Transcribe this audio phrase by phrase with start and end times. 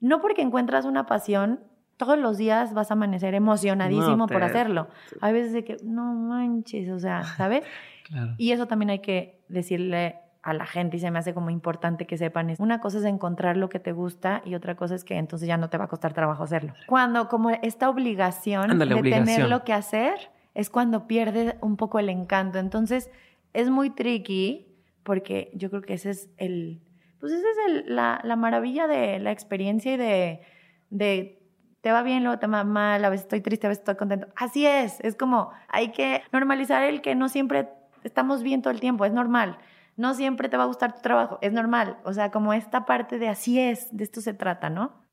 [0.00, 1.60] No porque encuentras una pasión,
[1.96, 4.88] todos los días vas a amanecer emocionadísimo por hacerlo.
[5.20, 7.64] Hay veces de que, no manches, o sea, ¿sabes?
[8.38, 12.06] Y eso también hay que decirle a la gente y se me hace como importante
[12.06, 12.54] que sepan.
[12.58, 15.58] Una cosa es encontrar lo que te gusta y otra cosa es que entonces ya
[15.58, 16.72] no te va a costar trabajo hacerlo.
[16.86, 22.08] Cuando como esta obligación de tener lo que hacer es cuando pierde un poco el
[22.08, 22.58] encanto.
[22.58, 23.10] Entonces
[23.52, 24.68] es muy tricky
[25.02, 26.80] porque yo creo que ese es el,
[27.20, 30.40] pues esa es la, la, maravilla de la experiencia y de,
[30.90, 31.38] de
[31.80, 34.28] te va bien, luego te va mal, a veces estoy triste, a veces estoy contento.
[34.36, 37.68] Así es, es como hay que normalizar el que no siempre
[38.04, 39.58] estamos bien todo el tiempo, es normal.
[39.96, 41.98] No siempre te va a gustar tu trabajo, es normal.
[42.04, 45.07] O sea, como esta parte de así es, de esto se trata, ¿no?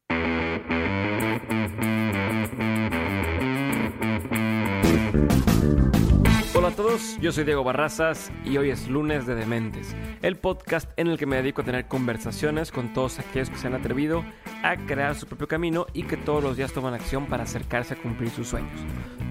[6.75, 11.07] A todos, yo soy Diego Barrazas y hoy es lunes de Dementes, el podcast en
[11.07, 14.25] el que me dedico a tener conversaciones con todos aquellos que se han atrevido
[14.61, 17.97] a crear su propio camino y que todos los días toman acción para acercarse a
[17.97, 18.77] cumplir sus sueños.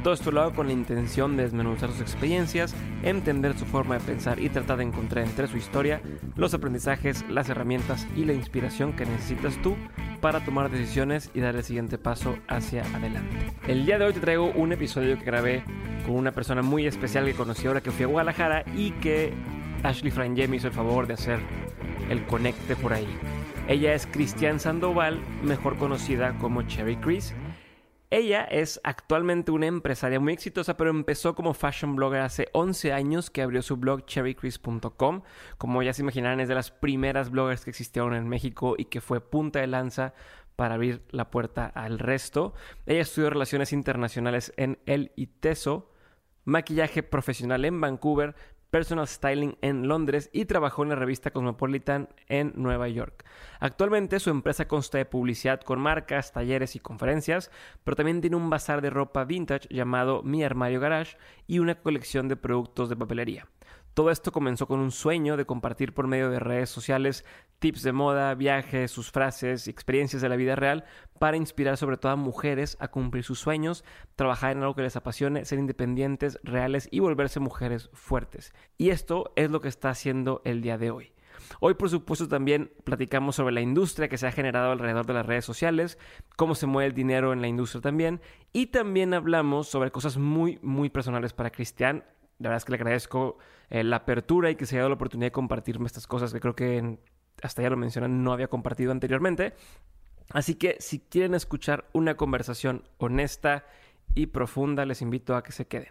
[0.02, 4.04] Todo esto lo hago con la intención de desmenuzar sus experiencias, entender su forma de
[4.04, 6.00] pensar y tratar de encontrar entre su historia
[6.36, 9.76] los aprendizajes, las herramientas y la inspiración que necesitas tú
[10.22, 13.52] para tomar decisiones y dar el siguiente paso hacia adelante.
[13.68, 15.62] El día de hoy te traigo un episodio que grabé
[16.06, 19.32] con una persona muy especial conocí ahora que fui a Guadalajara y que
[19.82, 21.40] Ashley Frangé me hizo el favor de hacer
[22.08, 23.08] el conecte por ahí.
[23.68, 27.34] Ella es Cristian Sandoval, mejor conocida como Cherry Chris.
[28.10, 33.30] Ella es actualmente una empresaria muy exitosa, pero empezó como fashion blogger hace 11 años
[33.30, 35.22] que abrió su blog cherrychris.com.
[35.58, 39.01] Como ya se imaginarán, es de las primeras bloggers que existieron en México y que
[39.01, 40.14] fue punta de lanza
[40.55, 42.55] para abrir la puerta al resto.
[42.86, 45.90] Ella estudió Relaciones Internacionales en el ITESO,
[46.44, 48.34] maquillaje profesional en Vancouver,
[48.74, 53.24] personal styling en Londres y trabajó en la revista Cosmopolitan en Nueva York.
[53.60, 57.52] Actualmente su empresa consta de publicidad con marcas, talleres y conferencias,
[57.84, 61.16] pero también tiene un bazar de ropa vintage llamado Mi Armario Garage
[61.46, 63.46] y una colección de productos de papelería.
[63.94, 67.24] Todo esto comenzó con un sueño de compartir por medio de redes sociales
[67.60, 70.84] tips de moda, viajes, sus frases experiencias de la vida real
[71.20, 73.84] para inspirar sobre todo a mujeres a cumplir sus sueños,
[74.16, 78.52] trabajar en algo que les apasione, ser independientes, reales y volverse mujeres fuertes.
[78.77, 81.12] Y esto es lo que está haciendo el día de hoy.
[81.60, 85.27] Hoy, por supuesto, también platicamos sobre la industria que se ha generado alrededor de las
[85.27, 85.98] redes sociales,
[86.36, 88.20] cómo se mueve el dinero en la industria también,
[88.52, 92.04] y también hablamos sobre cosas muy, muy personales para Cristian,
[92.44, 93.38] la verdad es que le agradezco
[93.70, 96.40] eh, la apertura y que se haya dado la oportunidad de compartirme estas cosas que
[96.40, 96.98] creo que
[97.42, 99.55] hasta ya lo mencionan, no había compartido anteriormente.
[100.30, 103.64] Así que si quieren escuchar una conversación honesta
[104.14, 105.88] y profunda, les invito a que se queden.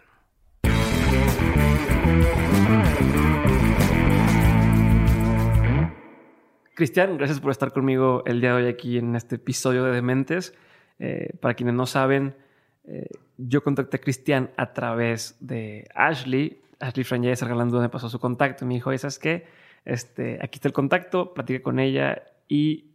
[6.74, 10.54] Cristian, gracias por estar conmigo el día de hoy aquí en este episodio de Dementes.
[11.00, 12.36] Eh, para quienes no saben,
[12.84, 16.62] eh, yo contacté a Cristian a través de Ashley.
[16.80, 19.46] Ashley Frangés regalando me pasó su contacto y me dijo, ¿sabes qué?
[19.84, 22.92] Este, aquí está el contacto, platiqué con ella y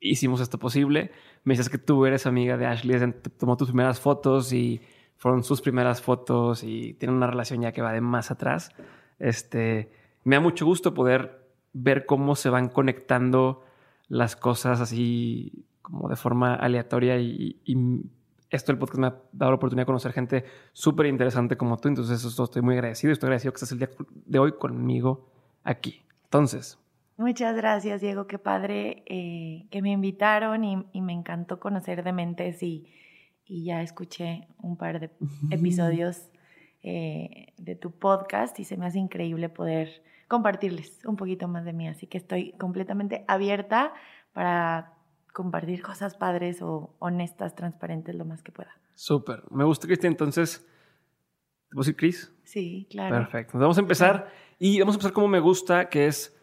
[0.00, 1.10] hicimos esto posible.
[1.44, 4.80] Me dices que tú eres amiga de Ashley, tomó tus primeras fotos y
[5.16, 8.72] fueron sus primeras fotos y tienen una relación ya que va de más atrás.
[9.18, 9.90] Este,
[10.24, 13.64] me da mucho gusto poder ver cómo se van conectando
[14.08, 17.60] las cosas así como de forma aleatoria y
[18.50, 21.88] esto el podcast me ha dado la oportunidad de conocer gente súper interesante como tú,
[21.88, 23.12] entonces eso estoy muy agradecido.
[23.12, 25.30] Estoy agradecido que estés el día de hoy conmigo
[25.64, 26.04] aquí.
[26.24, 26.78] Entonces.
[27.16, 28.26] Muchas gracias, Diego.
[28.26, 32.92] Qué padre eh, que me invitaron y, me encantó conocer de Mentes y,
[33.46, 35.10] y ya escuché un par de
[35.50, 36.28] episodios
[36.82, 41.72] eh, de tu podcast y se me hace increíble poder compartirles un poquito más de
[41.72, 41.88] mí.
[41.88, 43.94] Así que estoy completamente abierta
[44.32, 44.95] para
[45.36, 48.74] compartir cosas padres o honestas, transparentes lo más que pueda.
[48.94, 49.42] Súper.
[49.50, 50.14] Me gusta, Cristian.
[50.14, 50.66] Entonces,
[51.68, 52.32] ¿te puedo decir Cris?
[52.44, 53.16] Sí, claro.
[53.16, 53.58] Perfecto.
[53.58, 54.32] Vamos a empezar.
[54.58, 56.34] Y vamos a empezar como me gusta, que es,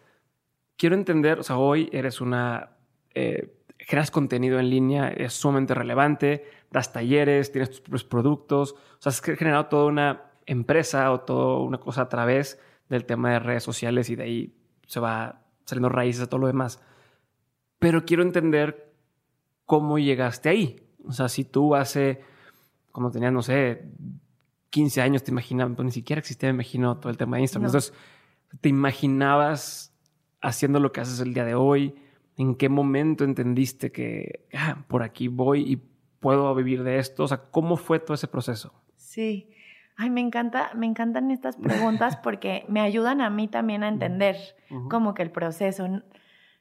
[0.77, 2.77] quiero entender, o sea, hoy eres una,
[3.15, 8.97] eh, generas contenido en línea, es sumamente relevante, das talleres, tienes tus propios productos, o
[8.99, 13.39] sea, has generado toda una empresa o toda una cosa a través del tema de
[13.39, 14.55] redes sociales y de ahí
[14.85, 16.79] se va saliendo raíces a todo lo demás
[17.83, 18.93] pero quiero entender
[19.65, 20.79] cómo llegaste ahí.
[21.05, 22.21] O sea, si tú hace,
[22.93, 23.91] como tenías, no sé,
[24.69, 27.67] 15 años, te imaginabas, pues ni siquiera existía, me imagino, todo el tema de Instagram.
[27.67, 27.93] Entonces,
[28.61, 29.93] ¿te imaginabas
[30.41, 31.95] haciendo lo que haces el día de hoy?
[32.37, 35.75] ¿En qué momento entendiste que ah, por aquí voy y
[36.21, 37.25] puedo vivir de esto?
[37.25, 38.73] O sea, ¿cómo fue todo ese proceso?
[38.95, 39.49] Sí.
[39.97, 44.37] Ay, me encanta, me encantan estas preguntas porque me ayudan a mí también a entender
[44.89, 45.85] como que el proceso.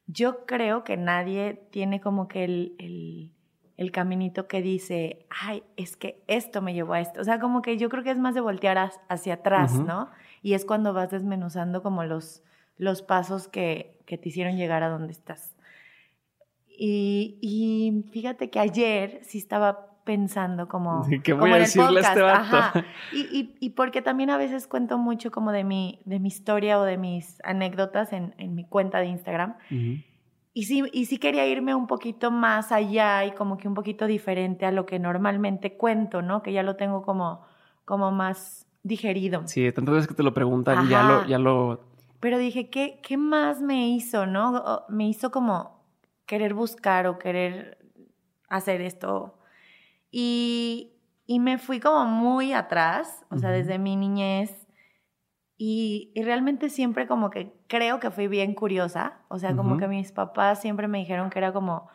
[0.07, 3.33] Yo creo que nadie tiene como que el,
[3.77, 7.21] el, caminito que dice, ay, es que esto me llevó a esto.
[7.21, 10.11] O sea, como que yo creo que es más de voltear hacia atrás, ¿no?
[10.43, 12.43] Y es cuando vas desmenuzando como los,
[12.77, 15.55] los pasos que, que te hicieron llegar a donde estás.
[16.69, 21.07] Y, y, fíjate que ayer sí estaba pensando como...
[21.23, 22.81] ¿Qué voy a decirle a este vato?
[23.13, 26.79] Y, y, y, porque también a veces cuento mucho como de mi, de mi historia
[26.79, 29.57] o de mis anécdotas en, en mi cuenta de Instagram.
[30.55, 34.07] Y sí, y sí quería irme un poquito más allá y como que un poquito
[34.07, 36.43] diferente a lo que normalmente cuento, ¿no?
[36.43, 37.43] Que ya lo tengo como,
[37.85, 39.47] como más digerido.
[39.47, 41.81] Sí, tantas veces que te lo preguntan, ya lo, ya lo...
[42.21, 44.85] Pero dije, ¿qué, ¿qué más me hizo, no?
[44.89, 45.83] Me hizo como
[46.27, 47.79] querer buscar o querer
[48.49, 49.39] hacer esto
[50.13, 50.93] y,
[51.27, 54.55] y me fui como muy atrás, o sea, desde mi niñez.
[55.57, 59.21] Y, y, realmente siempre como que creo que fui bien curiosa.
[59.29, 61.89] O sea, como que mis papás siempre me dijeron que era como,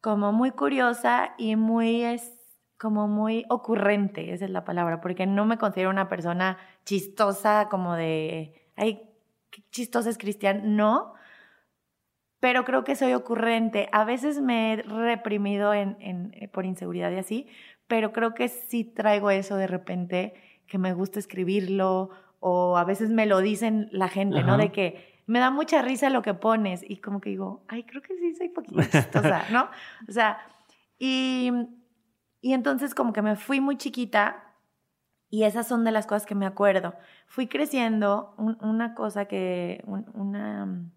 [0.00, 2.38] como muy curiosa y muy, es,
[2.82, 7.94] como muy ocurrente, esa es la palabra, porque no me considero una persona chistosa como
[7.94, 9.08] de, ay,
[9.50, 11.14] qué chistosa es Cristian, no,
[12.42, 13.88] pero creo que soy ocurrente.
[13.92, 17.46] A veces me he reprimido en, en, eh, por inseguridad y así,
[17.86, 20.34] pero creo que sí traigo eso de repente,
[20.66, 22.10] que me gusta escribirlo,
[22.40, 24.56] o a veces me lo dicen la gente, ¿no?
[24.58, 28.02] De que me da mucha risa lo que pones, y como que digo, ay, creo
[28.02, 29.68] que sí soy poquito chistosa, ¿no?
[30.08, 30.40] O sea,
[30.98, 31.52] y,
[32.40, 34.56] y entonces como que me fui muy chiquita
[35.30, 36.96] y esas son de las cosas que me acuerdo.
[37.28, 40.90] Fui creciendo, una cosa que, una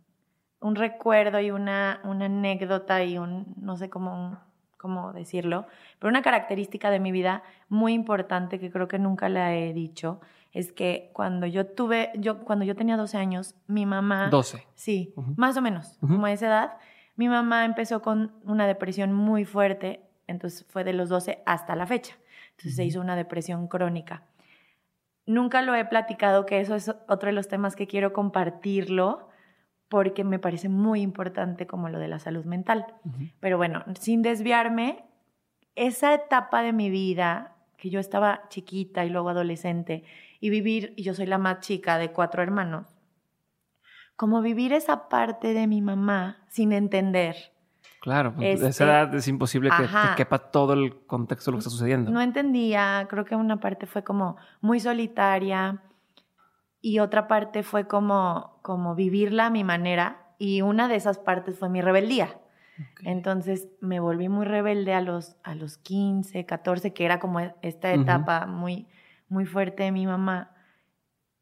[0.65, 4.39] un recuerdo y una, una anécdota y un, no sé cómo,
[4.77, 5.67] cómo decirlo,
[5.99, 10.19] pero una característica de mi vida muy importante que creo que nunca la he dicho
[10.53, 14.29] es que cuando yo tuve, yo, cuando yo tenía 12 años, mi mamá...
[14.29, 14.65] 12.
[14.73, 16.77] Sí, más o menos, como a esa edad,
[17.15, 21.85] mi mamá empezó con una depresión muy fuerte, entonces fue de los 12 hasta la
[21.85, 22.15] fecha.
[22.51, 24.23] Entonces se hizo una depresión crónica.
[25.27, 29.29] Nunca lo he platicado, que eso es otro de los temas que quiero compartirlo,
[29.89, 32.85] porque me parece muy importante como lo de la salud mental.
[33.39, 35.05] Pero bueno, sin desviarme,
[35.75, 40.03] esa etapa de mi vida, que yo estaba chiquita y luego adolescente,
[40.39, 42.95] y vivir, y yo soy la más chica de cuatro hermanos,
[44.15, 47.35] como vivir esa parte de mi mamá sin entender.
[48.01, 51.57] Claro, pues, esa este, edad es imposible que te quepa todo el contexto de lo
[51.57, 52.11] que está sucediendo.
[52.11, 55.81] No entendía, creo que una parte fue como muy solitaria,
[56.85, 61.57] y otra parte fue como, como vivirla a mi manera y una de esas partes
[61.57, 62.37] fue mi rebeldía.
[63.03, 67.91] Entonces me volví muy rebelde a los, a los 15, 14, que era como esta
[67.91, 68.87] etapa muy,
[69.29, 70.51] muy fuerte de mi mamá.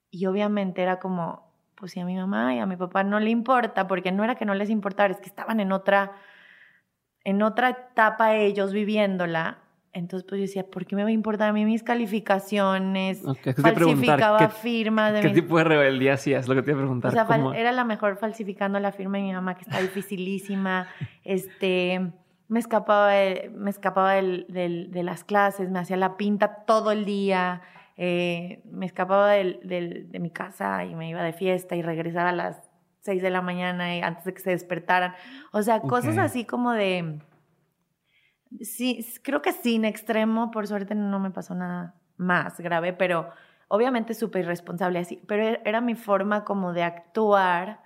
[0.10, 3.30] Y obviamente era como, pues si a mi mamá y a mi papá no le
[3.30, 6.14] importa, porque no era que no les importara, es que estaban en otra,
[7.26, 9.63] en otra etapa ellos viviéndola
[9.94, 13.22] entonces, pues yo decía, ¿por qué me va a importar a mí mis calificaciones?
[13.62, 16.48] falsificaba ¿qué, firmas de ¿Qué tipo de rebeldía hacías?
[16.48, 17.12] Lo que te iba a preguntar.
[17.12, 20.88] O sea, era la mejor falsificando la firma de mi mamá, que está dificilísima.
[21.24, 22.12] este,
[22.48, 27.62] me escapaba, de, me escapaba de las clases, me hacía la pinta todo el día.
[27.96, 32.58] Eh, me escapaba de mi casa y me iba de fiesta y regresaba a las
[33.02, 35.14] 6 de la mañana y antes de que se despertaran.
[35.52, 37.20] O sea, cosas así como de
[38.64, 43.30] Sí, creo que sin extremo, por suerte no me pasó nada más grave, pero
[43.68, 47.84] obviamente súper irresponsable así, pero e, era mi forma como de actuar,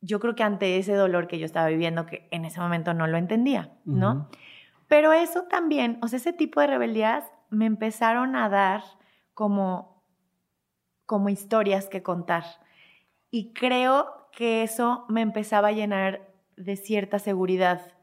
[0.00, 3.08] yo creo que ante ese dolor que yo estaba viviendo, que en ese momento no
[3.08, 4.28] lo entendía, ¿no?
[4.86, 8.84] Pero eso también, o sea, ese tipo de rebeldías me empezaron a dar
[9.34, 10.04] como,
[11.04, 12.44] como historias que contar.
[13.32, 17.97] Y creo que eso me empezaba a llenar de cierta seguridad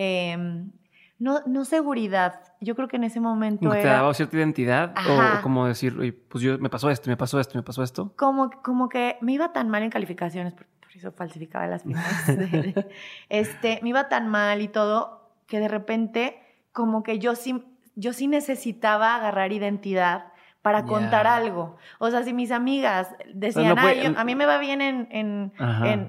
[0.00, 0.70] Em,
[1.18, 2.40] no, no seguridad.
[2.60, 4.94] Yo creo que en ese momento ¿Te daba cierta identidad?
[5.10, 8.12] O como decir, pues yo me pasó esto, me pasó esto, me pasó esto.
[8.14, 12.28] Como, como que me iba tan mal en calificaciones, por, eso falsificaba las firmas.
[13.28, 16.40] este, me iba tan mal y todo, que de repente
[16.72, 17.64] como que yo sí,
[17.96, 20.32] yo sí necesitaba agarrar identidad
[20.68, 21.76] para contar algo.
[21.98, 25.52] O sea, si mis amigas decían, a mí me va bien en, en,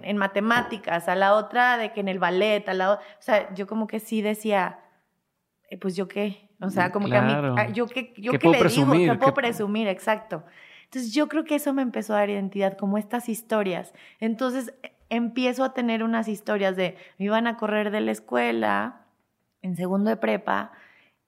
[0.03, 3.67] en, matemáticas, a la otra de que en el ballet, a la o sea, yo
[3.67, 4.81] como que sí decía,
[5.69, 8.49] eh, pues yo qué, o sea, como que a mí, ah, yo qué, yo qué,
[8.49, 10.43] le digo, qué puedo presumir, exacto.
[10.83, 13.93] Entonces yo creo que eso me empezó a dar identidad, como estas historias.
[14.19, 14.73] Entonces
[15.07, 19.05] empiezo a tener unas historias de, me iban a correr de la escuela
[19.61, 20.73] en segundo de prepa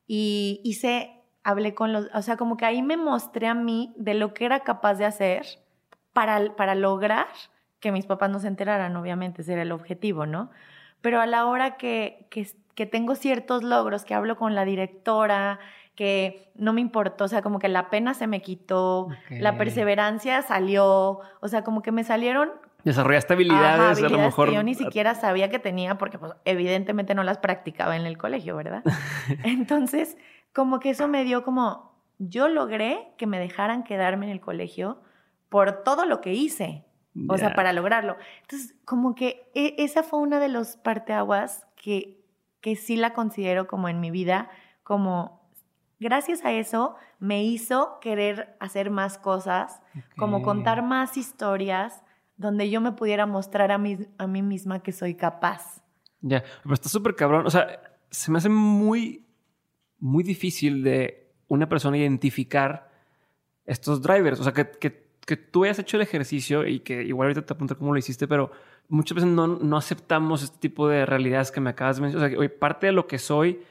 [0.05, 4.13] y hice hablé con los, o sea, como que ahí me mostré a mí de
[4.13, 5.45] lo que era capaz de hacer
[6.13, 7.27] para, para lograr
[7.79, 10.51] que mis papás no se enteraran, obviamente, ese era el objetivo, ¿no?
[11.01, 15.59] Pero a la hora que, que, que tengo ciertos logros, que hablo con la directora,
[15.95, 20.41] que no me importó, o sea, como que la pena se me quitó, la perseverancia
[20.41, 22.51] salió, o sea, como que me salieron...
[22.83, 24.49] Desarrollaste habilidades, a lo mejor...
[24.49, 28.17] Que yo ni siquiera sabía que tenía, porque pues, evidentemente no las practicaba en el
[28.17, 28.83] colegio, ¿verdad?
[29.43, 30.17] Entonces,
[30.53, 35.01] como que eso me dio como, yo logré que me dejaran quedarme en el colegio
[35.49, 36.85] por todo lo que hice,
[37.27, 38.15] o sea, para lograrlo.
[38.41, 42.23] Entonces, como que e, esa fue una de los parteaguas que,
[42.61, 44.49] que sí la considero como en mi vida,
[44.83, 45.41] como
[45.99, 49.81] gracias a eso me hizo querer hacer más cosas,
[50.17, 52.03] como contar más historias
[52.37, 55.83] donde yo me pudiera mostrar a mí, a mí misma que soy capaz.
[56.21, 57.45] Ya, pero está súper cabrón.
[57.45, 57.79] O sea,
[58.09, 59.27] se me hace muy
[60.01, 62.91] muy difícil de una persona identificar
[63.65, 64.39] estos drivers.
[64.39, 67.53] O sea, que, que, que, tú hayas hecho el ejercicio y que igual ahorita te
[67.53, 68.51] apunto cómo lo hiciste, pero
[68.89, 72.27] muchas veces no, no aceptamos este tipo de realidades que me acabas de mencionar.
[72.27, 73.61] O sea, que, parte de lo que soy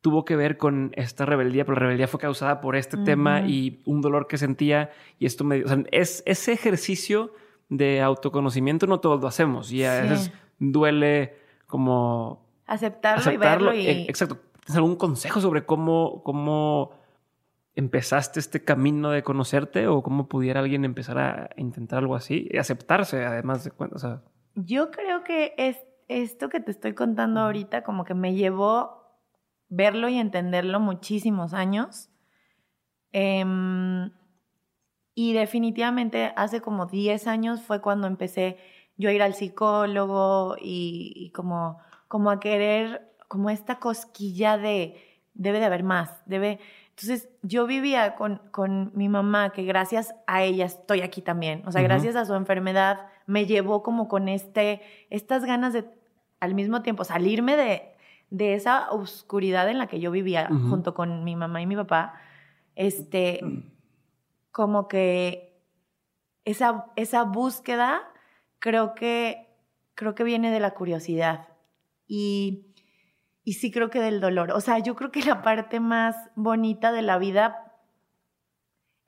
[0.00, 3.80] tuvo que ver con esta rebeldía, pero la rebeldía fue causada por este tema y
[3.84, 5.62] un dolor que sentía y esto me...
[5.62, 7.34] O sea, es, ese ejercicio
[7.68, 11.36] de autoconocimiento no todos lo hacemos y a veces duele
[11.66, 12.46] como...
[12.66, 13.86] Aceptarlo, y verlo y...
[13.86, 14.38] E, exacto
[14.70, 16.92] ¿Tienes algún consejo sobre cómo, cómo
[17.74, 22.56] empezaste este camino de conocerte o cómo pudiera alguien empezar a intentar algo así y
[22.56, 23.96] aceptarse además de cuando,
[24.54, 29.18] Yo creo que es esto que te estoy contando ahorita como que me llevó
[29.68, 32.08] verlo y entenderlo muchísimos años.
[33.10, 34.12] Em,
[35.16, 38.56] y definitivamente hace como 10 años fue cuando empecé
[38.96, 44.96] yo a ir al psicólogo y, y como, como a querer como esta cosquilla de
[45.34, 46.58] debe de haber más, debe...
[46.88, 51.70] Entonces yo vivía con, con mi mamá, que gracias a ella estoy aquí también, o
[51.70, 55.88] sea, gracias a su enfermedad me llevó como con este, estas ganas de
[56.40, 57.94] al mismo tiempo salirme de,
[58.30, 62.14] de esa oscuridad en la que yo vivía junto con mi mamá y mi papá,
[62.74, 63.40] este,
[64.50, 65.62] como que
[66.44, 68.02] esa, esa búsqueda
[68.58, 69.54] creo que,
[69.94, 71.46] creo que viene de la curiosidad.
[72.08, 72.69] Y
[73.44, 74.52] y sí creo que del dolor.
[74.52, 77.72] O sea, yo creo que la parte más bonita de la vida,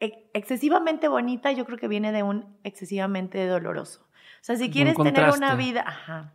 [0.00, 4.02] excesivamente bonita, yo creo que viene de un excesivamente doloroso.
[4.02, 6.34] O sea, si quieres tener una vida, ajá,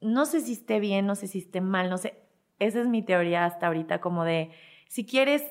[0.00, 2.22] no sé si esté bien, no sé si esté mal, no sé,
[2.58, 4.50] esa es mi teoría hasta ahorita, como de,
[4.88, 5.42] si quieres,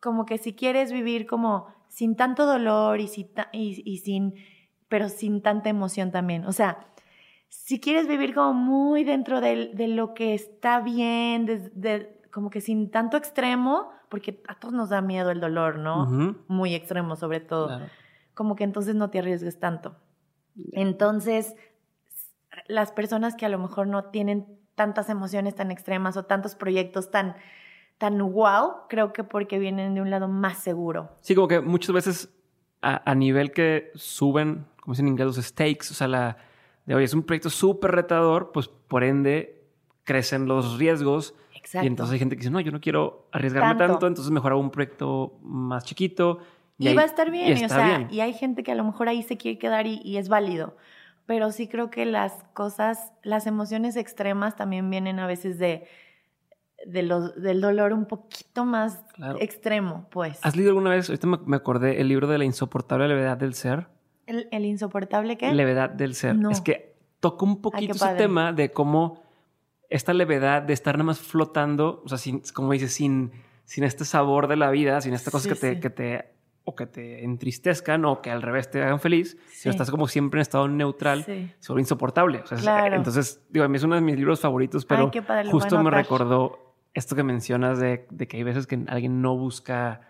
[0.00, 3.10] como que si quieres vivir como sin tanto dolor y,
[3.52, 4.34] y, y sin,
[4.88, 6.44] pero sin tanta emoción también.
[6.44, 6.86] O sea,
[7.50, 12.90] si quieres vivir como muy dentro de, lo que está bien, de, como que sin
[12.90, 16.06] tanto extremo, porque a todos nos da miedo el dolor, ¿no?
[16.46, 17.80] Muy extremo sobre todo.
[18.34, 19.96] Como que entonces no te arriesgues tanto.
[20.72, 21.56] Entonces,
[22.66, 27.10] las personas que a lo mejor no tienen tantas emociones tan extremas o tantos proyectos
[27.10, 27.34] tan,
[27.98, 31.10] tan wow, creo que porque vienen de un lado más seguro.
[31.20, 32.34] Sí, como que muchas veces
[32.80, 36.36] a, a nivel que suben, como dicen en inglés, los stakes, o sea, la
[36.90, 39.62] de hoy es un proyecto súper retador, pues por ende
[40.02, 41.36] crecen los riesgos.
[41.54, 41.84] Exacto.
[41.84, 44.60] Y entonces hay gente que dice, no, yo no quiero arriesgarme tanto, entonces mejor hago
[44.60, 46.40] un proyecto más chiquito.
[46.78, 49.08] Y, va a estar bien, y, o sea, y hay gente que a lo mejor
[49.08, 50.76] ahí se quiere quedar y, es válido.
[51.26, 55.86] Pero sí creo que las cosas, las emociones extremas también vienen a veces de,
[56.84, 59.04] de los, del dolor un poquito más
[59.38, 60.40] extremo, pues.
[60.42, 63.86] ¿Has leído alguna vez, ahorita me acordé, el libro de la insoportable levedad del ser?
[64.26, 65.52] ¿El, insoportable qué?
[65.52, 66.36] Levedad del ser.
[66.50, 69.22] Es que toca un poquito ese tema de cómo
[69.88, 73.32] esta levedad de estar nada más flotando, o sea, sin, como dices, sin,
[73.64, 76.30] sin este sabor de la vida, sin estas cosas que, te, que te
[76.64, 80.38] o que te entristezcan o que al revés te hagan feliz, si estás como siempre
[80.38, 82.42] en estado neutral, se vuelve insoportable.
[82.92, 85.10] Entonces, digo, a mí es uno de mis libros favoritos, pero
[85.50, 90.00] justo me recordó esto que mencionas de, de, que hay veces que alguien no busca,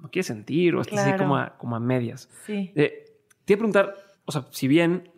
[0.00, 2.28] no quiere sentir o está así como a, como a medias.
[2.44, 2.72] Sí.
[2.74, 3.07] Eh,
[3.48, 3.94] te iba a preguntar,
[4.26, 5.10] o sea, si bien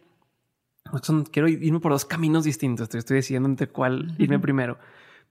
[1.32, 4.78] quiero irme por dos caminos distintos, te estoy decidiendo entre cuál irme primero.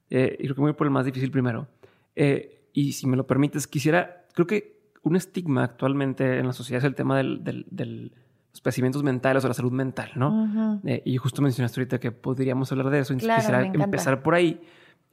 [0.10, 1.70] Eh, y creo que voy por el más difícil primero.
[2.14, 6.80] Eh, y si me lo permites, quisiera, creo que un estigma actualmente en la sociedad
[6.80, 8.12] es el tema del, del,
[8.52, 10.82] los padecimientos mentales o la salud mental, ¿no?
[10.84, 13.14] Eh, y justo mencionaste ahorita que podríamos hablar de eso.
[13.14, 14.60] Entonces quisiera empezar por ahí.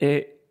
[0.01, 0.45] Eh,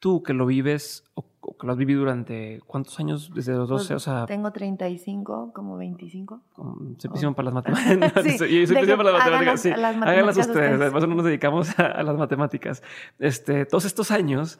[0.00, 1.24] tú que lo vives o,
[1.58, 5.52] que lo has vivido durante cuántos años desde los 12, pues, o sea, tengo 35,
[5.52, 6.40] como 25.
[6.98, 8.24] se pusieron para las matemáticas.
[8.38, 9.60] sí, se pusieron para las matemáticas.
[9.60, 9.70] Sí.
[9.70, 12.82] Las Háganlas ustedes, además no nos dedicamos a, las matemáticas.
[13.18, 14.58] Este, todos estos años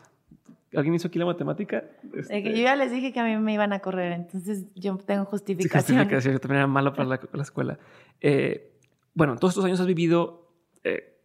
[0.74, 1.84] ¿Alguien hizo aquí la matemática?
[2.12, 2.42] Este...
[2.42, 5.82] yo ya les dije que a mí me iban a correr, entonces yo tengo justificación.
[5.82, 7.78] Sí, justificación, yo también era malo para la, la escuela.
[8.20, 8.76] Eh,
[9.14, 10.50] bueno, todos estos años has vivido
[10.84, 11.16] eh,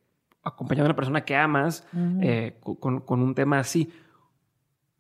[0.44, 1.88] acompañado de una persona que amas
[2.22, 3.92] eh, con, con, un tema así.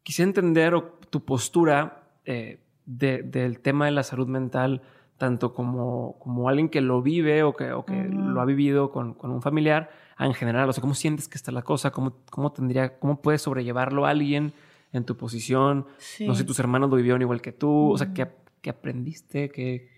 [0.04, 0.74] Quisiera entender
[1.10, 4.82] tu postura eh, del tema de la salud mental,
[5.18, 9.14] tanto como, como alguien que lo vive o que, o que lo ha vivido con,
[9.14, 10.68] con, un familiar, en general.
[10.70, 11.92] O sea, ¿cómo sientes que está la cosa?
[11.92, 14.54] ¿Cómo, cómo, tendría, cómo puedes sobrellevarlo a alguien
[14.92, 15.86] en tu posición?
[16.22, 17.92] No sé si tus hermanos lo vivieron igual que tú.
[17.92, 18.28] O sea, ¿qué,
[18.62, 19.50] qué aprendiste?
[19.50, 19.90] ¿Qué...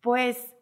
[0.00, 0.54] Pues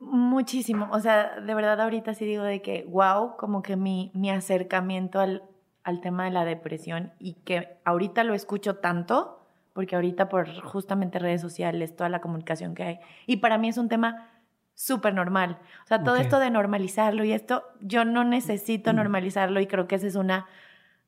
[0.00, 4.30] Muchísimo, o sea, de verdad ahorita sí digo de que, wow, como que mi, mi
[4.30, 5.42] acercamiento al,
[5.88, 9.40] al tema de la depresión y que ahorita lo escucho tanto,
[9.72, 13.78] porque ahorita por justamente redes sociales, toda la comunicación que hay, y para mí es
[13.78, 14.28] un tema
[14.74, 15.58] súper normal.
[15.84, 19.94] O sea, todo esto de normalizarlo y esto, yo no necesito normalizarlo y creo que
[19.94, 20.46] esa es una,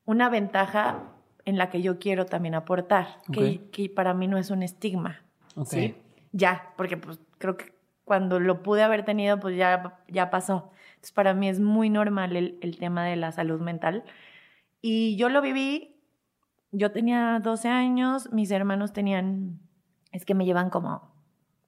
[0.05, 1.03] una ventaja
[1.45, 5.21] en la que yo quiero también aportar, que, que, para mí no es un estigma.
[5.65, 5.95] ¿sí?
[6.31, 10.71] Ya, porque pues creo que cuando lo pude haber tenido, pues ya, ya pasó.
[10.95, 14.05] Entonces, para mí es muy normal el, el tema de la salud mental.
[14.81, 16.01] Y yo lo viví,
[16.71, 19.59] yo tenía 12 años, mis hermanos tenían,
[20.11, 21.13] es que me llevan como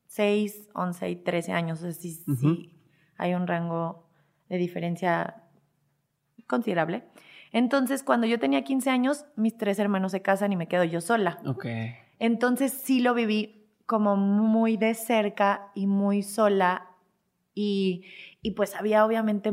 [0.08, 2.74] 6, 11 y 13 años, o sea, sí, sí
[3.18, 4.10] hay un rango
[4.50, 5.44] de diferencia
[6.48, 7.04] considerable.
[7.52, 11.02] Entonces, cuando yo tenía 15 años, mis tres hermanos se casan y me quedo yo
[11.02, 11.40] sola.
[11.46, 11.66] Ok.
[12.20, 16.90] Entonces, sí lo viví como muy de cerca y muy sola
[17.54, 18.06] y,
[18.42, 19.52] y pues había obviamente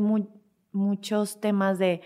[0.71, 2.01] muchos temas de,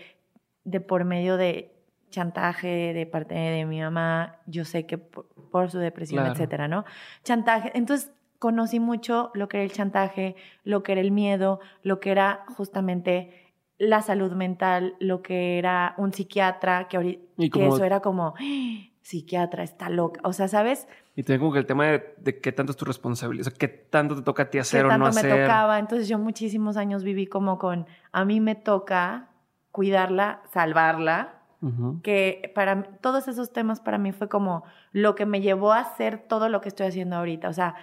[0.66, 1.72] de por medio de
[2.10, 6.84] chantaje de parte de mi mamá, yo sé que por, su depresión, etcétera, ¿no?
[7.24, 7.72] Chantaje.
[7.74, 12.10] Entonces conocí mucho lo que era el chantaje, lo que era el miedo, lo que
[12.10, 17.20] era justamente la salud mental, lo que era un psiquiatra, que,
[17.52, 18.96] que eso era como, ¡Ah!
[19.02, 20.20] psiquiatra, está loca.
[20.24, 20.88] O sea, ¿sabes?
[21.14, 23.68] Y también como que el tema de, qué tanto es tu responsabilidad, o sea, qué
[23.68, 25.30] tanto te toca a ti hacer o no hacer.
[25.32, 25.78] me tocaba.
[25.78, 29.28] Entonces yo muchísimos años viví como con, a mí me toca
[29.76, 31.34] cuidarla, salvarla,
[32.02, 34.62] que para todos esos temas para mí fue como
[34.92, 37.50] lo que me llevó a hacer todo lo que estoy haciendo ahorita.
[37.50, 37.74] O sea,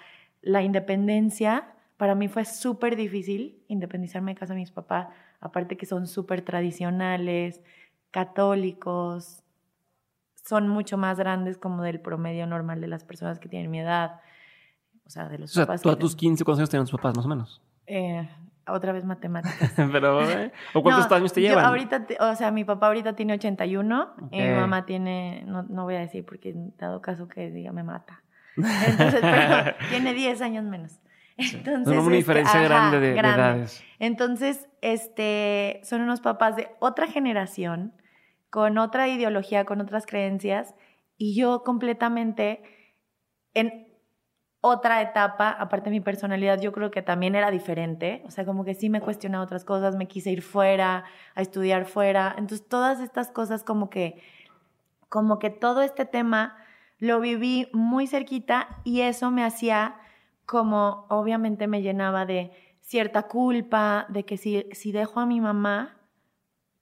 [0.41, 5.85] la independencia para mí fue súper difícil, independizarme de casa de mis papás, aparte que
[5.85, 7.61] son súper tradicionales,
[8.09, 9.43] católicos,
[10.43, 14.19] son mucho más grandes como del promedio normal de las personas que tienen mi edad.
[15.05, 17.15] O sea, de los o sea, ¿Tú a tus 15 cuántos años tenían tus papás,
[17.15, 17.61] más o menos?
[17.85, 18.27] Eh,
[18.67, 19.73] otra vez matemáticas.
[19.91, 20.51] Pero, ¿eh?
[20.73, 21.65] ¿O cuántos años te llevan?
[21.65, 25.95] ahorita, o sea, mi papá ahorita tiene 81 y mi mamá tiene, no, no voy
[25.95, 28.23] a decir porque dado caso que diga me mata.
[28.55, 30.99] Entonces, pero tiene 10 años menos.
[31.35, 33.83] Entonces, una este, diferencia grande, de, grande de edades.
[33.99, 37.93] Entonces, este, son unos papás de otra generación
[38.49, 40.75] con otra ideología, con otras creencias,
[41.17, 42.61] y yo completamente
[43.55, 43.92] en
[44.65, 48.63] otra etapa, aparte de mi personalidad, yo creo que también era diferente, o sea, como
[48.63, 51.03] que sí me cuestionaba otras cosas, me quise ir fuera,
[51.35, 54.23] a estudiar fuera, entonces todas estas cosas como que,
[55.09, 56.55] como que todo este tema
[56.97, 59.97] lo viví muy cerquita y eso me hacía
[60.45, 65.97] como, obviamente me llenaba de cierta culpa, de que si, si dejo a mi mamá,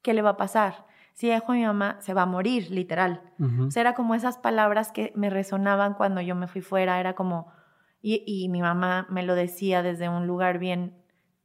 [0.03, 0.85] ¿qué le va a pasar?
[1.13, 3.21] si dejo a mi mamá, se va a morir, literal.
[3.67, 7.13] O sea, era como esas palabras que me resonaban cuando yo me fui fuera, era
[7.13, 7.51] como,
[8.01, 10.93] y, y, mi mamá me lo decía desde un lugar bien,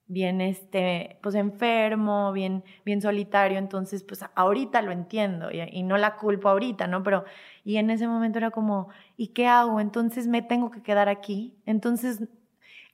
[0.06, 5.98] bien, este, pues enfermo, bien, bien solitario, entonces, pues ahorita lo entiendo y, y, no
[5.98, 7.02] la culpo ahorita, ¿no?
[7.02, 7.24] Pero,
[7.64, 9.80] y en ese momento era como, ¿y qué hago?
[9.80, 12.22] Entonces me tengo que quedar aquí, entonces,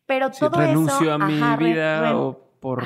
[0.07, 1.13] pero todo renuncio eso...
[1.13, 2.85] a mi vida o por,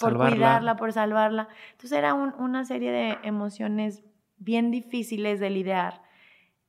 [0.00, 1.48] por cuidarla, por salvarla.
[1.72, 4.02] Entonces era una serie de emociones
[4.38, 6.00] bien difíciles de lidiar.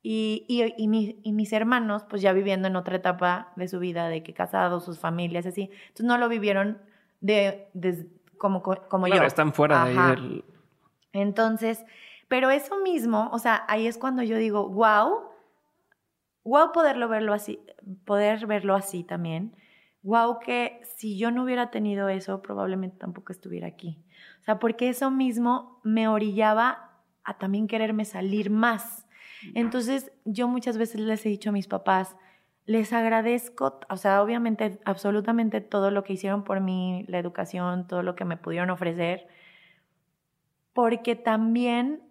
[0.01, 0.73] Y, y,
[1.23, 4.85] y, mis hermanos, pues ya viviendo en otra etapa de su vida, de que casados,
[4.85, 5.69] sus familias, así.
[5.87, 6.77] Entonces no lo vivieron
[7.19, 7.69] de,
[8.37, 9.21] como, como yo.
[9.23, 10.43] están fuera de ahí
[11.11, 11.85] Entonces,
[12.29, 15.23] pero eso mismo, o sea, ahí es cuando yo digo, wow,
[16.45, 17.59] wow poderlo verlo así,
[18.05, 19.53] poder verlo así también
[20.03, 24.03] wow que si yo no hubiera tenido eso, probablemente tampoco estuviera aquí.
[24.41, 26.91] O sea, porque eso mismo me orillaba
[27.23, 28.98] a también quererme salir más.
[29.55, 32.15] Entonces, yo muchas veces les he dicho a mis papás,
[32.65, 38.03] les agradezco, o sea, obviamente, absolutamente todo lo que hicieron por mí, la educación, todo
[38.03, 39.27] lo que me pudieron ofrecer,
[40.73, 42.03] porque también,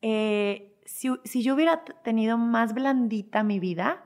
[0.00, 4.04] eh, si, si yo hubiera tenido más blandita mi vida,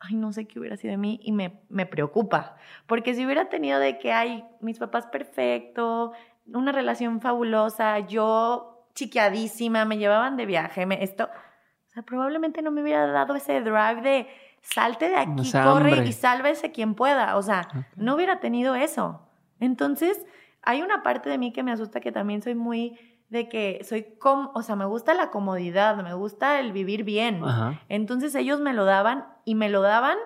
[0.00, 2.56] ay, no sé qué hubiera sido de mí y me, me preocupa.
[2.86, 6.12] Porque si hubiera tenido de que, hay mis papás perfecto,
[6.46, 8.69] una relación fabulosa, yo
[9.00, 13.60] chiquiadísima, me llevaban de viaje, me, esto, o sea, probablemente no me hubiera dado ese
[13.62, 14.28] drive de
[14.60, 17.36] salte de aquí, corre y sálvese quien pueda.
[17.36, 19.26] O sea, no hubiera tenido eso.
[19.58, 20.24] Entonces,
[20.62, 22.98] hay una parte de mí que me asusta que también soy muy
[23.30, 27.40] de que soy como, o sea, me gusta la comodidad, me gusta el vivir bien.
[27.88, 30.18] Entonces ellos me lo daban y me lo daban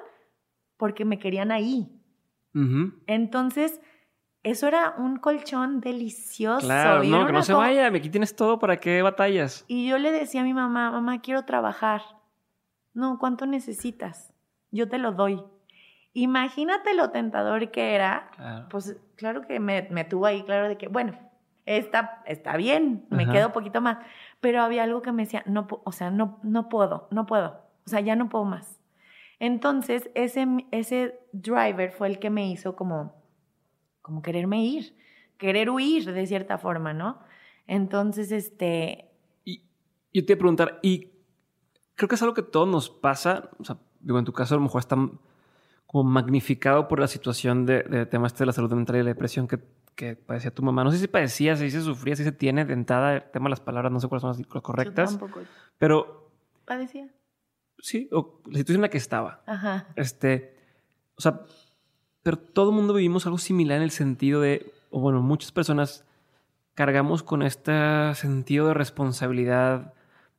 [0.76, 2.00] porque me querían ahí.
[3.06, 3.80] Entonces,
[4.44, 6.66] eso era un colchón delicioso.
[6.66, 9.64] Claro, no, que no se vaya, aquí tienes todo, ¿para qué batallas?
[9.66, 12.02] Y yo le decía a mi mamá, mamá, quiero trabajar.
[12.92, 14.32] No, ¿cuánto necesitas?
[14.70, 15.42] Yo te lo doy.
[16.12, 18.66] Imagínate lo tentador que era.
[18.70, 21.18] Pues claro que me, me tuvo ahí, claro, de que, bueno,
[21.64, 23.98] está, está bien, me quedo un poquito más.
[24.40, 27.62] Pero había algo que me decía, no, o sea, no, no puedo, no puedo.
[27.86, 28.78] O sea, ya no puedo más.
[29.40, 33.23] Entonces, ese, ese driver fue el que me hizo como,
[34.04, 34.94] como quererme ir,
[35.38, 37.18] querer huir de cierta forma, ¿no?
[37.66, 39.10] Entonces, este...
[39.44, 39.62] Y
[40.12, 41.10] yo te iba a preguntar, y
[41.94, 44.58] creo que es algo que todos nos pasa, o sea, digo, en tu caso a
[44.58, 44.96] lo mejor está
[45.86, 49.06] como magnificado por la situación de, de temas este de la salud mental y la
[49.06, 49.58] depresión que
[49.94, 50.84] que padecía tu mamá.
[50.84, 53.60] No sé si padecía, si se sufría, si se tiene dentada, el tema de las
[53.60, 55.12] palabras, no sé cuáles son las correctas.
[55.12, 55.40] Yo tampoco.
[55.78, 56.30] Pero.
[56.64, 57.08] ¿Padecía?
[57.78, 59.42] Sí, o la situación en la que estaba.
[59.46, 59.88] Ajá.
[59.96, 60.56] Este.
[61.16, 61.42] O sea,
[62.24, 64.72] pero todo el mundo vivimos algo similar en el sentido de.
[64.90, 66.06] O bueno, muchas personas
[66.72, 67.72] cargamos con este
[68.14, 69.92] sentido de responsabilidad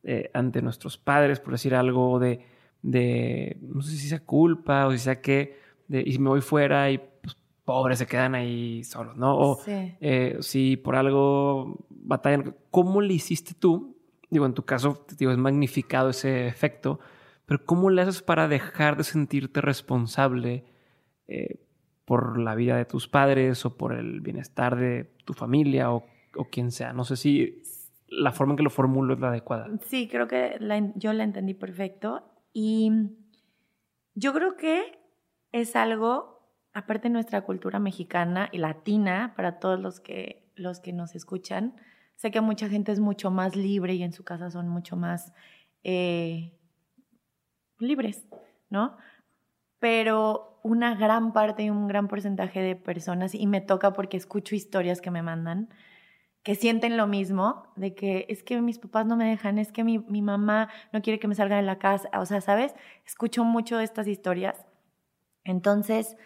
[0.03, 2.43] eh, ante nuestros padres, por decir algo, de,
[2.81, 3.57] de.
[3.61, 5.59] No sé si sea culpa o si sea que.
[5.87, 9.37] De, y si me voy fuera y pues, pobres se quedan ahí solos, ¿no?
[9.37, 13.95] O eh, si por algo batallan, ¿cómo le hiciste tú?
[14.31, 16.99] Digo, en tu caso, digo, es magnificado ese efecto,
[17.45, 20.65] pero ¿cómo le haces para dejar de sentirte responsable
[21.27, 21.59] eh,
[22.05, 26.05] por la vida de tus padres o por el bienestar de tu familia o,
[26.51, 26.93] quien sea?
[26.93, 27.63] No sé si
[28.07, 29.67] la forma en que lo formulo es la adecuada.
[29.87, 30.57] Sí, creo que
[30.95, 32.91] yo la entendí perfecto y
[34.13, 34.99] yo creo que
[35.51, 36.35] es algo
[36.75, 41.73] aparte nuestra cultura mexicana y latina, para todos los que, los que nos escuchan,
[42.17, 45.33] sé que mucha gente es mucho más libre y en su casa son mucho más
[45.83, 46.51] eh,
[47.79, 48.27] libres,
[48.69, 48.97] ¿no?
[49.79, 54.55] Pero una gran parte y un gran porcentaje de personas, y me toca porque escucho
[54.55, 55.69] historias que me mandan,
[56.41, 59.83] que sienten lo mismo, de que es que mis papás no me dejan, es que
[59.83, 62.73] mi, mi mamá no quiere que me salga de la casa, o sea, ¿sabes?
[63.05, 64.65] Escucho mucho de estas historias.
[65.43, 66.17] Entonces,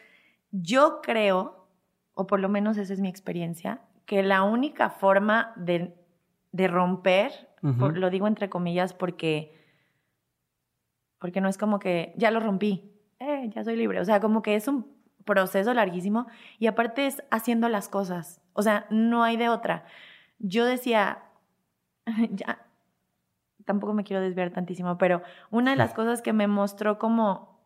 [0.52, 1.68] yo creo,
[2.14, 5.98] o por lo menos esa es mi experiencia, que la única forma de,
[6.54, 9.54] romper, lo digo entre comillas porque,
[11.20, 14.42] porque no es como que ya lo rompí, eh, ya soy libre, o sea, como
[14.42, 14.88] que es un
[15.26, 16.28] proceso larguísimo
[16.58, 19.86] y aparte es haciendo las cosas, o sea, no hay de otra.
[20.40, 21.20] Yo decía,
[22.32, 22.66] ya,
[23.66, 27.60] tampoco me quiero desviar tantísimo, pero una de las cosas que me mostró como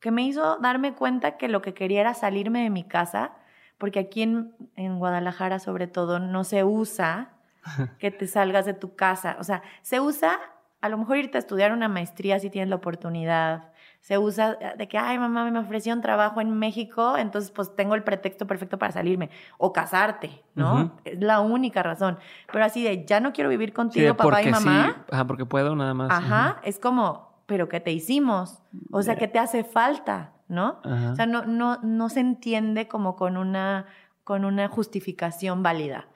[0.00, 3.32] que me hizo darme cuenta que lo que quería era salirme de mi casa,
[3.78, 7.32] porque aquí en, en Guadalajara sobre todo no se usa
[7.98, 10.38] que te salgas de tu casa, o sea, se usa
[10.80, 13.72] a lo mejor irte a estudiar una maestría si tienes la oportunidad,
[14.04, 17.94] se usa de que, ay mamá, me ofreció un trabajo en México, entonces pues tengo
[17.94, 20.92] el pretexto perfecto para salirme, o casarte, ¿no?
[21.06, 22.18] Es la única razón.
[22.52, 25.06] Pero así de, ya no quiero vivir contigo, papá y mamá.
[25.10, 26.10] Ajá, porque puedo nada más.
[26.10, 28.62] Ajá, es como, pero ¿qué te hicimos?
[28.92, 30.34] O sea, ¿qué te hace falta?
[30.48, 30.82] ¿No?
[30.84, 33.86] O sea, no, no, no se entiende como con una,
[34.22, 36.08] con una justificación válida.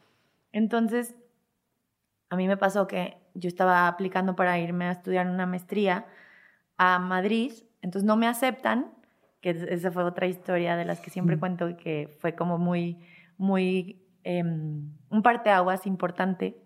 [0.53, 1.17] Entonces,
[2.29, 6.05] a mí me pasó que yo estaba aplicando para irme a estudiar una maestría
[6.77, 8.93] a Madrid, entonces no me aceptan,
[9.41, 12.99] que esa fue otra historia de las que siempre cuento que fue como muy,
[13.37, 16.61] muy, eh, un parteaguas importante.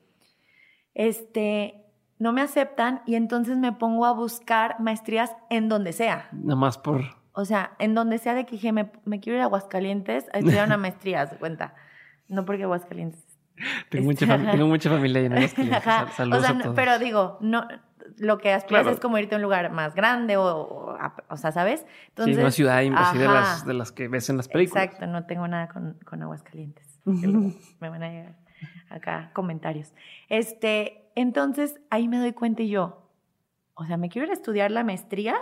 [0.95, 1.83] Este,
[2.19, 6.29] no me aceptan y entonces me pongo a buscar maestrías en donde sea.
[6.33, 7.03] Nada más por...
[7.35, 10.67] O sea, en donde sea de que dije, me, quiero ir a Aguascalientes a estudiar
[10.67, 11.75] una maestría, se cuenta.
[12.29, 13.27] No porque Aguascalientes...
[13.91, 15.83] Tengo, mucha, tengo mucha familia en Aguascalientes.
[16.15, 17.67] Saludos o sea, pero digo, no,
[18.19, 20.97] lo que aspiras es como irte a un lugar más grande o,
[21.29, 21.87] o, sea, ¿sabes?
[22.09, 24.85] Entonces, sí, una ciudad de las, de las que ves en las películas.
[24.85, 27.01] Exacto, no tengo nada con, con Aguascalientes.
[27.05, 28.43] me van a llegar
[28.89, 29.93] acá comentarios.
[30.29, 33.11] Este, entonces ahí me doy cuenta y yo,
[33.75, 35.37] o sea, ¿me quiero ir a estudiar la maestría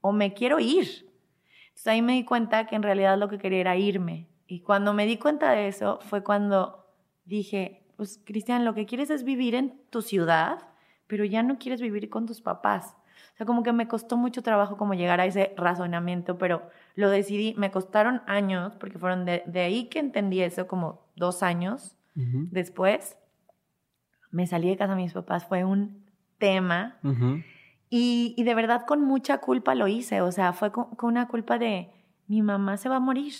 [0.00, 1.08] o me quiero ir?
[1.68, 4.28] Entonces ahí me di cuenta que en realidad lo que quería era irme.
[4.46, 6.86] Y cuando me di cuenta de eso fue cuando
[7.24, 10.69] dije, pues Cristian, lo que quieres es vivir en tu ciudad,
[11.10, 12.96] pero ya no quieres vivir con tus papás.
[13.34, 16.62] O sea, como que me costó mucho trabajo como llegar a ese razonamiento, pero
[16.94, 21.96] lo decidí, me costaron años, porque fueron de, ahí que entendí eso, como dos años
[22.14, 23.16] después.
[24.30, 26.06] Me salí de casa de mis papás, fue un
[26.38, 27.00] tema.
[27.88, 31.90] y, de verdad con mucha culpa lo hice, o sea, fue con, una culpa de
[32.28, 33.32] mi mamá se va a morir.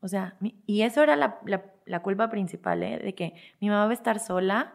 [0.00, 1.40] O sea, y eso era la,
[1.86, 2.98] la, culpa principal, ¿eh?
[2.98, 4.74] de que mi mamá va a estar sola.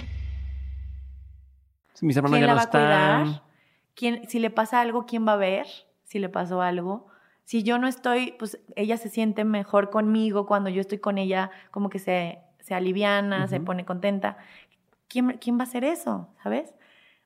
[2.01, 3.43] Si mis hermanos ¿Quién la va a cuidar?
[3.93, 5.67] ¿Quién, si le pasa algo, ¿quién va a ver?
[6.03, 7.07] Si le pasó algo.
[7.45, 11.51] Si yo no estoy, pues ella se siente mejor conmigo cuando yo estoy con ella,
[11.69, 14.37] como que se, se aliviana, se pone contenta.
[15.07, 16.27] ¿Quién, ¿Quién va a hacer eso?
[16.43, 16.73] ¿Sabes?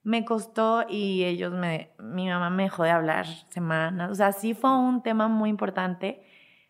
[0.05, 4.11] me costó y ellos me, mi mamá me dejó de hablar semanas.
[4.11, 6.21] O sea, sí fue un tema muy importante,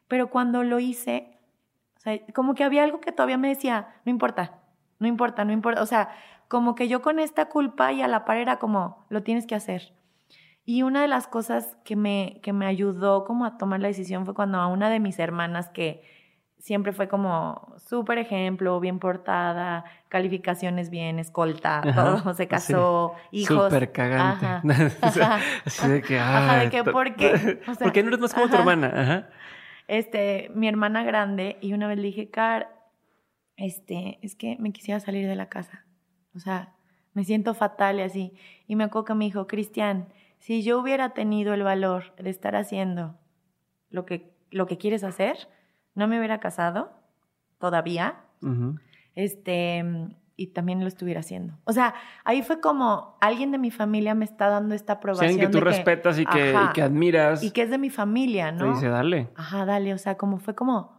[0.08, 1.38] pero cuando lo hice,
[1.98, 4.62] o sea, como que había algo que todavía me decía, no importa,
[5.00, 5.82] no importa, no importa.
[5.82, 6.12] O sea,
[6.48, 9.56] como que yo con esta culpa y a la par era como, lo tienes que
[9.56, 9.94] hacer.
[10.66, 14.26] Y una de las cosas que me, que me ayudó como a tomar la decisión
[14.26, 16.04] fue cuando a una de mis hermanas que
[16.58, 23.66] siempre fue como súper ejemplo, bien portada, calificaciones bien, escolta, todo, se casó, hijos.
[23.66, 24.48] Súper cagante.
[24.48, 27.60] Ajá, Así de que, ajá, de que, ¿por qué?
[27.80, 28.92] ¿Por qué no eres más como tu hermana?
[28.96, 29.30] Ajá.
[29.88, 32.70] Este, mi hermana grande, y una vez le dije, Car,
[33.58, 35.85] este, es que me quisiera salir de la casa.
[36.36, 36.74] O sea,
[37.14, 38.34] me siento fatal y así.
[38.68, 40.08] Y me acuerdo que me dijo, Cristian,
[40.40, 43.16] si yo hubiera tenido el valor de estar haciendo
[43.90, 45.48] lo que, lo que quieres hacer,
[45.96, 46.92] no me hubiera casado
[47.58, 48.22] todavía,
[49.16, 49.84] este,
[50.36, 51.58] y también lo estuviera haciendo.
[51.64, 51.96] O sea,
[52.26, 55.40] ahí fue como alguien de mi familia me está dando esta aprobación.
[55.40, 57.42] Que tú respetas y, que, y, que, admiras.
[57.42, 58.66] Y que es de mi familia, ¿no?
[58.66, 59.30] Te dice, dale.
[59.36, 59.94] Ajá, dale.
[59.94, 60.95] O sea, como fue como,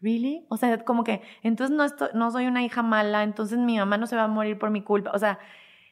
[0.00, 0.46] ¿really?
[0.48, 3.96] O sea, como que, entonces no, estoy, no soy una hija mala, entonces mi mamá
[3.98, 5.10] no se va a morir por mi culpa.
[5.14, 5.38] O sea,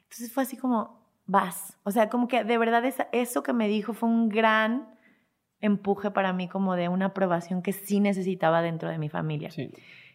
[0.02, 1.78] entonces fue así como, vas.
[1.84, 4.88] O sea, como que de verdad eso que me dijo fue un gran
[5.60, 9.50] empuje para mí como de una aprobación que sí necesitaba dentro de mi familia.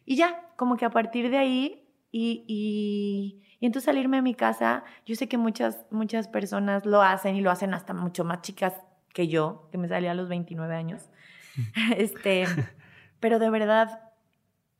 [0.06, 4.36] Y ya, como que a partir de ahí y, y, y, entonces salirme de mi
[4.36, 8.41] casa, yo sé que muchas, muchas personas lo hacen y lo hacen hasta mucho más
[8.41, 8.73] chicas
[9.13, 11.10] que yo, que me salí a los 29 años.
[11.97, 12.45] este,
[13.24, 14.02] pero de verdad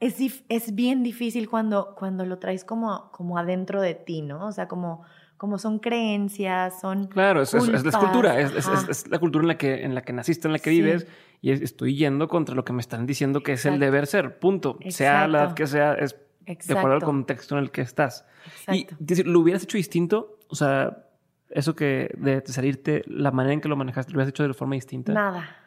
[0.02, 0.18] es,
[0.50, 4.48] es bien difícil cuando, cuando lo traes como, como adentro de ti, ¿no?
[4.48, 5.04] O sea, como
[5.38, 7.08] como son creencias, son.
[7.08, 10.48] Claro, es, es, la cultura, es, la cultura en la que, en la que naciste,
[10.50, 11.08] en la que vives,
[11.42, 14.78] y estoy yendo contra lo que me están diciendo que es el deber ser, punto.
[14.90, 18.26] Sea la edad que sea, es de acuerdo al contexto en el que estás.
[18.46, 18.74] Exacto.
[18.74, 20.38] Y decir, ¿lo hubieras hecho distinto?
[20.50, 21.08] O sea,
[21.50, 24.76] eso que de, salirte, la manera en que lo manejaste, ¿lo hubieras hecho de forma
[24.76, 25.14] distinta?
[25.14, 25.58] Nada.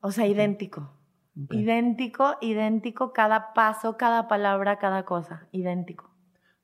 [0.00, 0.92] O sea, idéntico.
[1.34, 6.10] Idéntico, idéntico, cada paso, cada palabra, cada cosa, idéntico.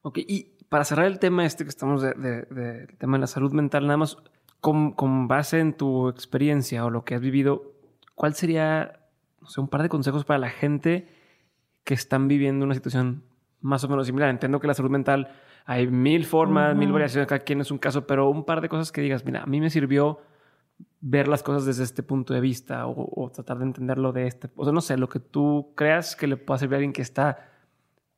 [0.02, 3.52] Ok, y para cerrar el tema este que estamos del de, tema de la salud
[3.52, 4.18] mental, nada más
[4.60, 7.72] con, con, base en tu experiencia o lo que has vivido,
[8.14, 9.00] ¿cuál sería,
[9.40, 11.08] no sé, un par de consejos para la gente
[11.84, 13.24] que están viviendo una situación
[13.60, 14.28] más o menos similar?
[14.28, 15.30] Entiendo que la salud mental
[15.64, 18.92] hay mil formas, mil variaciones, cada quien es un caso, pero un par de cosas
[18.92, 20.20] que digas, mira, a mí me sirvió
[21.00, 24.50] ver las cosas desde este punto de vista o, o tratar de entenderlo de este,
[24.56, 27.02] o sea, no sé, lo que tú creas que le pueda servir a alguien que
[27.02, 27.48] está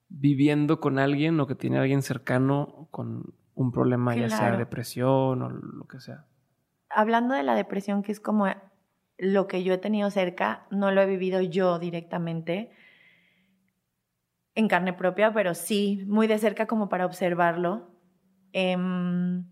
[0.08, 5.42] viviendo con alguien o que tiene a alguien cercano con un problema, ya sea depresión
[5.42, 6.24] o lo que sea.
[6.88, 8.46] Hablando de la depresión, que es como
[9.18, 12.70] lo que yo he tenido cerca, no lo he vivido yo directamente
[14.54, 17.90] en carne propia, pero sí muy de cerca como para observarlo.
[18.52, 19.44] Em,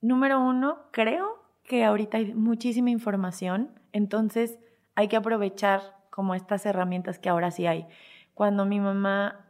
[0.00, 4.58] número uno, creo que ahorita hay muchísima información, entonces
[4.94, 7.86] hay que aprovechar como estas herramientas que ahora sí hay.
[8.34, 9.46] Cuando mi mamá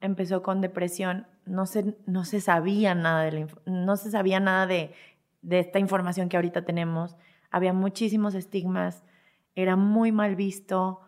[0.00, 4.92] empezó con depresión, no se, no se sabía nada de no se sabía nada de,
[5.42, 7.16] de esta información que ahorita tenemos.
[7.50, 9.04] Había muchísimos estigmas,
[9.54, 11.00] era muy mal visto,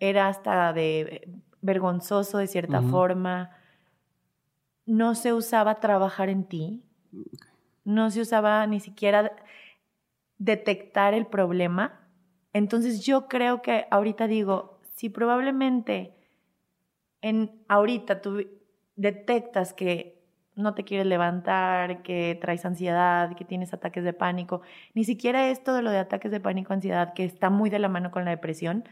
[0.00, 3.50] era hasta de vergonzoso de cierta forma.
[4.86, 6.82] No se usaba trabajar en ti.
[7.84, 9.32] No se usaba ni siquiera
[10.38, 12.00] detectar el problema.
[12.52, 16.14] Entonces yo creo que ahorita digo, si probablemente
[17.20, 18.46] en ahorita tú
[18.96, 20.16] detectas que
[20.54, 24.62] no te quieres levantar, que traes ansiedad, que tienes ataques de pánico,
[24.94, 27.88] ni siquiera esto de lo de ataques de pánico, ansiedad, que está muy de la
[27.88, 28.84] mano con la depresión,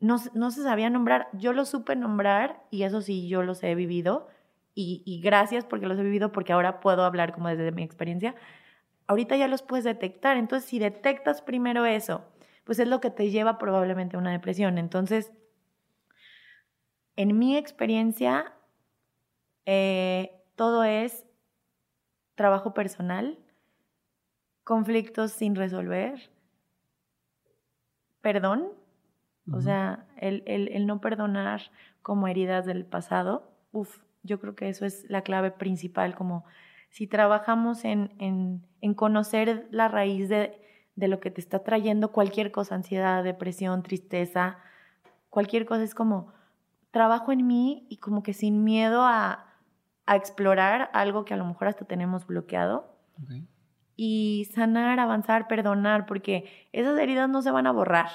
[0.00, 1.28] no, no se sabía nombrar.
[1.32, 4.28] Yo lo supe nombrar y eso sí, yo los he vivido
[4.74, 8.34] y, y gracias porque los he vivido porque ahora puedo hablar como desde mi experiencia.
[9.06, 12.24] Ahorita ya los puedes detectar, entonces si detectas primero eso,
[12.64, 14.78] pues es lo que te lleva probablemente a una depresión.
[14.78, 15.32] Entonces,
[17.14, 18.52] en mi experiencia,
[19.64, 21.26] eh, todo es
[22.34, 23.38] trabajo personal,
[24.64, 26.30] conflictos sin resolver,
[28.20, 28.72] perdón,
[29.52, 31.70] o sea, el, el, no perdonar
[32.02, 36.44] como heridas del pasado, uf, yo creo que eso es la clave principal, como
[36.88, 40.60] si trabajamos en, en, en conocer la raíz de,
[40.94, 44.58] de, lo que te está trayendo cualquier cosa, ansiedad, depresión, tristeza,
[45.28, 46.32] cualquier cosa, es como
[46.90, 49.46] trabajo en mí y como que sin miedo a,
[50.06, 52.96] a explorar algo que a lo mejor hasta tenemos bloqueado.
[53.96, 58.08] Y sanar, avanzar, perdonar, porque esas heridas no se van a borrar.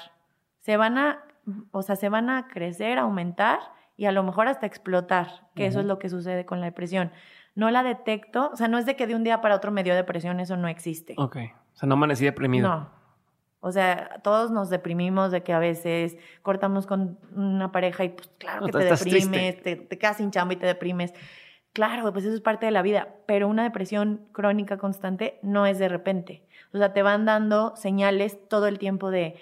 [0.60, 1.24] Se van a,
[1.70, 3.60] o sea, se van a crecer, aumentar
[3.96, 7.12] y a lo mejor hasta explotar, que eso es lo que sucede con la depresión.
[7.54, 9.82] No la detecto, o sea, no es de que de un día para otro me
[9.82, 11.14] dio depresión, eso no existe.
[11.18, 11.36] Ok.
[11.74, 12.68] O sea, no amanecí deprimido.
[12.68, 13.02] No.
[13.60, 18.28] O sea, todos nos deprimimos de que a veces cortamos con una pareja y pues
[18.38, 21.14] claro que te deprimes, te, te, quedas sin chamba y te deprimes.
[21.72, 25.78] Claro, pues eso es parte de la vida, pero una depresión crónica constante no es
[25.78, 26.44] de repente.
[26.74, 29.36] O sea, te van dando señales todo el tiempo de...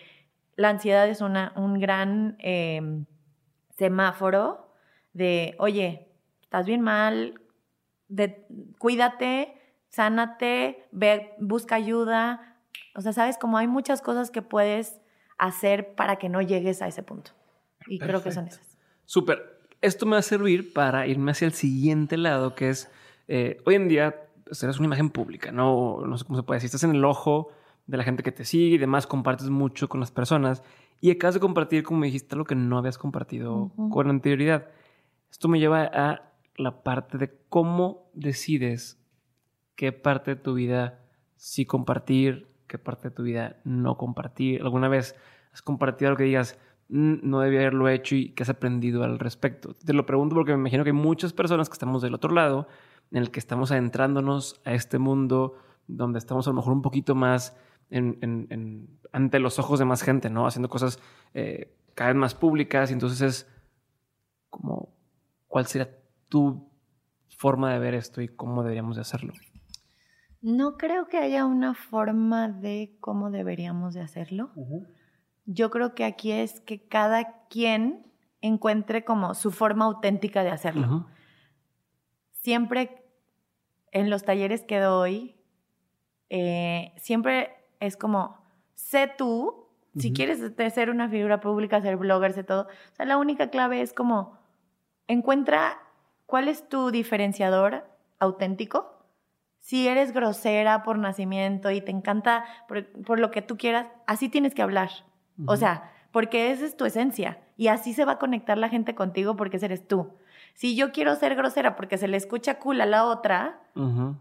[0.54, 3.06] La ansiedad es una, un gran em,
[3.78, 4.74] semáforo
[5.14, 6.08] de, oye,
[6.42, 7.40] estás bien mal,
[8.10, 8.46] de,
[8.78, 9.54] cuídate,
[9.88, 12.58] sánate, ve, busca ayuda.
[12.94, 15.00] O sea, sabes, como hay muchas cosas que puedes
[15.38, 17.30] hacer para que no llegues a ese punto.
[17.86, 18.76] Y creo que son esas.
[19.06, 22.90] Súper esto me va a servir para irme hacia el siguiente lado, que es,
[23.28, 26.04] eh, hoy en día, pues, eres una imagen pública, ¿no?
[26.06, 27.48] No sé cómo se puede decir, estás en el ojo
[27.86, 30.62] de la gente que te sigue y demás, compartes mucho con las personas
[31.00, 34.68] y acabas de compartir, como me dijiste, lo que no habías compartido con anterioridad.
[35.30, 39.00] Esto me lleva a la parte de cómo decides
[39.76, 41.00] qué parte de tu vida
[41.36, 44.60] sí compartir, qué parte de tu vida no compartir.
[44.62, 45.16] ¿Alguna vez
[45.52, 46.58] has compartido algo que digas,
[46.90, 49.74] no debía haberlo hecho y qué has aprendido al respecto.
[49.74, 52.66] Te lo pregunto porque me imagino que hay muchas personas que estamos del otro lado,
[53.12, 55.54] en el que estamos adentrándonos a este mundo
[55.86, 57.56] donde estamos a lo mejor un poquito más
[59.12, 60.46] ante los ojos de más gente, ¿no?
[60.46, 61.00] Haciendo cosas
[61.34, 63.48] eh, cada vez más públicas y entonces es
[64.48, 64.94] como,
[65.48, 65.99] ¿cuál sería
[66.30, 66.70] tu
[67.28, 69.34] forma de ver esto y cómo deberíamos de hacerlo?
[70.40, 74.52] No creo que haya una forma de cómo deberíamos de hacerlo
[75.52, 78.06] yo creo que aquí es que cada quien
[78.40, 81.06] encuentre como su forma auténtica de hacerlo.
[82.30, 83.04] Siempre
[83.90, 85.36] en los talleres que doy,
[86.28, 88.38] eh, siempre es como,
[88.74, 89.66] sé tú,
[89.96, 90.38] si quieres
[90.72, 92.68] ser una figura pública, ser blogger, sé todo.
[92.92, 94.38] O sea, la única clave es como,
[95.08, 95.80] encuentra
[96.30, 97.84] cuál es tu diferenciador
[98.18, 99.04] auténtico.
[99.58, 102.44] Si eres grosera por nacimiento y te encanta
[103.04, 104.90] por lo que tú quieras, así tienes que hablar.
[105.46, 108.94] O sea, porque esa es tu esencia y así se va a conectar la gente
[108.94, 110.12] contigo porque ese eres tú.
[110.54, 113.60] Si yo quiero ser grosera porque se le escucha cool a la otra,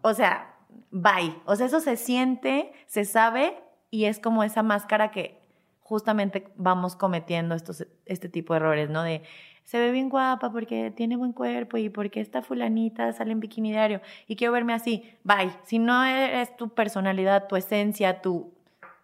[0.02, 0.56] o sea,
[0.92, 1.36] bye.
[1.46, 3.58] O sea, eso se siente, se sabe
[3.92, 5.40] y es como esa máscara que
[5.82, 9.04] justamente vamos cometiendo estos, este tipo de errores, ¿no?
[9.04, 9.24] De
[9.70, 13.70] se ve bien guapa porque tiene buen cuerpo y porque esta fulanita sale en bikini
[13.70, 15.52] diario y quiero verme así, bye.
[15.62, 18.52] Si no eres tu personalidad, tu esencia, tu...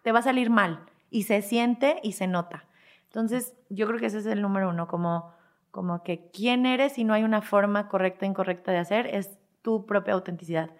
[0.02, 2.64] te va a salir mal y se siente y se nota.
[3.04, 5.32] Entonces, yo creo que ese es el número uno, como,
[5.70, 9.38] como que quién eres y no hay una forma correcta o incorrecta de hacer, es
[9.62, 10.70] tu propia autenticidad.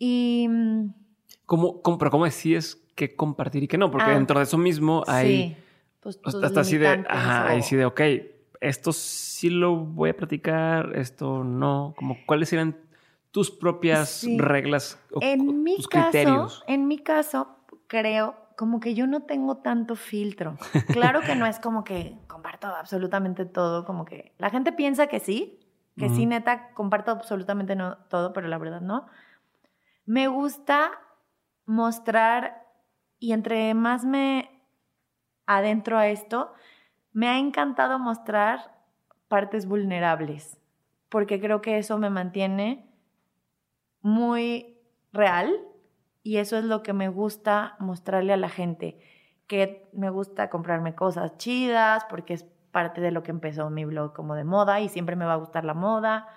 [0.00, 0.48] Y...
[0.50, 0.94] Mm,
[1.46, 3.92] ¿Cómo, cómo, pero cómo decides qué compartir y qué no?
[3.92, 5.56] Porque ah, dentro de eso mismo hay...
[6.00, 8.00] Pues, hasta así de, ajá, ahí sí de, ok,
[8.60, 12.76] esto sí lo voy a practicar, esto no, como cuáles serían
[13.30, 16.62] tus propias reglas o en mi tus criterios.
[16.66, 17.56] En mi caso,
[17.86, 20.58] creo como que yo no tengo tanto filtro.
[20.88, 25.18] Claro que no es como que comparto absolutamente todo, como que la gente piensa que
[25.18, 25.58] sí,
[25.96, 29.06] que sí, neta, comparto absolutamente no, todo, pero la verdad no.
[30.04, 30.90] Me gusta
[31.64, 32.66] mostrar
[33.18, 34.62] y entre más me
[35.46, 36.52] adentro a esto,
[37.12, 38.78] me ha encantado mostrar
[39.28, 40.60] partes vulnerables,
[41.08, 42.88] porque creo que eso me mantiene
[44.02, 44.78] muy
[45.12, 45.52] real
[46.22, 49.00] y eso es lo que me gusta mostrarle a la gente,
[49.46, 54.12] que me gusta comprarme cosas chidas porque es parte de lo que empezó mi blog
[54.12, 56.28] como de moda y siempre me va a gustar la moda,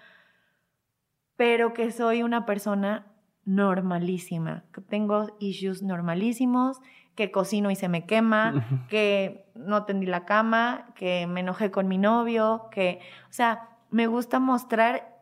[1.36, 3.08] pero que soy una persona
[3.46, 6.80] normalísima, que tengo issues normalísimos,
[7.16, 11.88] que cocino y se me quema, que no tendí la cama, que me enojé con
[11.88, 15.14] mi novio, que, o sea, me gusta mostrar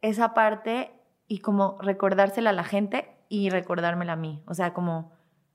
[0.00, 0.92] esa parte
[1.28, 4.42] y como recordársela a la gente y recordármela a mí.
[4.46, 5.12] O sea, como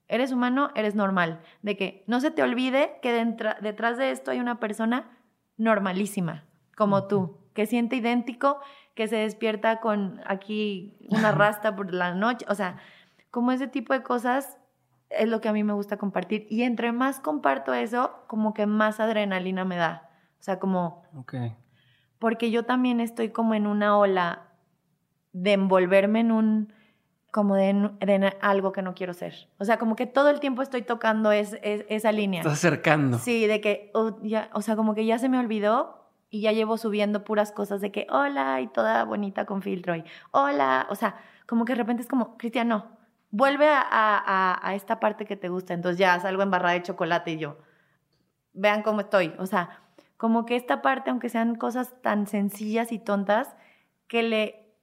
[0.07, 1.41] eres humano, eres normal.
[1.61, 3.11] De que no se te olvide que
[3.61, 5.17] detrás de esto hay una persona
[5.57, 6.45] normalísima,
[6.75, 8.59] como tú, que siente idéntico,
[8.95, 12.45] que se despierta con aquí una rasta por la noche.
[12.49, 12.77] O sea,
[13.31, 14.57] como ese tipo de cosas
[15.09, 16.47] es lo que a mí me gusta compartir.
[16.49, 20.09] Y entre más comparto eso, como que más adrenalina me da.
[20.39, 21.03] O sea, como...
[21.15, 21.55] Okay.
[22.19, 24.47] Porque yo también estoy como en una ola
[25.31, 26.73] de envolverme en un
[27.31, 29.47] como de, algo que no quiero ser.
[29.59, 32.41] O sea, como que todo el tiempo estoy tocando esa línea.
[32.41, 33.19] Estás acercando.
[33.19, 36.51] Sí, de que, oh, ya, o sea, como que ya se me olvidó y ya
[36.51, 40.95] llevo subiendo puras cosas de que, hola, y toda bonita con filtro, y hola, o
[40.95, 41.15] sea,
[41.47, 42.98] como que de repente es como, Cristian, no,
[43.31, 45.73] vuelve a, a, esta parte que te gusta.
[45.73, 47.57] Entonces ya salgo embarrada de chocolate y yo,
[48.53, 49.33] vean cómo estoy.
[49.37, 49.81] O sea,
[50.17, 53.55] como que esta parte, aunque sean cosas tan sencillas y tontas,
[54.07, 54.73] que, le,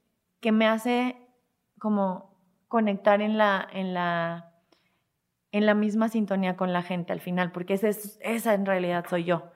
[0.40, 1.16] que me hace
[1.78, 2.34] como
[2.68, 4.52] conectar en la, en la,
[5.52, 9.04] en la misma sintonía con la gente al final, porque esa, es, esa en realidad
[9.08, 9.50] soy yo.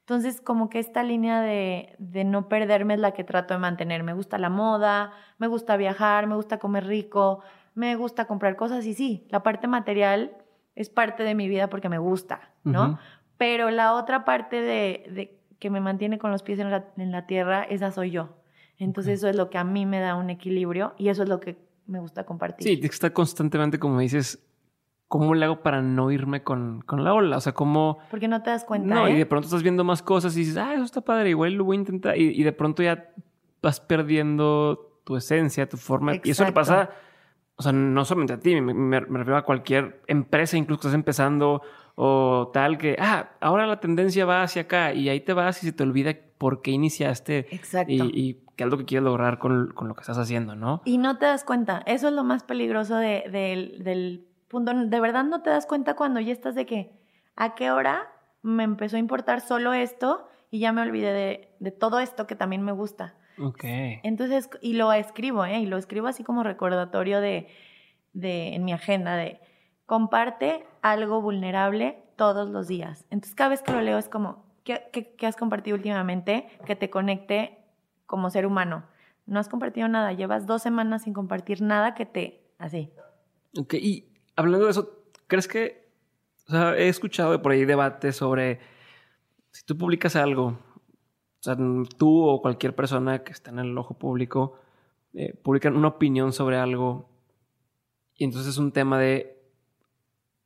[0.00, 4.02] Entonces, como que esta línea de, de, no perderme es la que trato de mantener.
[4.02, 7.42] Me gusta la moda, me gusta viajar, me gusta comer rico,
[7.74, 10.36] me gusta comprar cosas y sí, la parte material
[10.74, 12.98] es parte de mi vida porque me gusta, ¿no?
[13.36, 17.10] Pero la otra parte de, de, que me mantiene con los pies en la, en
[17.10, 18.36] la tierra, esa soy yo.
[18.78, 21.40] Entonces eso es lo que a mí me da un equilibrio y eso es lo
[21.40, 22.66] que me gusta compartir.
[22.66, 24.44] Sí, está constantemente, como dices,
[25.08, 27.36] ¿cómo le hago para no irme con, con, la ola?
[27.36, 27.98] O sea, ¿cómo...?
[28.10, 29.26] Porque no te das cuenta, No, y de ¿eh?
[29.26, 31.80] pronto estás viendo más cosas y dices, ah, eso está padre, igual lo voy a
[31.80, 32.18] intentar.
[32.18, 33.12] Y, de pronto ya
[33.62, 36.14] vas perdiendo tu esencia, tu forma.
[36.22, 36.90] Y eso le pasa,
[37.56, 41.62] o sea, no solamente a ti, me, refiero a cualquier empresa, incluso que estás empezando
[41.94, 45.66] o tal, que, ah, ahora la tendencia va hacia acá y ahí te vas y
[45.66, 47.54] se te olvida por qué iniciaste.
[47.54, 47.92] Exacto.
[47.92, 50.82] y qué es lo que quieres lograr con, con, lo que estás haciendo, ¿no?
[50.84, 51.82] Y no te das cuenta.
[51.86, 54.72] Eso es lo más peligroso de, del punto.
[54.74, 56.92] De verdad no te das cuenta cuando ya estás de que,
[57.36, 61.70] ¿a qué hora me empezó a importar solo esto y ya me olvidé de, de
[61.70, 63.14] todo esto que también me gusta?
[63.38, 63.64] Ok.
[63.64, 65.60] Entonces, y lo escribo, ¿eh?
[65.60, 67.48] Y lo escribo así como recordatorio de,
[68.12, 69.40] de, en mi agenda de,
[69.86, 73.04] comparte algo vulnerable todos los días.
[73.10, 76.76] Entonces, cada vez que lo leo es como, ¿qué, qué, qué has compartido últimamente que
[76.76, 77.64] te conecte
[78.06, 78.84] como ser humano.
[79.26, 82.52] No has compartido nada, llevas dos semanas sin compartir nada que te...
[82.58, 82.92] así.
[83.58, 85.88] Ok, y hablando de eso, ¿crees que...
[86.48, 88.60] O sea, he escuchado por ahí debates sobre
[89.50, 90.58] si tú publicas algo,
[91.44, 91.56] sea,
[91.98, 94.58] tú o cualquier persona que está en el ojo público,
[95.12, 97.08] eh, publican una opinión sobre algo
[98.16, 99.36] y entonces es un tema de,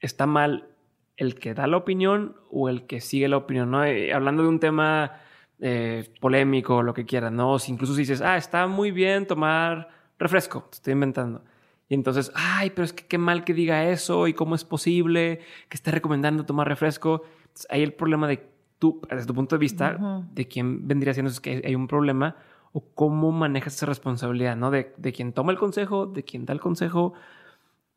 [0.01, 0.69] ¿está mal
[1.17, 3.71] el que da la opinión o el que sigue la opinión?
[3.71, 3.85] ¿no?
[3.85, 5.21] Eh, hablando de un tema
[5.61, 7.59] eh, polémico, lo que quieras, ¿no?
[7.59, 9.89] Si incluso si dices, ah, está muy bien tomar
[10.19, 11.45] refresco, te estoy inventando.
[11.89, 15.41] Y entonces, ay, pero es que qué mal que diga eso y cómo es posible
[15.69, 17.23] que esté recomendando tomar refresco.
[17.71, 18.49] hay el problema de
[18.79, 22.37] tú, desde tu punto de vista, de quién vendría siendo es que hay un problema
[22.73, 24.71] o cómo manejas esa responsabilidad, ¿no?
[24.71, 27.15] De, de quien toma el consejo, de quien da el consejo.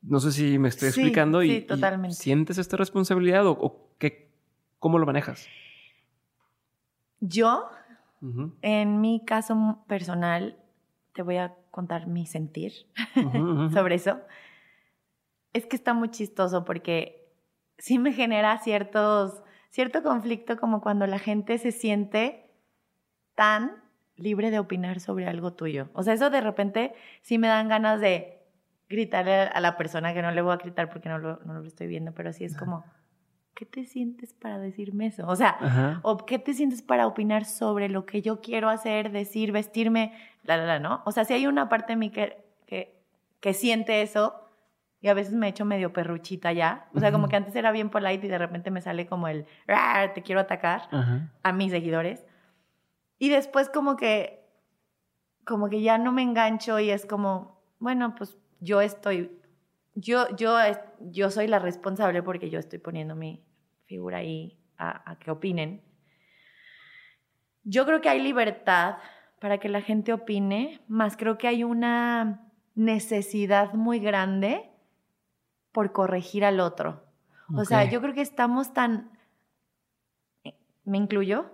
[0.02, 2.16] No sé si me estoy explicando y, totalmente.
[2.16, 4.30] sientes esta responsabilidad o, o qué,
[4.78, 5.46] cómo lo manejas.
[7.20, 7.68] Yo,
[8.62, 10.56] en mi caso personal,
[11.12, 12.72] te voy a contar mi sentir
[13.72, 14.20] sobre eso.
[15.52, 17.30] Es que está muy chistoso porque
[17.78, 22.50] sí me genera ciertos, cierto conflicto como cuando la gente se siente
[23.34, 23.82] tan
[24.16, 25.88] libre de opinar sobre algo tuyo.
[25.94, 26.92] O sea, eso de repente
[27.22, 28.42] sí me dan ganas de
[28.90, 31.66] gritarle a la persona que no le voy a gritar porque no lo, no lo
[31.66, 32.84] estoy viendo, pero sí es como,
[33.54, 35.26] ¿qué te sientes para decirme eso?
[35.26, 39.52] O sea, o ¿qué te sientes para opinar sobre lo que yo quiero hacer, decir,
[39.52, 40.12] vestirme,
[40.42, 41.02] la, la, la, ¿no?
[41.06, 43.02] O sea, si hay una parte de mí que, que,
[43.40, 44.41] que siente eso
[45.02, 46.88] y a veces me echo medio perruchita ya.
[46.94, 49.46] O sea, como que antes era bien polite y de repente me sale como el,
[50.14, 50.88] te quiero atacar
[51.42, 52.24] a mis seguidores.
[53.18, 54.48] Y después como que,
[55.44, 59.42] como que ya no me engancho y es como, bueno, pues yo estoy
[59.94, 60.56] yo, yo,
[61.00, 63.44] yo soy la responsable porque yo estoy poniendo mi
[63.84, 65.82] figura ahí a, que opinen.
[67.62, 68.96] Yo creo que hay libertad
[69.40, 74.71] para que la gente opine, más creo que hay una necesidad muy grande
[75.72, 77.02] por corregir al otro.
[77.54, 79.10] O sea, yo creo que estamos tan,
[80.84, 81.50] me incluyo,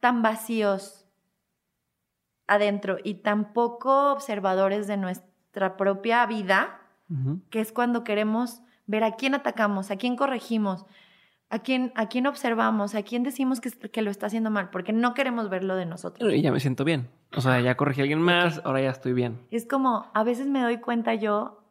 [0.00, 1.04] tan vacíos
[2.46, 6.78] adentro y tan poco observadores de nuestra propia vida,
[7.50, 10.86] que es cuando queremos ver a quién atacamos, a quién corregimos,
[11.50, 14.94] a quién, a quién observamos, a quién decimos que, que lo está haciendo mal, porque
[14.94, 16.32] no queremos verlo de nosotros.
[16.32, 17.10] Y ya me siento bien.
[17.36, 19.46] O sea, ya corregí a alguien más, ahora ya estoy bien.
[19.50, 21.61] Es como, a veces me doy cuenta yo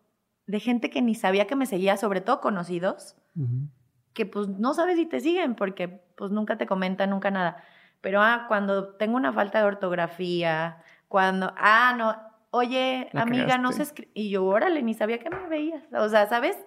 [0.51, 3.15] de gente que ni sabía que me seguía, sobre todo conocidos,
[4.11, 5.87] que pues no sabes si te siguen porque
[6.17, 7.63] pues nunca te comentan, nunca nada.
[8.01, 12.17] Pero ah, cuando tengo una falta de ortografía, cuando, ah, no,
[12.49, 14.11] oye, amiga, no se escribe.
[14.13, 15.83] Y yo, órale, ni sabía que me veías.
[15.93, 16.57] O sea, ¿sabes?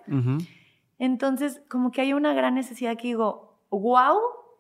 [0.99, 4.17] Entonces, como que hay una gran necesidad que digo, wow,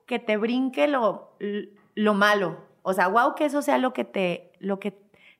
[0.06, 1.38] que te brinque lo,
[1.94, 2.58] lo malo.
[2.82, 4.90] O sea, wow, que eso sea lo que te, lo que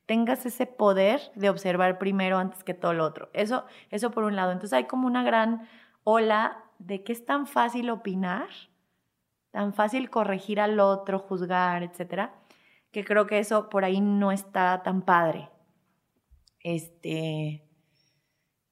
[0.06, 3.30] tengas ese poder de observar primero antes que todo lo otro.
[3.32, 4.52] Eso, eso por un lado.
[4.52, 5.68] Entonces hay como una gran
[6.04, 8.48] ola de que es tan fácil opinar,
[9.50, 12.34] tan fácil corregir al otro, juzgar, etcétera,
[12.90, 15.48] que creo que eso por ahí no está tan padre.
[16.60, 17.64] Este,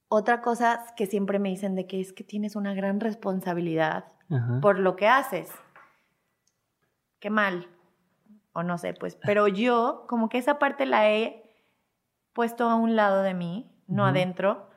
[0.09, 4.05] otra cosa que siempre me dicen de que es que tienes una gran responsabilidad
[4.63, 5.51] por lo que haces.
[7.19, 7.69] Qué mal.
[8.53, 9.17] O no sé, pues.
[9.25, 11.43] Pero yo, como que esa parte la he
[12.33, 14.69] puesto a un lado de mí, no adentro.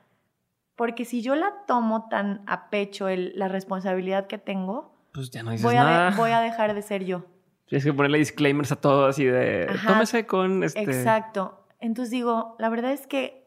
[0.74, 5.50] Porque si yo la tomo tan a pecho la responsabilidad que tengo, pues ya no
[5.50, 6.08] dices voy, nada.
[6.08, 7.24] A voy a dejar de ser yo.
[7.66, 10.82] Tienes que ponerle disclaimers a todo así de tómese con este.
[10.82, 11.66] Exacto.
[11.80, 13.46] Entonces digo, la verdad es que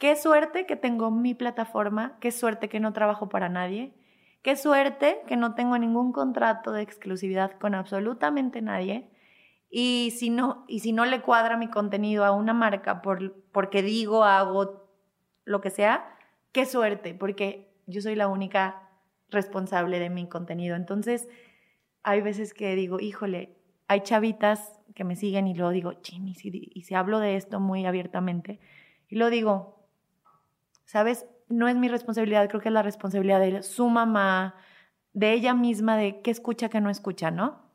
[0.00, 3.92] Qué suerte que tengo mi plataforma, qué suerte que no trabajo para nadie,
[4.40, 9.10] qué suerte que no tengo ningún contrato de exclusividad con absolutamente nadie.
[9.70, 13.82] Y si no, y si no le cuadra mi contenido a una marca por, porque
[13.82, 14.84] digo, hago
[15.44, 16.16] lo que sea,
[16.52, 18.88] qué suerte, porque yo soy la única
[19.30, 20.74] responsable de mi contenido.
[20.74, 21.28] Entonces,
[22.02, 23.56] hay veces que digo, híjole,
[23.86, 27.86] hay chavitas que me siguen y luego digo, chini, y si hablo de esto muy
[27.86, 28.58] abiertamente,
[29.08, 29.86] y lo digo,
[30.84, 31.26] ¿sabes?
[31.48, 34.54] No es mi responsabilidad, creo que es la responsabilidad de su mamá,
[35.12, 37.69] de ella misma, de qué escucha, qué no escucha, ¿no?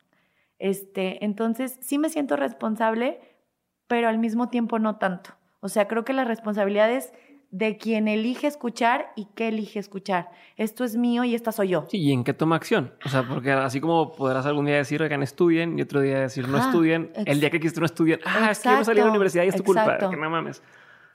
[0.59, 3.19] Este, entonces, sí me siento responsable,
[3.87, 5.31] pero al mismo tiempo no tanto.
[5.59, 7.13] O sea, creo que la responsabilidad es
[7.51, 10.29] de quien elige escuchar y qué elige escuchar.
[10.57, 11.85] Esto es mío y esta soy yo.
[11.89, 12.93] Sí, y en qué toma acción.
[13.05, 16.47] O sea, porque así como podrás algún día decir, oigan, estudien, y otro día decir,
[16.49, 17.11] no estudien.
[17.15, 19.47] El día que quisiste no estudien, ah, es que yo salí de la universidad y
[19.47, 20.61] es tu culpa, que no mames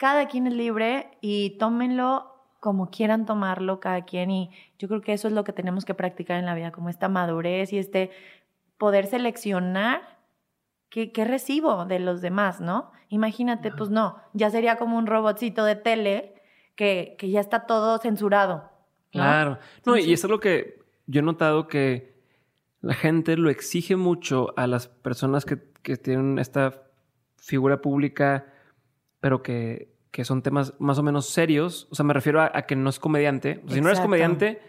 [0.00, 5.12] cada quien es libre y tómenlo como quieran tomarlo cada quien y yo creo que
[5.12, 8.10] eso es lo que tenemos que practicar en la vida, como esta madurez y este
[8.80, 10.18] poder seleccionar
[10.88, 12.90] qué, recibo de los demás, ¿no?
[13.10, 16.34] Imagínate, pues no, ya sería como un robotcito de tele
[16.74, 18.68] que, que ya está todo censurado.
[19.12, 22.18] Claro, no, y eso es lo que yo he notado que
[22.80, 26.82] la gente lo exige mucho a las personas que, que tienen esta
[27.36, 28.46] figura pública
[29.20, 31.86] pero que, que, son temas más o menos serios.
[31.90, 33.62] O sea, me refiero a, que no es comediante.
[33.68, 34.60] si no eres comediante,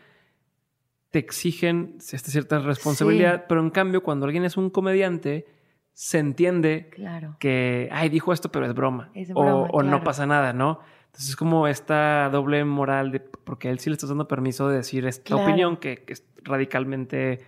[1.12, 5.46] te exigen esta cierta responsabilidad, pero en cambio, cuando alguien es un comediante,
[5.94, 6.90] se entiende
[7.38, 9.12] que, ay, dijo esto, pero es broma.
[9.36, 10.80] o, no pasa nada, ¿no?
[11.08, 14.70] Entonces es como esta doble moral de, porque a él sí le estás dando permiso
[14.70, 17.40] de decir esta opinión que, es radicalmente,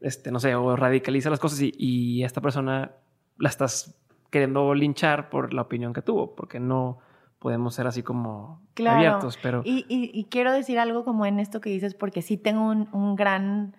[0.00, 2.90] este, no sé, o radicaliza las cosas y, y esta persona
[3.38, 3.96] la estás
[4.30, 6.98] queriendo linchar por la opinión que tuvo, porque no
[7.44, 9.38] podemos ser así como abiertos.
[9.42, 9.60] Pero...
[9.66, 13.76] Y, quiero decir algo como en esto que dices, porque sí tengo un, gran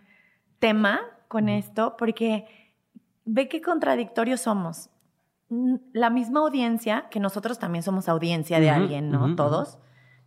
[0.59, 2.45] tema con esto, porque
[3.25, 4.91] ve qué contradictorios somos.
[5.93, 9.35] La misma audiencia, que nosotros también somos audiencia de alguien, ¿no?
[9.35, 9.79] Todos.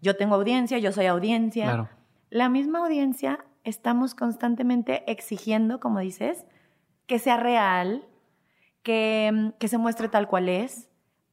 [0.03, 1.89] Yo tengo audiencia, yo soy audiencia.
[2.31, 6.45] La misma audiencia estamos constantemente exigiendo, como dices,
[7.07, 8.05] que sea real,
[8.83, 10.88] que, que se muestre tal cual es,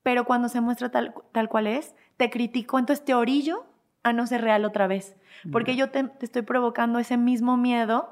[0.05, 3.65] pero cuando se muestra tal, tal cual es, te critico, entonces te orillo
[4.03, 5.15] a no ser real otra vez,
[5.51, 8.11] porque yo te, estoy provocando ese mismo miedo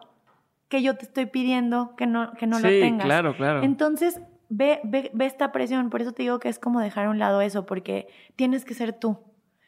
[0.69, 3.05] que yo te estoy pidiendo que no, que no lo tengas.
[3.05, 3.61] claro, claro.
[3.61, 4.19] Entonces,
[4.49, 7.19] ve, ve, ve, esta presión, por eso te digo que es como dejar a un
[7.19, 9.19] lado eso, porque tienes que ser tú,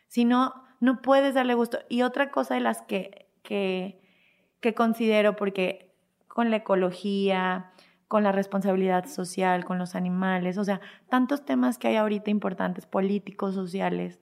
[0.07, 1.77] si no, no puedes darle gusto.
[1.89, 4.01] Y otra cosa de las que, que,
[4.61, 5.93] que considero, porque
[6.27, 7.71] con la ecología,
[8.07, 10.79] con la responsabilidad social, con los animales, o sea,
[11.09, 14.19] tantos temas que hay ahorita importantes, políticos, sociales.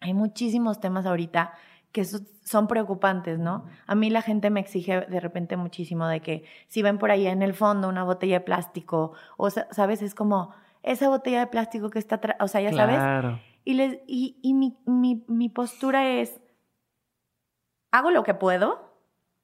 [0.00, 1.52] Hay muchísimos temas ahorita
[1.92, 3.66] que son preocupantes, ¿no?
[3.86, 7.26] A mí la gente me exige de repente muchísimo de que si ven por ahí
[7.26, 11.90] en el fondo una botella de plástico, o sabes, es como esa botella de plástico
[11.90, 13.40] que está, o sea, ya sabes.
[13.64, 16.40] Y, les, y, y mi, mi, mi postura es,
[17.90, 18.90] hago lo que puedo.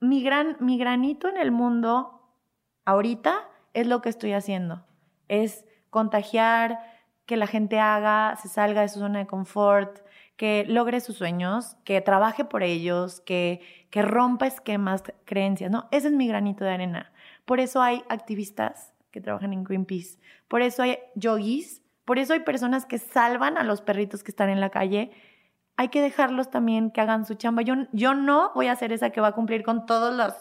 [0.01, 2.23] Mi, gran, mi granito en el mundo
[2.85, 4.85] ahorita es lo que estoy haciendo.
[5.29, 6.79] Es contagiar,
[7.29, 10.01] que la gente haga, se salga de su zona de confort,
[10.39, 13.61] que logre sus sueños, que trabaje por ellos, que,
[13.91, 15.89] que rompa esquemas, creencias, ¿no?
[15.91, 17.13] Ese es mi granito de arena.
[17.45, 22.41] Por eso hay activistas que trabajan en Greenpeace, por eso hay yogis, por eso hay
[22.41, 25.11] personas que salvan a los perritos que están en la calle.
[25.77, 27.61] Hay que dejarlos también que hagan su chamba.
[27.61, 30.33] Yo, yo no voy a ser esa que va a cumplir con todos los,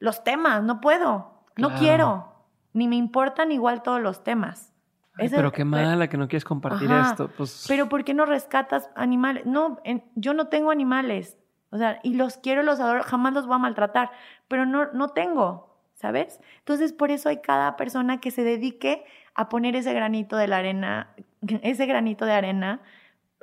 [0.00, 2.35] los temas, no puedo, no quiero,
[2.76, 4.72] ni me importan igual todos los temas
[5.16, 7.28] pero qué mala que no quieres compartir esto.
[7.36, 7.64] Pues...
[7.68, 9.46] Pero ¿por qué no rescatas animales?
[9.46, 9.80] No,
[10.14, 11.38] yo no tengo animales.
[11.70, 14.10] O sea, y los quiero, los adoro, jamás los voy a maltratar,
[14.48, 16.40] pero no, no tengo, ¿sabes?
[16.58, 19.04] Entonces, por eso hay cada persona que se dedique
[19.34, 21.10] a poner ese granito de la arena,
[21.62, 22.80] ese granito de arena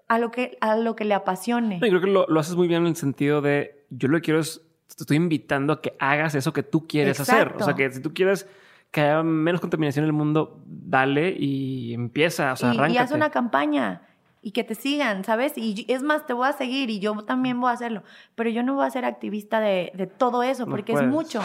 [0.08, 1.80] a lo que, a lo que le apasione.
[1.80, 4.22] yo creo que lo, lo, haces muy bien en el sentido de, yo lo que
[4.22, 4.62] quiero es,
[4.96, 7.54] te estoy invitando a que hagas eso que tú quieres hacer.
[7.58, 8.48] O sea, que si tú quieres
[8.94, 13.12] que haya menos contaminación en el mundo, dale y empieza, o sea, y, y haz
[13.12, 14.04] una campaña
[14.44, 15.58] y que te sigan, ¿sabes?
[15.58, 18.04] Y es más, te voy a seguir y yo también voy a hacerlo,
[18.36, 21.42] pero yo no voy a ser activista de, de todo eso porque es mucho,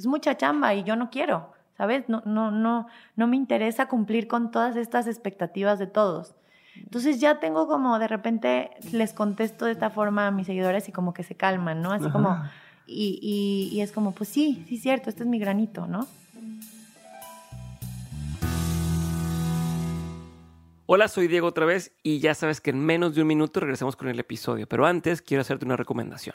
[0.00, 2.08] es mucha chamba y yo no quiero, ¿sabes?
[2.08, 6.34] No, no, no, no me interesa cumplir con todas estas expectativas de todos.
[6.74, 10.92] Entonces ya tengo como de repente les contesto de esta forma a mis seguidores y
[10.92, 11.92] como que se calman, ¿no?
[11.92, 12.36] Así como,
[12.84, 16.08] y, y, y es como, pues sí, sí, cierto, este es mi granito, ¿no?
[20.92, 23.94] Hola, soy Diego otra vez y ya sabes que en menos de un minuto regresamos
[23.94, 26.34] con el episodio, pero antes quiero hacerte una recomendación.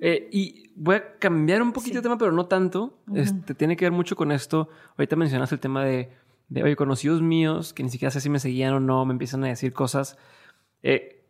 [0.00, 2.98] Eh, y voy a cambiar un poquito de tema, pero no tanto.
[3.14, 4.68] este, tiene que ver mucho con esto.
[4.96, 6.10] Ahorita mencionaste el tema de,
[6.48, 9.44] de, oye, conocidos míos que ni siquiera sé si me seguían o no, me empiezan
[9.44, 10.16] a decir cosas.
[10.82, 11.24] Eh,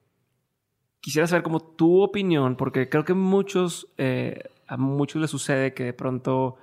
[1.01, 5.85] quisiera saber como tu opinión, porque creo que muchos, eh, a muchos les sucede que
[5.85, 6.57] de pronto,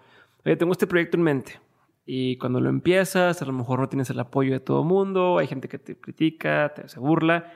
[0.46, 1.60] oye, tengo este proyecto en mente.
[2.06, 5.40] Y cuando lo empiezas, a lo mejor no tienes el apoyo de todo el mundo,
[5.40, 7.52] hay gente que te critica, te se burla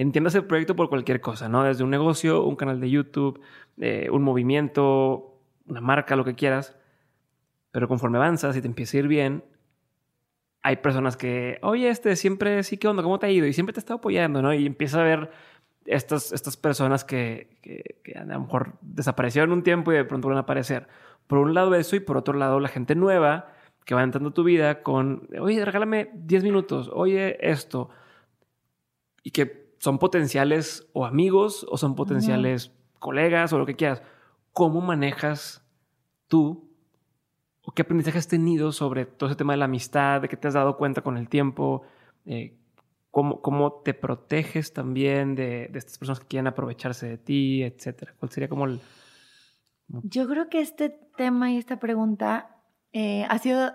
[0.00, 1.62] entiendas el proyecto por cualquier cosa, ¿no?
[1.64, 3.40] Desde un negocio, un canal de YouTube,
[3.78, 6.76] eh, un movimiento, una marca, lo que quieras.
[7.70, 9.44] Pero conforme avanzas y te empieza a ir bien,
[10.62, 13.02] hay personas que, oye, este siempre sí, ¿qué onda?
[13.02, 13.46] ¿Cómo te ha ido?
[13.46, 14.54] Y siempre te está apoyando, ¿no?
[14.54, 15.30] Y empieza a ver
[15.84, 20.38] estas, estas personas que, que, a lo mejor desaparecieron un tiempo y de pronto van
[20.38, 20.88] a aparecer.
[21.26, 23.52] Por un lado eso y por otro lado la gente nueva
[23.84, 27.90] que va entrando a tu vida con, oye, regálame 10 minutos, oye, esto.
[29.22, 34.02] Y que son potenciales o amigos o son potenciales colegas o lo que quieras.
[34.52, 35.66] ¿Cómo manejas
[36.28, 36.70] tú
[37.62, 40.48] o qué aprendizaje has tenido sobre todo ese tema de la amistad, de que te
[40.48, 41.82] has dado cuenta con el tiempo?
[42.26, 42.58] Eh,
[43.10, 48.14] cómo, cómo, te proteges también de, estas personas que quieren aprovecharse de ti, etcétera?
[48.18, 48.80] ¿Cuál sería como el...?
[49.88, 52.60] Yo creo que este tema y esta pregunta
[52.92, 53.72] eh, ha sido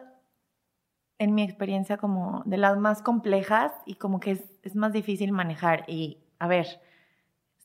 [1.18, 5.32] en mi experiencia como de las más complejas y como que es, es, más difícil
[5.32, 5.86] manejar.
[5.88, 6.68] Y a ver,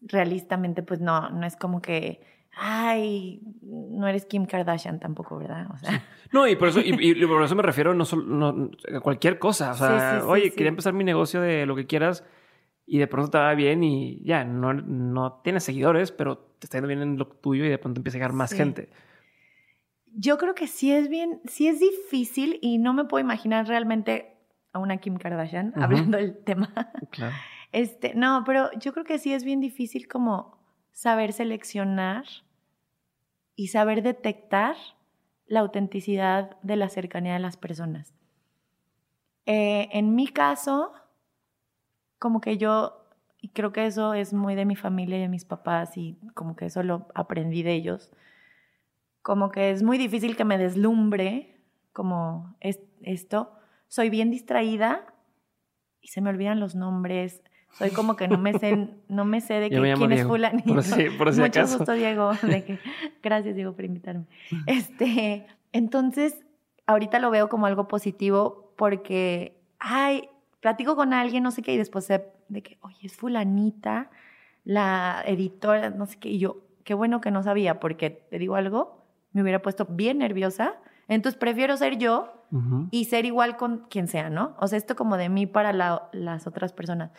[0.02, 2.20] realistamente pues no, no es como que,
[2.52, 5.66] ay, no eres Kim Kardashian tampoco, ¿verdad?
[5.72, 6.02] O sea.
[6.32, 9.72] No, y por eso, y, por eso me refiero no solo a cualquier cosa.
[9.72, 12.24] O sea, oye, quería empezar mi negocio de lo que quieras
[12.86, 16.78] y de pronto te va bien y ya, no, no tienes seguidores, pero te está
[16.78, 18.90] yendo bien en lo tuyo y de pronto empieza a llegar más gente
[20.12, 24.29] yo creo que sí es bien, sí es difícil y no me puedo imaginar realmente
[24.72, 26.72] a una Kim Kardashian hablando del tema.
[27.10, 27.34] Claro.
[27.72, 30.58] Este, no, pero yo creo que sí es bien difícil como
[30.90, 32.24] saber seleccionar
[33.54, 34.74] y saber detectar
[35.46, 38.14] la autenticidad de la cercanía de las personas.
[39.46, 40.92] Eh, en mi caso,
[42.18, 43.04] como que yo,
[43.40, 46.56] y creo que eso es muy de mi familia y de mis papás, y como
[46.56, 48.12] que eso lo aprendí de ellos,
[49.22, 51.56] como que es muy difícil que me deslumbre
[51.92, 53.52] como esto,
[53.90, 55.04] soy bien distraída
[56.00, 57.42] y se me olvidan los nombres.
[57.72, 60.72] Soy como que no me sé, no me sé de que, quién es fulanito.
[60.72, 62.32] Por si, por si Mucho gusto, Diego.
[62.42, 62.78] De que,
[63.22, 64.26] gracias, Diego, por invitarme.
[64.66, 66.40] Este, entonces,
[66.86, 70.28] ahorita lo veo como algo positivo porque, ay,
[70.60, 74.10] platico con alguien, no sé qué, y después sé de que, oye, es fulanita,
[74.64, 78.54] la editora, no sé qué, y yo, qué bueno que no sabía, porque te digo
[78.54, 80.74] algo, me hubiera puesto bien nerviosa.
[81.10, 82.32] Entonces prefiero ser yo
[82.92, 84.54] y ser igual con quien sea, ¿no?
[84.60, 87.10] O sea, esto como de mí para las otras personas.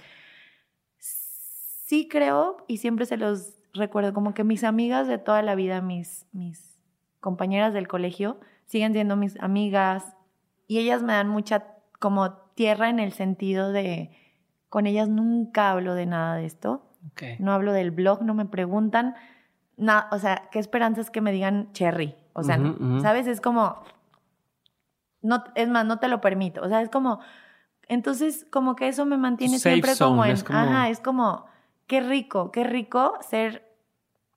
[0.98, 5.82] Sí creo, y siempre se los recuerdo, como que mis amigas de toda la vida,
[5.82, 6.80] mis, mis
[7.20, 10.16] compañeras del colegio, siguen siendo mis amigas
[10.68, 11.66] y ellas me dan mucha
[12.00, 14.12] como tierra en el sentido de,
[14.70, 16.88] con ellas nunca hablo de nada de esto.
[17.39, 19.16] No hablo del blog, no me preguntan.
[19.76, 22.16] nada o sea, qué esperanza es que me digan cherry.
[22.34, 22.60] O sea,
[23.02, 23.28] ¿sabes?
[23.28, 23.84] Es como,
[25.22, 26.62] no, es más, no te lo permito.
[26.62, 27.20] O sea, es como,
[27.88, 31.46] entonces como que eso me mantiene siempre como en, ajá, es como,
[31.88, 33.70] qué rico, qué rico ser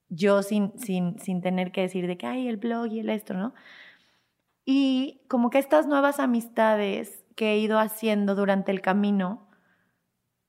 [0.09, 3.35] yo sin, sin, sin tener que decir de que, hay el blog y el esto,
[3.35, 3.55] ¿no?
[4.65, 9.47] Y como que estas nuevas amistades que he ido haciendo durante el camino,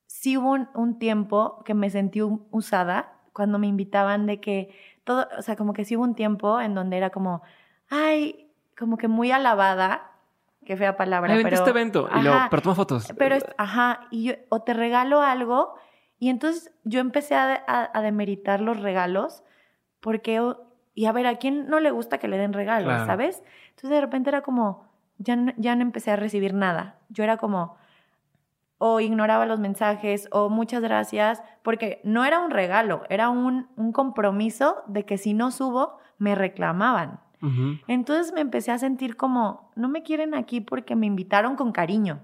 [0.08, 4.73] sí hubo un, tiempo que me sentí usada cuando me invitaban de que
[5.03, 7.41] todo, o sea, como que sí hubo un tiempo en donde era como,
[7.89, 10.11] ay, como que muy alabada,
[10.65, 11.57] qué fea palabra, ay, pero...
[11.57, 13.13] este evento, y pero toma fotos.
[13.17, 15.75] Pero, ajá, y yo, o te regalo algo,
[16.17, 19.43] y entonces yo empecé a, a, demeritar los regalos,
[19.99, 20.41] porque,
[20.93, 23.43] y a ver, ¿a quién no le gusta que le den regalos, sabes?
[23.71, 26.99] Entonces de repente era como, ya no, ya no empecé a recibir nada.
[27.09, 27.75] Yo era como,
[28.78, 33.91] o ignoraba los mensajes, o muchas gracias, porque no era un regalo, era un, un
[33.91, 37.19] compromiso de que si no subo, me reclamaban.
[37.88, 42.21] Entonces me empecé a sentir como, no me quieren aquí porque me invitaron con cariño.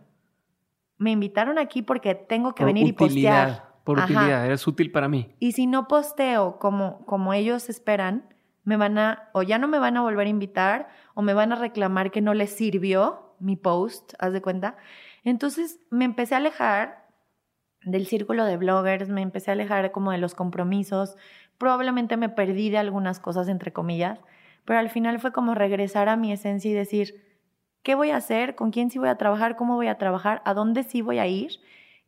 [0.98, 3.70] Me invitaron aquí porque tengo que venir y postear.
[3.84, 5.36] Por utilidad, eres útil para mí.
[5.40, 8.34] Y si no posteo como, como ellos esperan,
[8.64, 11.52] me van a, o ya no me van a volver a invitar, o me van
[11.52, 14.76] a reclamar que no les sirvió mi post, haz de cuenta.
[15.24, 17.08] Entonces me empecé a alejar
[17.84, 21.16] del círculo de bloggers, me empecé a alejar como de los compromisos,
[21.58, 24.20] probablemente me perdí de algunas cosas, entre comillas,
[24.66, 27.24] pero al final fue como regresar a mi esencia y decir,
[27.84, 28.56] ¿qué voy a hacer?
[28.56, 29.56] ¿Con quién sí voy a trabajar?
[29.56, 30.42] ¿Cómo voy a trabajar?
[30.46, 31.54] ¿A dónde sí voy a ir?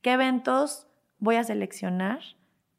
[0.01, 0.88] ¿Qué eventos
[1.18, 2.20] voy a seleccionar?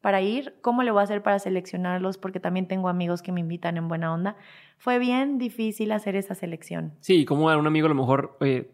[0.05, 3.39] para ir, cómo le voy a hacer para seleccionarlos, porque también tengo amigos que me
[3.39, 4.35] invitan en buena onda.
[4.77, 6.93] Fue bien difícil hacer esa selección.
[6.99, 8.69] Sí, como a un amigo a lo mejor, oye,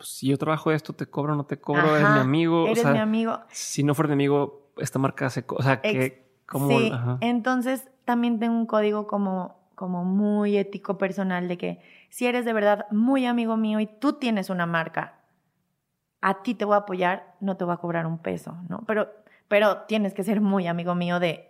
[0.00, 2.66] pues, si yo trabajo esto, te cobro, no te cobro, eres mi amigo.
[2.66, 3.38] Eres mi amigo.
[3.50, 6.70] Si no fuera mi amigo, esta marca hace, o sea, que, como...
[6.70, 6.90] Sí,
[7.20, 12.54] entonces también tengo un código como, como muy ético personal de que si eres de
[12.54, 15.18] verdad muy amigo mío y tú tienes una marca,
[16.22, 18.82] a ti te voy a apoyar, no te voy a cobrar un peso, ¿no?
[18.86, 19.10] Pero
[19.50, 21.48] pero tienes que ser muy amigo mío de,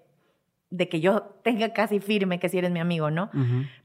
[0.70, 3.28] de que yo tenga casi firme que si eres mi amigo, ¿no?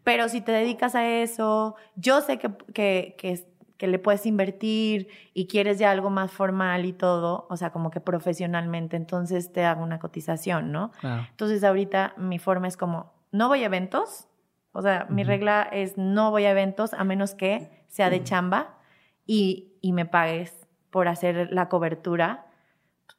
[0.06, 3.46] Pero si te dedicas a eso, yo sé que, que, que,
[3.80, 8.00] le puedes invertir y quieres ya algo más formal y todo, o sea, como que
[8.00, 10.92] profesionalmente, entonces te hago una cotización, ¿no?
[11.30, 14.28] Entonces ahorita mi forma es como, no voy a eventos,
[14.72, 18.78] o sea, mi regla es no voy a eventos a menos que sea de chamba
[19.26, 22.46] y, y me pagues por hacer la cobertura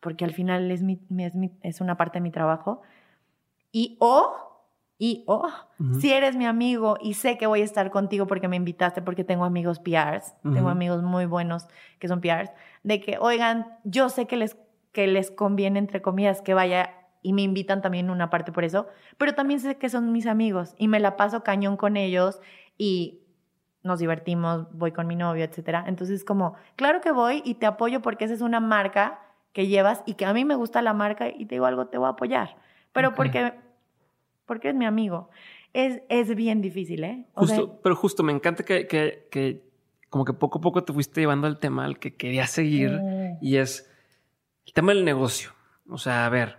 [0.01, 2.83] porque al final es, mi, es, es una parte de mi trabajo.
[3.73, 4.56] Y o,
[4.99, 5.47] y o,
[6.01, 9.25] si eres mi amigo y sé que voy a estar contigo porque me invitaste, porque
[9.25, 11.67] tengo amigos PRs, tengo amigos muy buenos
[11.99, 12.51] que son PRs,
[12.83, 14.57] de que, oigan, yo sé que les,
[14.93, 18.87] que les conviene, entre comillas, que vaya y me invitan también una parte por eso,
[19.19, 22.41] pero también sé que son mis amigos y me la paso cañón con ellos
[22.79, 23.21] y
[23.83, 25.85] nos divertimos, voy con mi novio, etcétera.
[25.87, 29.21] Entonces, como, claro que voy y te apoyo porque esa es una marca
[29.53, 31.99] que llevas y que a mí me gusta la marca y te digo algo, te
[31.99, 32.57] voy a apoyar.
[32.93, 33.53] Pero porque,
[34.47, 35.31] porque es mi amigo.
[35.73, 37.27] Es, es bien difícil, ¿eh?
[37.35, 39.69] justo, pero justo me encanta que, que, que,
[40.09, 42.99] como que poco a poco te fuiste llevando al tema al que quería seguir
[43.43, 43.91] y es
[44.67, 45.51] el tema del negocio.
[45.89, 46.57] O sea, a ver,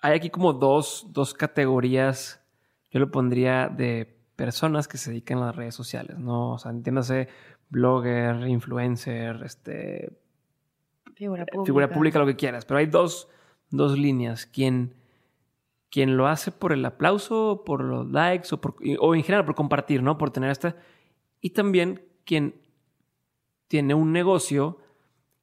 [0.00, 2.42] hay aquí como dos, dos categorías,
[2.90, 6.52] yo lo pondría de personas que se dedican a las redes sociales, ¿no?
[6.52, 7.28] O sea, entiéndase
[7.68, 10.10] blogger, influencer, este,
[11.14, 11.66] Figura pública.
[11.66, 12.64] Figura pública, lo que quieras.
[12.64, 13.28] Pero hay dos,
[13.70, 14.46] dos líneas.
[14.46, 14.94] Quien,
[15.94, 19.54] quien lo hace por el aplauso, por los likes o, por, o en general por
[19.54, 20.18] compartir, ¿no?
[20.18, 20.74] Por tener esta.
[21.40, 22.56] Y también quien
[23.68, 24.78] tiene un negocio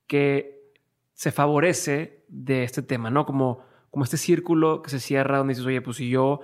[0.07, 0.73] que
[1.13, 3.25] se favorece de este tema, ¿no?
[3.25, 3.59] Como,
[3.91, 6.41] como este círculo que se cierra donde dices, oye, pues si yo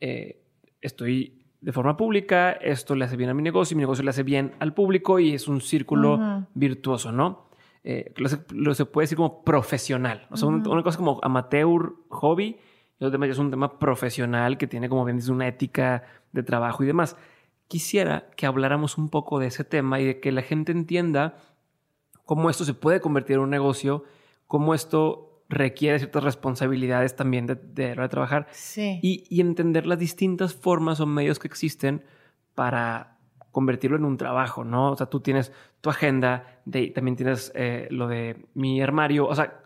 [0.00, 0.42] eh,
[0.80, 4.10] estoy de forma pública, esto le hace bien a mi negocio, y mi negocio le
[4.10, 7.46] hace bien al público y es un círculo virtuoso, ¿no?
[7.84, 10.26] Eh, lo, se, puede decir como profesional.
[10.32, 12.56] O sea, una cosa como amateur, hobby,
[12.98, 16.82] lo demás es un tema profesional que tiene como bien dice una ética de trabajo
[16.82, 17.16] y demás.
[17.68, 21.36] Quisiera que habláramos un poco de ese tema y de que la gente entienda
[22.24, 24.04] cómo esto se puede convertir en un negocio,
[24.46, 28.98] cómo esto requiere ciertas responsabilidades también de, de, de trabajar sí.
[29.02, 32.04] y, y, entender las distintas formas o medios que existen
[32.54, 33.18] para
[33.52, 34.90] convertirlo en un trabajo, ¿no?
[34.90, 39.34] O sea, tú tienes tu agenda, de, también tienes eh, lo de mi armario, o
[39.34, 39.62] sea,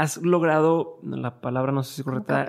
[0.00, 2.46] has, logrado, la palabra no sé si es correcta,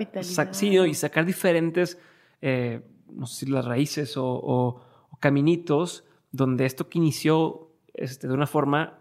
[0.52, 1.98] sí, y sacar diferentes,
[2.40, 2.80] eh,
[3.12, 8.32] no sé si las raíces o, o, o caminitos donde esto que inició este, de
[8.32, 8.98] una forma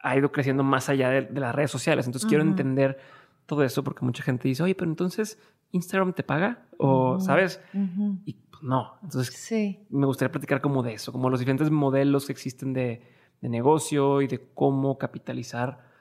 [0.00, 2.06] ha ido creciendo más allá de, de las redes sociales.
[2.06, 2.30] Entonces uh -huh.
[2.30, 2.98] quiero entender
[3.46, 5.38] todo eso porque mucha gente dice, oye, pero entonces
[5.72, 7.20] Instagram te paga o, uh -huh.
[7.20, 7.60] ¿sabes?
[7.72, 8.18] Uh -huh.
[8.24, 8.92] Y pues, no.
[9.02, 9.84] Entonces sí.
[9.90, 13.02] me gustaría platicar como de eso, como los diferentes modelos que existen de,
[13.40, 15.92] de negocio y de cómo capitalizar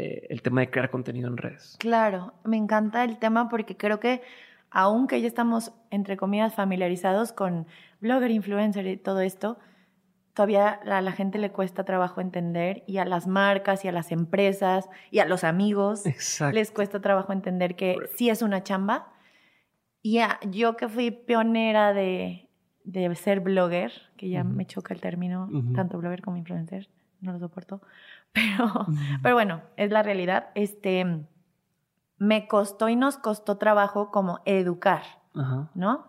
[0.00, 1.76] eh, el tema de crear contenido en redes.
[1.80, 4.22] Claro, me encanta el tema porque creo que
[4.70, 7.66] aunque ya estamos, entre comillas, familiarizados con
[8.00, 9.58] blogger, influencer y todo esto,
[10.34, 14.12] todavía a la gente le cuesta trabajo entender y a las marcas y a las
[14.12, 16.54] empresas y a los amigos Exacto.
[16.54, 19.12] les cuesta trabajo entender que sí es una chamba.
[20.00, 22.48] Y a, yo que fui pionera de,
[22.84, 24.54] de ser blogger, que ya uh -huh.
[24.54, 25.74] me choca el término, uh -huh.
[25.74, 26.88] tanto blogger como influencer,
[27.20, 27.80] no lo soporto,
[28.56, 28.86] pero,
[29.22, 30.50] pero bueno, es la realidad.
[30.54, 31.26] Este,
[32.18, 35.02] me costó y nos costó trabajo como educar,
[35.74, 36.08] ¿no?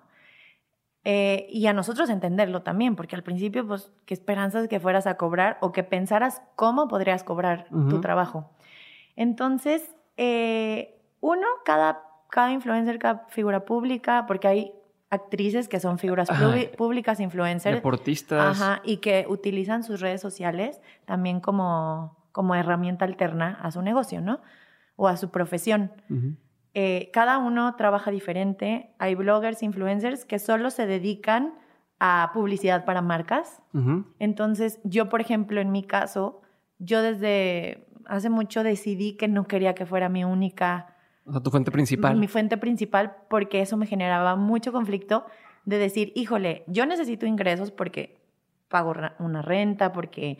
[1.05, 5.15] Eh, y a nosotros entenderlo también, porque al principio, pues, qué esperanzas que fueras a
[5.15, 7.89] cobrar o que pensaras cómo podrías cobrar uh -huh.
[7.89, 8.51] tu trabajo.
[9.15, 14.73] Entonces, eh, uno, cada, cada influencer, cada figura pública, porque hay
[15.09, 16.30] actrices que son figuras
[16.77, 17.77] públicas, influencers.
[17.77, 18.61] Deportistas.
[18.61, 24.21] Ajá, y que utilizan sus redes sociales también como, como herramienta alterna a su negocio,
[24.21, 24.41] ¿no?
[24.95, 25.91] O a su profesión.
[26.09, 26.36] Uh -huh.
[26.73, 28.93] Eh, cada uno trabaja diferente.
[28.99, 31.53] Hay bloggers, influencers que solo se dedican
[31.99, 33.61] a publicidad para marcas.
[33.73, 34.05] Uh -huh.
[34.19, 36.41] Entonces, yo, por ejemplo, en mi caso,
[36.77, 40.95] yo desde hace mucho decidí que no quería que fuera mi única...
[41.25, 42.17] O sea, tu fuente principal.
[42.17, 45.25] Mi fuente principal, porque eso me generaba mucho conflicto
[45.65, 48.19] de decir, híjole, yo necesito ingresos porque
[48.67, 50.38] pago una renta, porque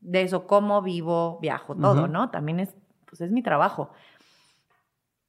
[0.00, 2.10] de eso como, vivo, viajo, todo, uh -huh.
[2.10, 2.30] ¿no?
[2.30, 2.74] También es,
[3.06, 3.90] pues es mi trabajo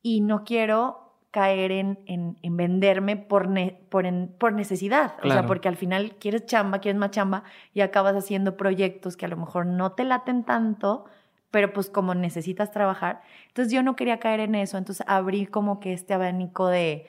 [0.01, 5.15] y no quiero caer en, en, en venderme por, ne, por, en, por necesidad.
[5.17, 5.29] Claro.
[5.29, 7.43] O sea, porque al final quieres chamba, quieres más chamba
[7.73, 11.05] y acabas haciendo proyectos que a lo mejor no te laten tanto,
[11.49, 13.21] pero pues como necesitas trabajar.
[13.47, 17.07] Entonces yo no quería caer en eso, entonces abrí como que este abanico de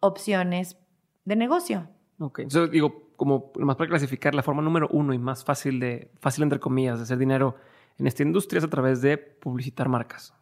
[0.00, 0.76] opciones
[1.24, 1.88] de negocio.
[2.18, 6.10] Ok, entonces digo, como más para clasificar, la forma número uno y más fácil de,
[6.20, 7.56] fácil entre comillas, de hacer dinero
[7.98, 10.34] en esta industria es a través de publicitar marcas.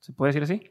[0.00, 0.70] ¿Se puede decir así?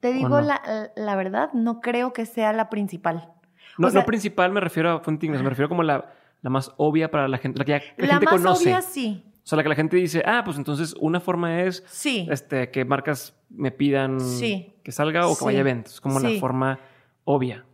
[0.00, 0.40] Te digo no?
[0.40, 3.32] la, la, verdad, no creo que sea la principal.
[3.78, 6.72] No, o sea, no principal me refiero a fuente me refiero como la, la, más
[6.76, 8.64] obvia para la gente, la que ya, la, la gente más conoce.
[8.64, 9.22] obvia sí.
[9.44, 12.26] O sea, la que la gente dice, ah, pues entonces una forma es sí.
[12.28, 14.74] este, que marcas me pidan sí.
[14.82, 15.44] que salga o que sí.
[15.44, 16.00] vaya a eventos.
[16.00, 16.80] Como la forma
[17.22, 17.64] obvia.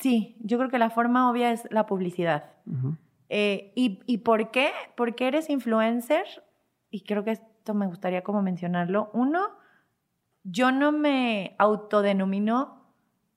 [0.00, 2.44] Sí, yo creo que la forma obvia es la publicidad.
[2.66, 2.96] Uh -huh.
[3.28, 4.70] eh, ¿y, ¿Y por qué?
[4.96, 6.24] Porque eres influencer,
[6.90, 9.10] y creo que esto me gustaría como mencionarlo.
[9.12, 9.40] Uno,
[10.44, 12.82] yo no me autodenomino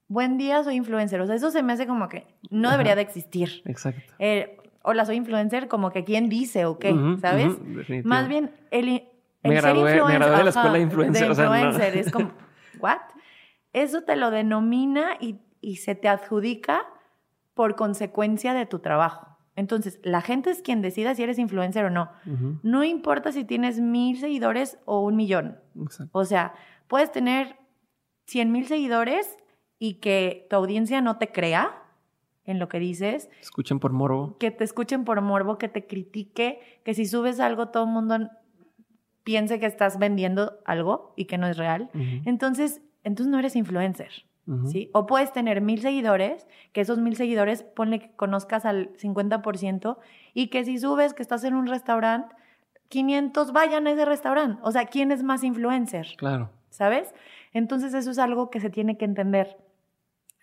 [0.08, 1.20] buen día, soy influencer.
[1.20, 2.96] O sea, eso se me hace como que no debería Ajá.
[2.96, 3.62] de existir.
[3.64, 4.12] Exacto.
[4.18, 7.46] Eh, hola, soy influencer, como que quién dice o qué, uh -huh, ¿sabes?
[7.46, 9.02] Uh -huh, Más bien, el, el
[9.42, 10.06] me gradué, ser influencer.
[10.08, 11.22] Me gradué de la escuela de influencer.
[11.22, 12.00] De influencer, o sea, no.
[12.00, 12.30] es como,
[12.80, 13.00] ¿what?
[13.72, 16.86] Eso te lo denomina y, y se te adjudica
[17.54, 19.36] por consecuencia de tu trabajo.
[19.56, 22.10] Entonces, la gente es quien decida si eres influencer o no.
[22.26, 22.60] Uh -huh.
[22.62, 25.58] No importa si tienes mil seguidores o un millón.
[25.80, 26.10] Exacto.
[26.18, 26.54] O sea,
[26.88, 27.56] puedes tener
[28.26, 29.38] 100 mil seguidores
[29.78, 31.82] y que tu audiencia no te crea
[32.44, 33.30] en lo que dices.
[33.40, 34.36] Escuchen por morbo.
[34.38, 38.30] Que te escuchen por morbo, que te critique, que si subes algo todo el mundo
[39.24, 41.90] piense que estás vendiendo algo y que no es real.
[41.94, 42.22] Uh -huh.
[42.26, 44.26] Entonces, entonces no eres influencer.
[44.46, 44.66] Uh -huh.
[44.66, 44.90] ¿sí?
[44.92, 49.98] O puedes tener mil seguidores, que esos mil seguidores ponle que conozcas al 50%
[50.34, 52.34] y que si subes que estás en un restaurante,
[52.88, 54.60] 500 vayan a ese restaurante.
[54.62, 56.06] O sea, ¿quién es más influencer?
[56.16, 56.50] Claro.
[56.76, 57.14] ¿sabes?
[57.52, 59.56] Entonces eso es algo que se tiene que entender.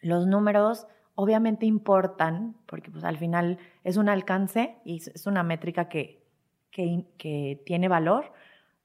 [0.02, 5.90] Los números obviamente importan, porque pues al final es un alcance y es una métrica
[5.90, 6.26] que,
[6.72, 8.34] que, que tiene valor,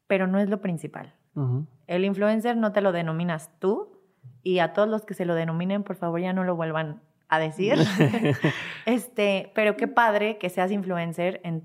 [0.06, 1.14] pero no es lo principal.
[1.34, 1.66] Uh -huh.
[1.86, 3.97] El influencer no te lo denominas tú
[4.42, 7.38] y a todos los que se lo denominen, por favor, ya no lo vuelvan a
[7.38, 7.76] decir.
[8.86, 11.64] este, pero qué padre que seas influencer en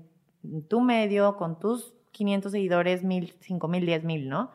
[0.68, 4.52] tu medio, con tus 500 seguidores, mil, cinco mil, diez mil, ¿no?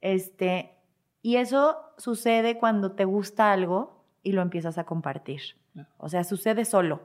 [0.00, 0.74] Este,
[1.22, 5.40] y eso sucede cuando te gusta algo y lo empiezas a compartir.
[5.96, 7.00] O sea, sucede solo.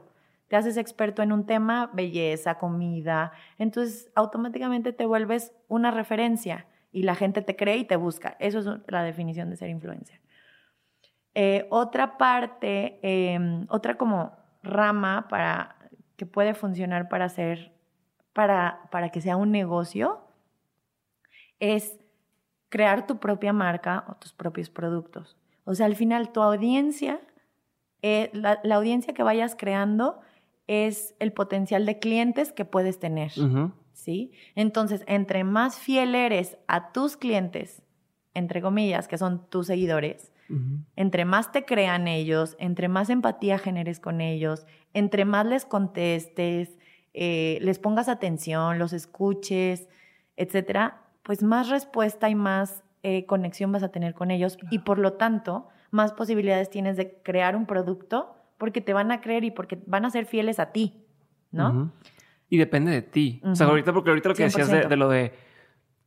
[0.48, 7.02] Te haces experto en un tema, belleza, comida, entonces automáticamente te vuelves una referencia y
[7.02, 8.36] la gente te cree y te busca.
[8.40, 10.20] Eso es la definición de ser influencer.
[11.34, 14.32] Eh, otra parte, em, otra como
[14.62, 15.76] rama para
[16.16, 17.72] que puede funcionar para hacer,
[18.32, 20.20] para, para que sea un negocio,
[21.58, 21.98] es
[22.68, 25.36] crear tu propia marca o tus propios productos.
[25.64, 27.20] O sea, al final tu audiencia,
[28.02, 30.20] eh, la, audiencia que vayas creando
[30.66, 33.32] es el potencial de clientes que puedes tener.
[33.92, 34.32] ¿Sí?
[34.56, 37.82] Entonces, entre más fiel eres a tus clientes,
[38.34, 40.32] entre comillas, que son tus seguidores,
[40.96, 46.78] entre más te crean ellos, entre más empatía generes con ellos, entre más les contestes,
[47.14, 49.88] eh, les pongas atención, los escuches,
[50.36, 54.98] etcétera, pues más respuesta y más eh, conexión vas a tener con ellos y por
[54.98, 59.50] lo tanto más posibilidades tienes de crear un producto porque te van a creer y
[59.50, 61.04] porque van a ser fieles a ti,
[61.50, 61.92] ¿no?
[62.48, 63.40] Y depende de ti.
[63.44, 65.32] O sea, ahorita, porque ahorita lo que decías de, lo de,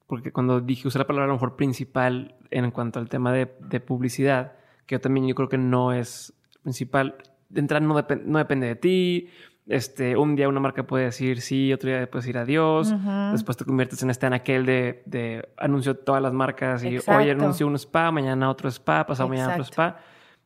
[0.08, 3.54] porque cuando dije, usé la palabra a lo mejor principal en cuanto al tema de,
[3.60, 4.54] de publicidad,
[4.86, 6.34] que yo también yo creo que no es
[6.64, 7.16] principal,
[7.50, 9.30] de entrada no, no depende de ti,
[9.68, 12.94] este, un día una marca puede decir sí, otro día puedes decir adiós,
[13.34, 17.30] después te conviertes en este en aquel de, de anuncio todas las marcas y hoy
[17.30, 20.00] anuncio un spa, mañana otro spa, pasado mañana otro spa.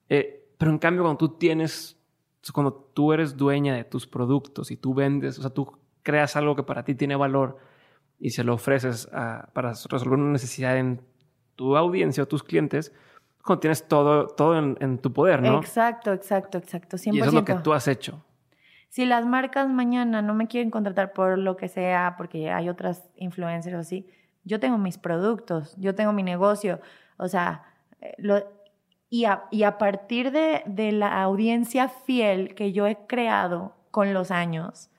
[0.09, 1.97] Eh, pero en cambio cuando tú tienes,
[2.51, 6.55] cuando tú eres dueña de tus productos y tú vendes, o sea, tú creas algo
[6.55, 7.59] que para ti tiene valor
[8.22, 11.01] y se lo ofreces para resolver una necesidad en
[11.55, 12.93] tu audiencia o tus clientes,
[13.43, 15.59] cuando tienes todo, todo en, tu poder, ¿no?
[15.59, 16.95] Exacto, exacto, exacto.
[16.95, 17.13] 100%.
[17.13, 18.24] Y eso es lo que tú has hecho
[18.91, 23.09] si las marcas mañana no me quieren contratar por lo que sea, porque hay otras
[23.15, 24.05] influencers así,
[24.43, 26.82] yo tengo mis productos, yo tengo mi negocio,
[27.15, 27.63] o sea,
[28.01, 28.13] eh,
[29.09, 34.13] y, a, y, a, partir de, de, la audiencia fiel que yo he creado con
[34.13, 34.89] los años,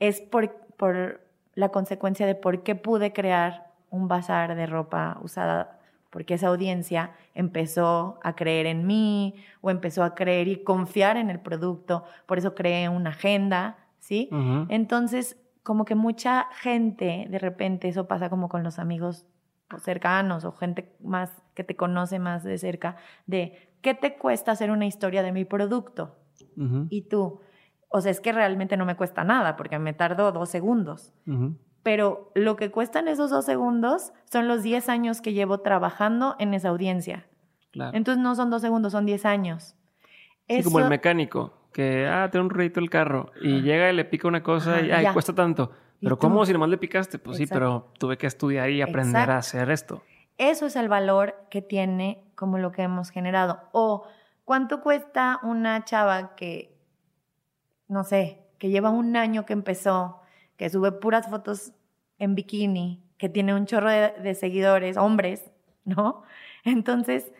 [0.00, 1.20] es por, por
[1.58, 7.10] la consecuencia de por qué pude crear un bazar de ropa usada porque esa audiencia
[7.34, 12.38] empezó a creer en mí o empezó a creer y confiar en el producto, por
[12.38, 14.30] eso creé una agenda, ¿sí?
[14.68, 19.26] Entonces, como que mucha gente, de repente, eso pasa como con los amigos
[19.78, 22.96] cercanos o gente más que te conoce más de cerca,
[23.26, 26.14] de ¿qué te cuesta hacer una historia de mi producto?
[26.88, 27.40] Y tú,
[27.88, 31.14] o sea, es que realmente no me cuesta nada porque me tardo dos segundos
[31.88, 36.52] pero lo que cuestan esos dos segundos son los 10 años que llevo trabajando en
[36.52, 37.26] esa audiencia.
[37.72, 39.74] Entonces no son dos segundos, son 10 años.
[40.48, 44.04] Es como el mecánico, que, ah, tiene un ruido el carro y llega y le
[44.04, 45.70] pica una cosa y, ay, cuesta tanto.
[46.00, 47.18] Pero ¿cómo si nomás le picaste?
[47.18, 50.02] Pues sí, pero tuve que estudiar y aprender a hacer esto.
[50.36, 53.60] Eso es el valor que tiene como lo que hemos generado.
[53.72, 54.06] O,
[54.44, 56.77] ¿cuánto cuesta una chava que,
[57.88, 60.20] no sé, que lleva un año que empezó,
[60.56, 61.72] que sube puras fotos
[62.18, 65.50] en bikini, que tiene un chorro de, seguidores, hombres,
[65.84, 66.22] ¿no?
[66.64, 67.32] Entonces,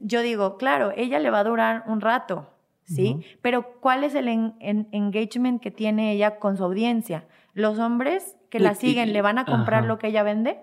[0.00, 2.50] yo digo, claro, ella le va a durar un rato,
[2.84, 3.24] ¿sí?
[3.40, 7.26] Pero ¿cuál es el engagement que tiene ella con su audiencia?
[7.54, 10.60] Los hombres que la siguen, ¿le van a comprar lo que ella vende?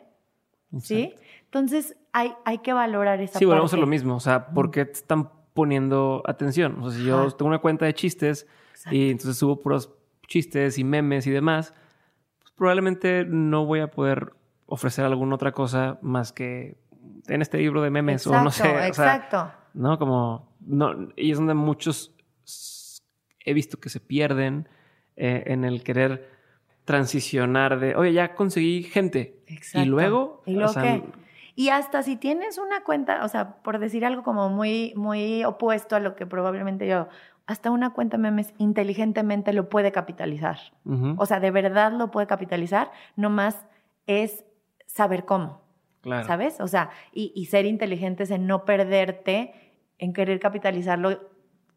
[0.80, 1.16] ¿Sí?
[1.46, 4.16] Entonces, hay, hay que valorar esa Sí, volvemos a lo mismo.
[4.16, 6.82] O sea, ¿por qué te están poniendo atención?
[6.82, 8.48] O sea, si yo tengo una cuenta de chistes
[8.90, 9.94] y entonces subo puros
[10.28, 11.74] chistes y memes y demás,
[12.56, 14.34] probablemente no voy a poder
[14.66, 16.78] ofrecer alguna otra cosa más que
[17.28, 18.88] en este libro de memes o no sé.
[18.88, 19.52] Exacto.
[19.74, 19.98] ¿No?
[19.98, 22.16] Como, no, y es donde muchos
[23.44, 24.70] he visto que se pierden
[25.16, 26.30] eh, en el querer
[26.86, 29.44] transicionar de, oye, ya conseguí gente.
[29.48, 29.86] Exacto.
[29.86, 30.44] Y luego...
[30.46, 31.12] ¿Y luego?
[31.56, 35.96] Y hasta si tienes una cuenta, o sea, por decir algo como muy, muy opuesto
[35.96, 37.08] a lo que probablemente yo,
[37.46, 40.58] hasta una cuenta memes inteligentemente lo puede capitalizar.
[41.18, 43.66] O sea, de verdad lo puede capitalizar, nomás
[44.08, 44.46] es
[44.86, 45.62] saber cómo.
[46.02, 46.26] Claro.
[46.26, 46.60] ¿Sabes?
[46.62, 49.54] O sea, y, ser inteligentes en no perderte,
[50.00, 51.20] en querer capitalizarlo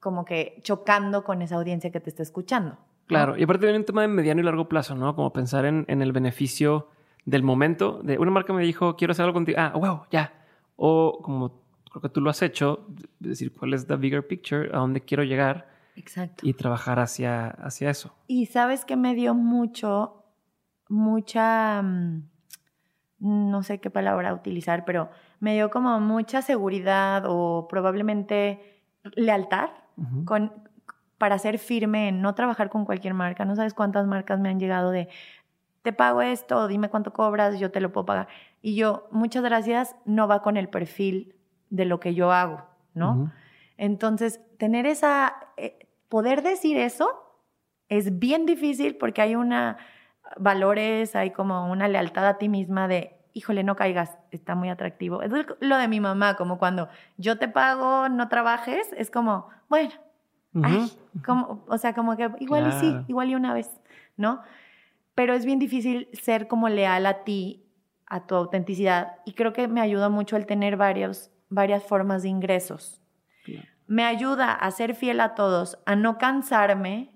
[0.01, 2.79] como que chocando con esa audiencia que te está escuchando.
[3.07, 5.15] Claro, y aparte viene un tema de mediano y largo plazo, ¿no?
[5.15, 6.89] Como pensar en, en el beneficio
[7.25, 8.01] del momento.
[8.03, 9.59] De una marca me dijo, quiero hacer algo contigo.
[9.61, 10.33] Ah, wow, ya.
[10.77, 12.87] O como creo que tú lo has hecho,
[13.21, 15.69] decir cuál es the bigger picture, a dónde quiero llegar.
[15.95, 16.45] Exacto.
[16.45, 18.13] Y trabajar hacia, hacia eso.
[18.27, 20.25] Y sabes que me dio mucho,
[20.89, 22.23] mucha, mm,
[23.21, 25.09] no sé qué palabra utilizar, pero
[25.39, 28.83] me dio como mucha seguridad o probablemente
[29.15, 29.71] lealtad,
[30.25, 30.53] con,
[31.19, 33.45] para ser firme en no trabajar con cualquier marca.
[33.45, 35.09] No sabes cuántas marcas me han llegado de,
[35.85, 38.29] te pago esto, dime cuánto cobras, yo te lo puedo pagar.
[38.63, 41.35] Y yo, muchas gracias, no va con el perfil
[41.69, 42.63] de lo que yo hago,
[42.95, 43.31] ¿no?
[43.77, 47.23] Entonces, tener esa, eh, poder decir eso
[47.91, 49.77] es bien difícil porque hay una,
[50.39, 55.21] valores, hay como una lealtad a ti misma de, híjole, no caigas, está muy atractivo.
[55.21, 55.31] Es
[55.61, 59.91] lo de mi mamá, como cuando yo te pago, no trabajes, es como, bueno,
[61.27, 63.69] como, o sea, como que igual y sí, igual y una vez,
[64.17, 64.41] ¿no?
[65.15, 67.65] Pero es bien difícil ser como leal a ti,
[68.07, 72.29] a tu autenticidad, y creo que me ayuda mucho el tener varios, varias formas de
[72.29, 73.01] ingresos.
[73.87, 77.15] Me ayuda a ser fiel a todos, a no cansarme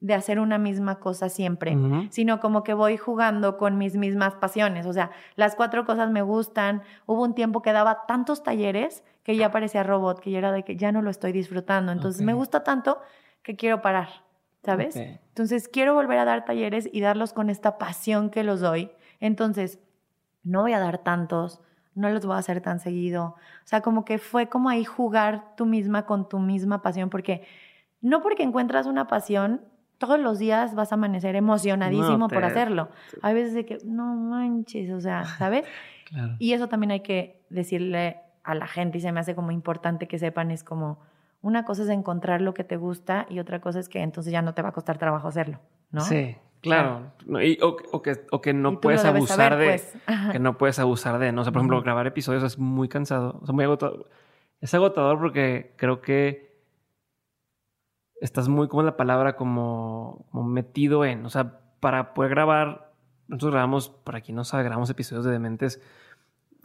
[0.00, 1.76] de hacer una misma cosa siempre,
[2.08, 4.86] sino como que voy jugando con mis mismas pasiones.
[4.86, 6.82] O sea, las cuatro cosas me gustan.
[7.04, 10.64] Hubo un tiempo que daba tantos talleres que ya parecía robot, que ya era de
[10.64, 11.92] que ya no lo estoy disfrutando.
[11.92, 12.98] Entonces me gusta tanto
[13.42, 14.08] que quiero parar,
[14.64, 14.96] ¿sabes?
[14.96, 18.90] Entonces quiero volver a dar talleres y darlos con esta pasión que los doy.
[19.20, 19.78] Entonces,
[20.42, 21.60] no voy a dar tantos,
[21.94, 23.36] no los voy a hacer tan seguido.
[23.64, 27.46] O sea, como que fue como ahí jugar tú misma con tu misma pasión, porque
[28.00, 29.62] no porque encuentras una pasión
[29.98, 32.88] todos los días vas a amanecer emocionadísimo por hacerlo.
[33.20, 35.66] Hay veces de que, no manches, o sea, ¿sabes?
[36.06, 36.36] claro.
[36.38, 40.08] Y eso también hay que decirle a la gente y se me hace como importante
[40.08, 40.98] que sepan, es como,
[41.42, 44.42] una cosa es encontrar lo que te gusta y otra cosa es que entonces ya
[44.42, 45.58] no te va a costar trabajo hacerlo,
[45.90, 46.02] ¿no?
[46.02, 47.12] Sí, claro.
[47.62, 49.66] o, que, o que no puedes abusar de...
[49.66, 49.96] Pues.
[50.32, 53.46] Que no puedes abusar de, no sé, por ejemplo, grabar episodios es muy cansado, o
[53.46, 54.08] sea, muy agotador.
[54.60, 56.50] Es agotador porque creo que
[58.20, 62.92] estás muy, como la palabra, como, metido en, o sea, para poder grabar,
[63.28, 65.82] nosotros grabamos, para quien no sabe, grabamos episodios de Dementes,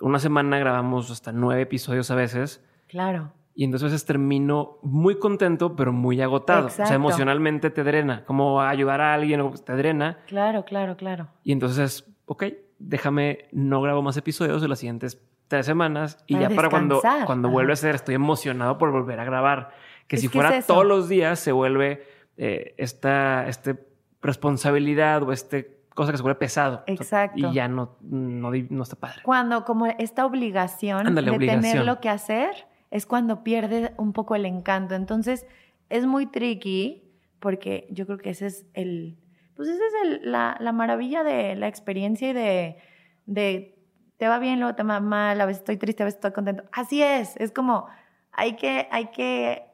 [0.01, 2.63] una semana grabamos hasta nueve episodios a veces.
[2.87, 3.31] Claro.
[3.55, 6.67] Y entonces a veces termino muy contento, pero muy agotado.
[6.67, 8.25] O sea, emocionalmente te drena.
[8.25, 10.19] Como ayudar a alguien te drena.
[10.27, 11.29] Claro, claro, claro.
[11.43, 12.43] Y entonces, ok,
[12.79, 16.23] déjame, no grabo más episodios de las siguientes tres semanas.
[16.27, 19.71] Y ya para cuando, cuando vuelve a ser, estoy emocionado por volver a grabar
[20.07, 22.03] que si fuera todos los días se vuelve
[22.37, 23.87] eh, esta, este
[24.21, 26.83] responsabilidad o este cosa que se vuelve pesado.
[26.87, 27.37] Exacto.
[27.37, 28.53] y ya no, no,
[28.83, 29.21] está padre.
[29.23, 34.45] Cuando como esta obligación de tener lo que hacer es cuando pierde un poco el
[34.45, 34.95] encanto.
[34.95, 35.45] Entonces
[35.89, 37.03] es muy tricky
[37.39, 39.17] porque yo creo que ese es el,
[39.55, 42.77] pues esa es la, la, maravilla de la experiencia y de,
[43.25, 43.77] de
[44.15, 46.63] te va bien, luego te va mal, a veces estoy triste, a veces estoy contento.
[46.71, 47.87] Así es, es como
[48.31, 49.65] hay que, hay que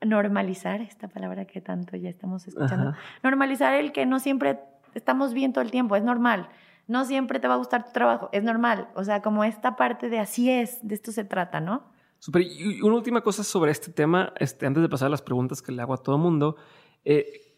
[0.00, 4.60] normalizar, esta palabra que tanto ya estamos escuchando, normalizar el que no siempre
[4.94, 6.48] estamos bien todo el tiempo, es normal.
[6.86, 8.88] No siempre te va a gustar tu trabajo, es normal.
[8.94, 11.93] O sea, como esta parte de así es, de esto se trata, ¿no?
[12.24, 12.40] Super.
[12.40, 15.72] Y una última cosa sobre este tema, este, antes de pasar a las preguntas que
[15.72, 16.56] le hago a todo mundo.
[17.04, 17.54] Eh,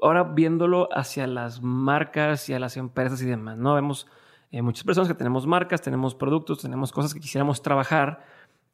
[0.00, 3.74] ahora viéndolo hacia las marcas y a las empresas y demás, ¿no?
[3.74, 4.06] Vemos
[4.50, 8.24] eh, muchas personas que tenemos marcas, tenemos productos, tenemos cosas que quisiéramos trabajar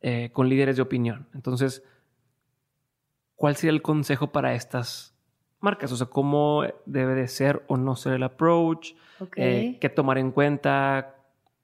[0.02, 1.26] eh, con líderes de opinión.
[1.34, 1.82] Entonces,
[3.34, 5.16] ¿cuál sería el consejo para estas
[5.58, 5.90] marcas?
[5.90, 8.92] O sea, ¿cómo debe de ser o no ser el approach?
[9.34, 11.16] ¿Qué tomar en cuenta?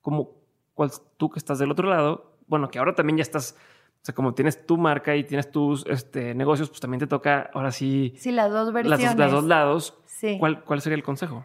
[0.03, 0.33] ¿Cómo,
[0.75, 3.57] cuál, tú que estás del otro lado, bueno, que ahora también ya estás,
[4.03, 7.51] o sea, como tienes tu marca y tienes tus este, negocios, pues también te toca
[7.55, 8.15] ahora sí...
[8.17, 9.17] Sí, las dos versiones.
[9.17, 9.99] Las, dos lados.
[10.07, 10.37] Sí.
[10.39, 11.45] ¿Cuál, ¿Cuál sería el consejo?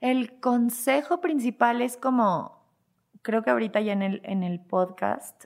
[0.00, 2.64] El consejo principal es como,
[3.22, 5.44] creo que ahorita ya en el, en el podcast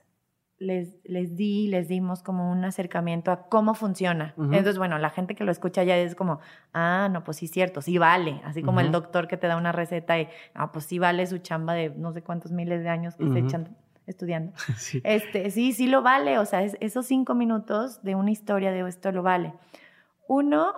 [0.58, 4.34] les, les di, les dimos como un acercamiento a cómo funciona.
[4.36, 6.40] Entonces, bueno, la gente que lo escucha ya es como,
[6.74, 8.40] ah, no, pues sí, cierto, sí vale.
[8.44, 11.38] Así como el doctor que te da una receta y, ah, pues sí vale su
[11.38, 13.76] chamba de no sé cuántos miles de años que se echan
[14.08, 14.52] estudiando.
[14.76, 15.00] sí.
[15.04, 16.38] Este, sí, sí lo vale.
[16.38, 19.54] O sea, esos cinco minutos de una historia de esto lo vale.
[20.26, 20.74] Uno,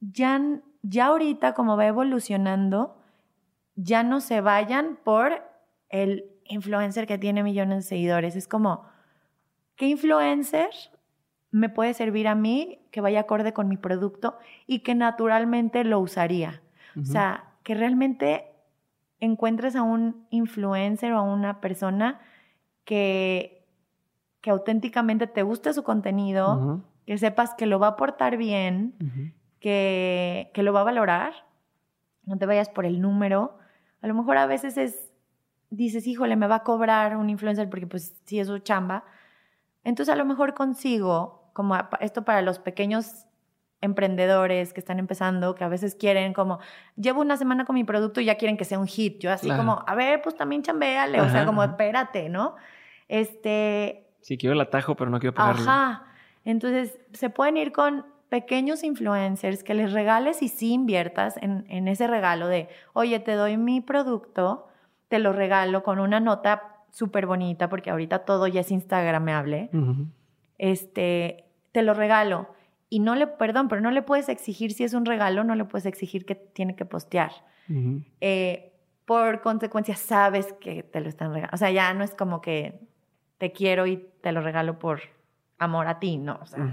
[0.00, 0.40] ya,
[0.82, 2.96] ya ahorita como va evolucionando,
[3.76, 5.42] ya no se vayan por
[5.88, 8.36] el influencer que tiene millones de seguidores.
[8.36, 8.86] Es como,
[9.76, 10.70] ¿Qué influencer
[11.50, 15.98] me puede servir a mí que vaya acorde con mi producto y que naturalmente lo
[15.98, 16.62] usaría?
[17.00, 18.44] O sea, que realmente
[19.18, 22.20] encuentres a un influencer o a una persona
[22.84, 23.66] que,
[24.40, 28.94] que auténticamente te guste su contenido, que sepas que lo va a aportar bien,
[29.60, 31.32] que, que lo va a valorar.
[32.24, 33.58] No te vayas por el número.
[34.00, 35.12] A lo mejor a veces es,
[35.70, 39.04] dices, híjole, me va a cobrar un influencer porque pues sí es su chamba
[39.84, 43.26] entonces a lo mejor consigo, como esto para los pequeños
[43.82, 46.58] emprendedores que están empezando, que a veces quieren como,
[46.96, 49.20] llevo una semana con mi producto y ya quieren que sea un hit.
[49.20, 52.56] Yo así como, a ver, pues también chambéale, o sea, como espérate, ¿no?
[53.08, 54.06] Este...
[54.20, 55.62] Sí, quiero el atajo, pero no quiero pagarlo.
[55.62, 56.04] Ajá.
[56.44, 61.86] Entonces, se pueden ir con pequeños influencers que les regales y sí inviertas en, en
[61.86, 64.68] ese regalo de, oye, te doy mi producto,
[65.08, 69.70] te lo regalo con una nota súper bonita, porque ahorita todo ya es Instagramable.
[70.58, 72.48] Este, te lo regalo.
[72.92, 75.64] Y no le, perdón, pero no le puedes exigir si es un regalo, no le
[75.64, 77.32] puedes exigir que tiene que postear.
[78.20, 78.72] Eh,
[79.06, 81.54] por consecuencia, sabes que te lo están regalando.
[81.54, 82.80] O sea, ya no es como que
[83.38, 85.00] te quiero y te lo regalo por
[85.58, 86.38] amor a ti, no.
[86.42, 86.70] O sea,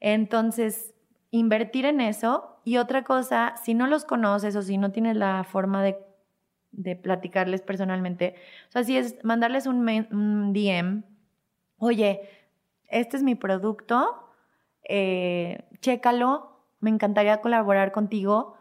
[0.00, 0.94] Entonces,
[1.30, 2.60] invertir en eso.
[2.64, 5.98] Y otra cosa, si no los conoces o si no tienes la forma de
[6.72, 8.34] de platicarles personalmente.
[8.68, 11.04] O sea, si es mandarles un, DM,
[11.76, 12.22] oye,
[12.88, 14.31] este es mi producto,
[14.84, 18.56] eh, chécalo, me encantaría colaborar contigo.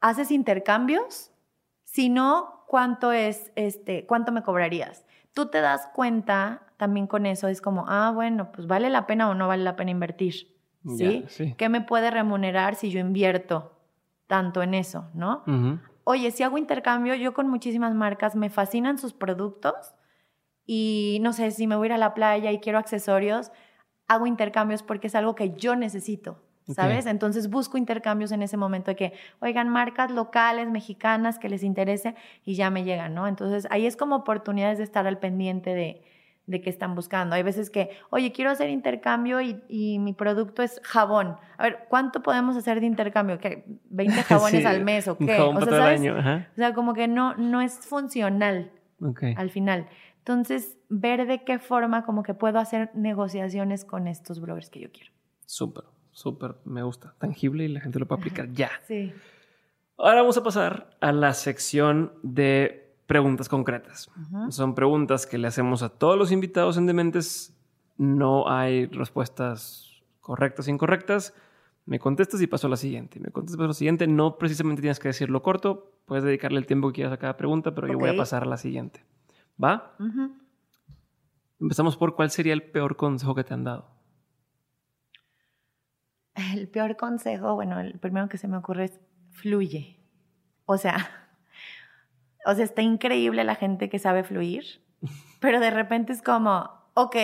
[0.00, 1.30] ¿Haces intercambios?
[1.84, 5.04] Si no, ¿cuánto es este, cuánto me cobrarías?
[5.34, 9.28] Tú te das cuenta también con eso, es como, ah, bueno, pues vale la pena
[9.28, 10.58] o no vale la pena invertir.
[10.96, 11.26] ¿Sí?
[11.58, 13.76] ¿Qué me puede remunerar si yo invierto
[14.26, 15.44] tanto en eso, no?
[16.04, 19.74] oye, si hago intercambio, yo con muchísimas marcas me fascinan sus productos
[20.64, 23.52] y no sé, si me voy a ir a la playa y quiero accesorios,
[24.10, 26.42] hago intercambios porque es algo que yo necesito.
[26.74, 27.06] ¿Sabes?
[27.06, 32.14] Entonces busco intercambios en ese momento de que, oigan, marcas locales, mexicanas que les interese
[32.44, 33.26] y ya me llegan, ¿no?
[33.26, 36.04] Entonces ahí es como oportunidades de estar al pendiente de,
[36.46, 37.34] de qué están buscando.
[37.34, 41.36] Hay veces que, oye, quiero hacer intercambio y, mi producto es jabón.
[41.58, 43.38] A ver, ¿cuánto podemos hacer de intercambio?
[43.38, 43.64] ¿Qué?
[43.92, 45.40] ¿20 jabones al mes o qué?
[45.40, 45.96] O sea,
[46.52, 48.70] o sea, como que no, no es funcional
[49.36, 49.86] al final.
[50.30, 54.92] Entonces, ver de qué forma como que puedo hacer negociaciones con estos bloggers que yo
[54.92, 55.10] quiero.
[55.44, 55.82] Súper,
[56.12, 57.16] súper, me gusta.
[57.18, 58.70] Tangible y la gente lo puede aplicar ya.
[58.86, 59.12] Sí.
[59.98, 64.08] Ahora vamos a pasar a la sección de preguntas concretas.
[64.50, 67.52] Son preguntas que le hacemos a todos los invitados en Dementes.
[67.98, 71.34] No hay respuestas correctas o incorrectas.
[71.86, 73.18] Me contestas y paso a la siguiente.
[73.18, 74.06] Me contestas a la siguiente.
[74.06, 75.90] No precisamente tienes que decirlo corto.
[76.06, 78.46] Puedes dedicarle el tiempo que quieras a cada pregunta, pero yo voy a pasar a
[78.46, 79.04] la siguiente.
[79.62, 79.96] ¿Va?
[81.60, 83.90] Empezamos por cuál sería el peor consejo que te han dado.
[86.34, 89.00] El peor consejo, bueno, el primero que se me ocurre es
[89.30, 89.98] fluye.
[90.64, 90.96] O sea,
[92.46, 94.64] o sea, está increíble la gente que sabe fluir,
[95.40, 97.16] pero de repente es como, ok,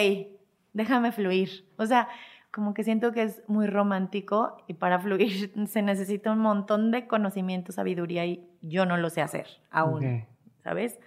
[0.73, 1.73] déjame fluir.
[1.79, 2.09] O sea,
[2.51, 7.07] como que siento que es muy romántico y para fluir se necesita un montón de
[7.07, 10.27] conocimiento, sabiduría y yo no lo sé hacer aún,
[10.63, 10.99] ¿sabes?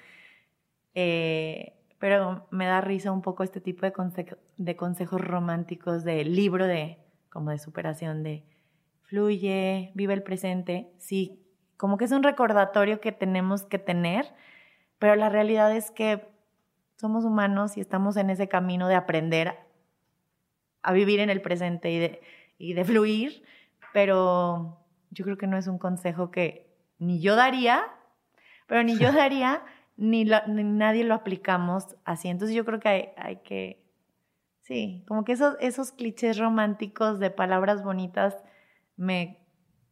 [1.02, 6.68] Eh, pero me da risa un poco este tipo de, de consejos románticos de libro
[6.68, 6.98] de
[7.30, 8.44] como de superación de
[9.04, 10.92] fluye, vive el presente.
[10.98, 11.42] Sí,
[11.78, 14.26] como que es un recordatorio que tenemos que tener,
[14.98, 16.28] pero la realidad es que
[16.98, 19.58] somos humanos y estamos en ese camino de aprender
[20.84, 22.22] a vivir en el presente y de,
[22.58, 23.46] y de fluir,
[23.94, 27.86] pero yo creo que no es un consejo que ni yo daría,
[28.68, 29.64] pero ni yo daría,
[30.00, 32.30] ni, nadie lo aplicamos así.
[32.30, 33.84] Entonces yo creo que hay, hay que,
[34.62, 38.38] sí, como que esos, esos clichés románticos de palabras bonitas
[38.96, 39.40] me,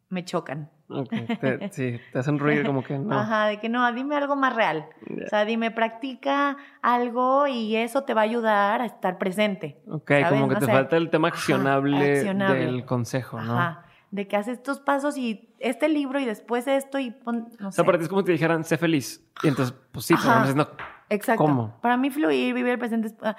[0.10, 0.72] me chocan.
[0.90, 1.28] Okay.
[1.72, 3.20] sí, te hacen ruido como que no.
[3.20, 4.88] Ajá, de que no, dime algo más real.
[5.26, 9.82] O sea, dime, practica algo y eso te va a ayudar a estar presente.
[9.90, 13.60] Ok, como que te falta el tema accionable, del consejo, ¿no?
[13.60, 17.70] Ajá, de que haces estos pasos y este libro y después esto y pon, no
[17.70, 19.26] O sea, para ti es como si te dijeran, sé feliz.
[19.44, 20.68] Y entonces, pues sí, pero no,
[21.10, 21.44] Exacto.
[21.44, 21.80] ¿Cómo?
[21.82, 23.36] Para mí fluir, vivir el presente ah,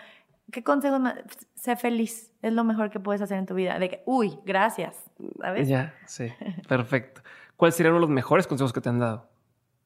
[0.51, 1.17] ¿Qué consejos más?
[1.55, 2.33] Sé feliz.
[2.41, 3.79] Es lo mejor que puedes hacer en tu vida.
[3.79, 5.05] De que, uy, gracias.
[5.41, 5.69] ¿Sabes?
[5.69, 6.33] Ya, sí.
[6.69, 7.21] Perfecto.
[7.57, 9.29] ¿Cuáles serían uno de los mejores consejos que te han dado?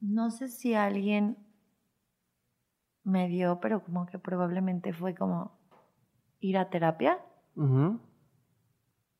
[0.00, 1.36] No sé si alguien
[3.02, 5.58] me dio, pero como que probablemente fue como
[6.38, 7.18] ir a terapia.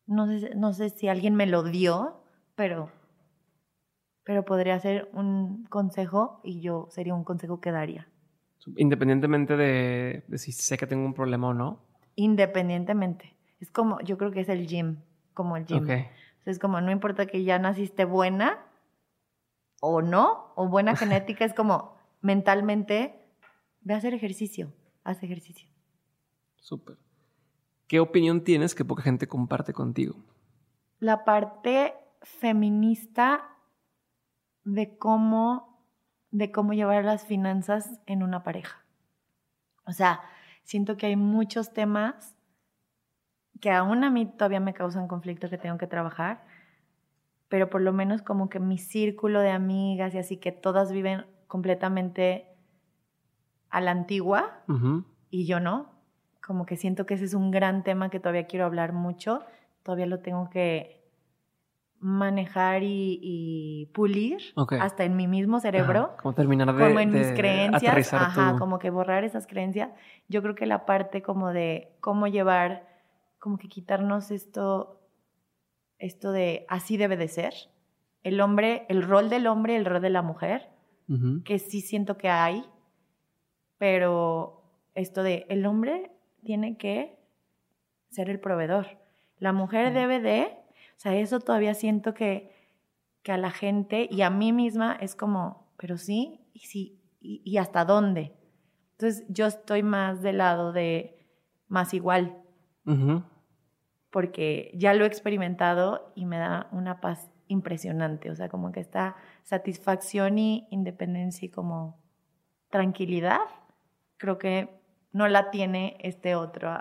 [0.07, 2.23] No, sé, no sé si alguien me lo dio,
[2.55, 2.91] pero,
[4.25, 8.09] pero podría ser un consejo y yo sería un consejo que daría.
[8.77, 11.81] Independientemente de, si sé que tengo un problema o no.
[12.15, 13.35] Independientemente.
[13.61, 14.99] Es como, yo creo que es el gym,
[15.35, 15.87] como el gym.
[16.45, 18.67] Es como, no importa que ya naciste buena
[19.81, 23.15] o no, o buena genética, es como mentalmente,
[23.81, 24.73] ve a hacer ejercicio,
[25.05, 25.69] haz ejercicio.
[26.57, 26.97] Súper.
[27.93, 30.17] ¿Qué opinión tienes que poca gente comparte contigo?
[30.99, 31.93] La parte
[32.23, 33.51] feminista
[34.65, 35.79] de cómo
[36.31, 38.83] de cómo llevar las finanzas en una pareja.
[39.85, 40.23] O sea,
[40.63, 42.35] siento que hay muchos temas
[43.61, 46.47] que aún a mí todavía me causan conflicto que tengo que trabajar,
[47.51, 51.27] pero por lo menos como que mi círculo de amigas y así que todas viven
[51.47, 52.57] completamente
[53.69, 54.65] a la antigua
[55.29, 55.92] y yo no.
[56.45, 59.43] Como que siento que ese es un gran tema que todavía quiero hablar mucho,
[59.83, 61.01] todavía lo tengo que
[62.03, 64.39] manejar y, pulir
[64.81, 66.17] hasta en mi mismo cerebro.
[66.21, 68.13] como terminar de Como en mis creencias.
[68.13, 69.91] Ajá, como que borrar esas creencias.
[70.29, 72.89] Yo creo que la parte como de cómo llevar,
[73.39, 75.01] como que quitarnos esto,
[75.99, 77.55] esto de así debe de ser.
[78.25, 80.71] El hombre, el rol del hombre, el rol de la mujer,
[81.45, 82.65] que sí siento que hay,
[83.77, 84.63] pero
[84.95, 86.12] esto de el hombre
[86.45, 87.19] tiene que
[88.11, 88.99] ser el proveedor.
[89.39, 90.63] La mujer debe de
[90.97, 92.55] o sea, eso todavía siento que,
[93.25, 97.57] que a la gente y a mí misma es como, pero sí, y sí, y,
[97.57, 98.37] hasta dónde.
[98.93, 101.19] Entonces yo estoy más del lado de
[101.67, 102.39] más igual.
[104.11, 108.31] Porque ya lo he experimentado y me da una paz impresionante.
[108.31, 111.99] O sea, como que esta satisfacción y independencia y como
[112.71, 113.41] tranquilidad,
[114.19, 114.69] creo que
[115.13, 116.79] no la tiene este otro,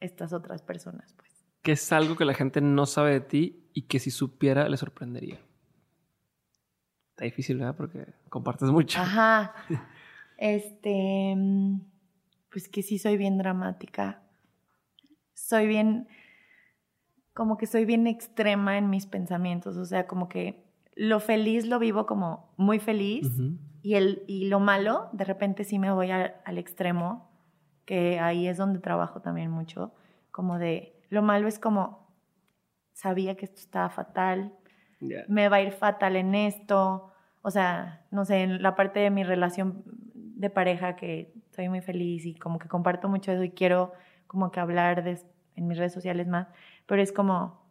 [0.00, 1.14] estas otras personas.
[1.14, 1.28] Pues
[1.62, 4.76] que es algo que la gente no sabe de ti y que si supiera le
[4.76, 5.38] sorprendería?
[7.10, 7.76] Está difícil, ¿verdad?
[7.76, 9.00] Porque compartes mucho.
[9.00, 9.54] Ajá.
[10.40, 11.34] Este,
[12.48, 14.22] pues que sí soy bien dramática.
[15.34, 16.06] Soy bien,
[17.34, 19.76] como que soy bien extrema en mis pensamientos.
[19.76, 20.64] O sea, como que
[20.94, 23.28] lo feliz lo vivo como muy feliz
[23.82, 27.27] y, el, y lo malo, de repente sí me voy al extremo,
[27.88, 29.94] que ahí es donde trabajo también mucho,
[30.30, 32.06] como de lo malo es como,
[32.92, 34.52] sabía que esto estaba fatal,
[35.26, 37.10] me va a ir fatal en esto,
[37.40, 41.80] o sea, no sé, en la parte de mi relación de pareja que soy muy
[41.80, 43.94] feliz y como que comparto mucho eso y quiero
[44.26, 45.18] como que hablar de,
[45.56, 46.46] en mis redes sociales más,
[46.84, 47.62] pero es como,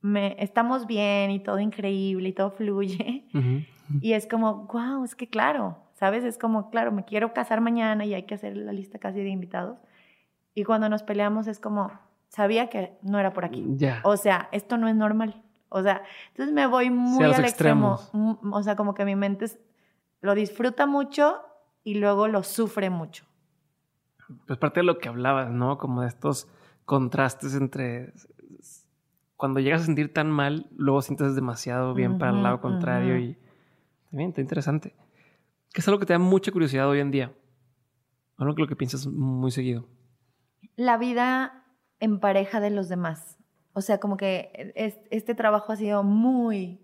[0.00, 3.26] me, estamos bien y todo increíble y todo fluye.
[4.02, 6.22] Y es como, wow, es que claro, ¿sabes?
[6.22, 9.30] Es como, claro, me quiero casar mañana y hay que hacer la lista casi de
[9.30, 9.78] invitados.
[10.54, 11.90] Y cuando nos peleamos es como,
[12.28, 13.66] sabía que no era por aquí.
[14.04, 15.42] O sea, esto no es normal.
[15.70, 17.98] O sea, entonces me voy muy al extremo.
[18.12, 19.46] Mm, o sea, como que mi mente
[20.20, 21.40] lo disfruta mucho
[21.82, 23.24] y luego lo sufre mucho.
[24.46, 25.78] Pues parte de lo que hablabas, ¿no?
[25.78, 26.48] Como de estos
[26.84, 28.14] contrastes entre
[29.36, 33.36] cuando llegas a sentir tan mal, luego sientes demasiado bien para el lado contrario y
[34.10, 34.94] también está interesante.
[35.72, 37.32] ¿Qué es algo que te da mucha curiosidad hoy en día?
[38.36, 39.88] Algo que lo que piensas muy seguido.
[40.76, 41.64] La vida
[42.00, 43.38] en pareja de los demás.
[43.72, 44.72] O sea, como que
[45.10, 46.80] este trabajo ha sido muy,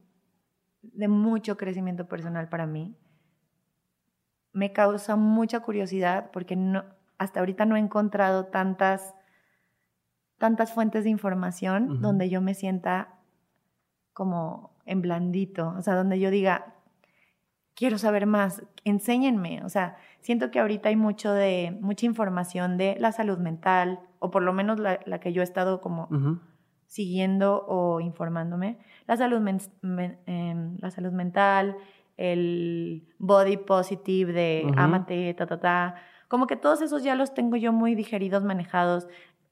[0.83, 2.97] de mucho crecimiento personal para mí.
[4.53, 6.85] Me causa mucha curiosidad porque no,
[7.19, 9.15] hasta ahorita no he encontrado tantas,
[10.39, 13.21] tantas fuentes de información donde yo me sienta
[14.13, 16.74] como en blandito, o sea, donde yo diga,
[17.75, 22.97] quiero saber más, enséñenme, o sea, siento que ahorita hay mucho de, mucha información de
[22.99, 26.09] la salud mental, o por lo menos la, que yo he estado como
[26.87, 29.43] siguiendo o informándome, la salud,
[30.27, 31.77] em, la salud mental,
[32.17, 35.95] el body positive de amate, ta, ta, ta.
[36.29, 39.09] Como que todos esos ya los tengo yo muy digeridos, manejados.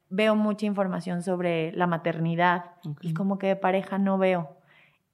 [0.08, 4.56] Veo mucha información sobre la maternidad y como que de pareja no veo.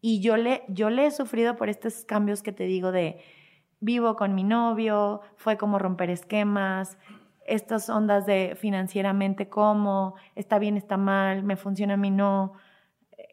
[0.00, 3.20] Y yo le, yo le he sufrido por estos cambios que te digo de
[3.80, 6.98] vivo con mi novio, fue como romper esquemas,
[7.46, 12.52] estas ondas de financieramente cómo, está bien, está mal, me funciona a mí no,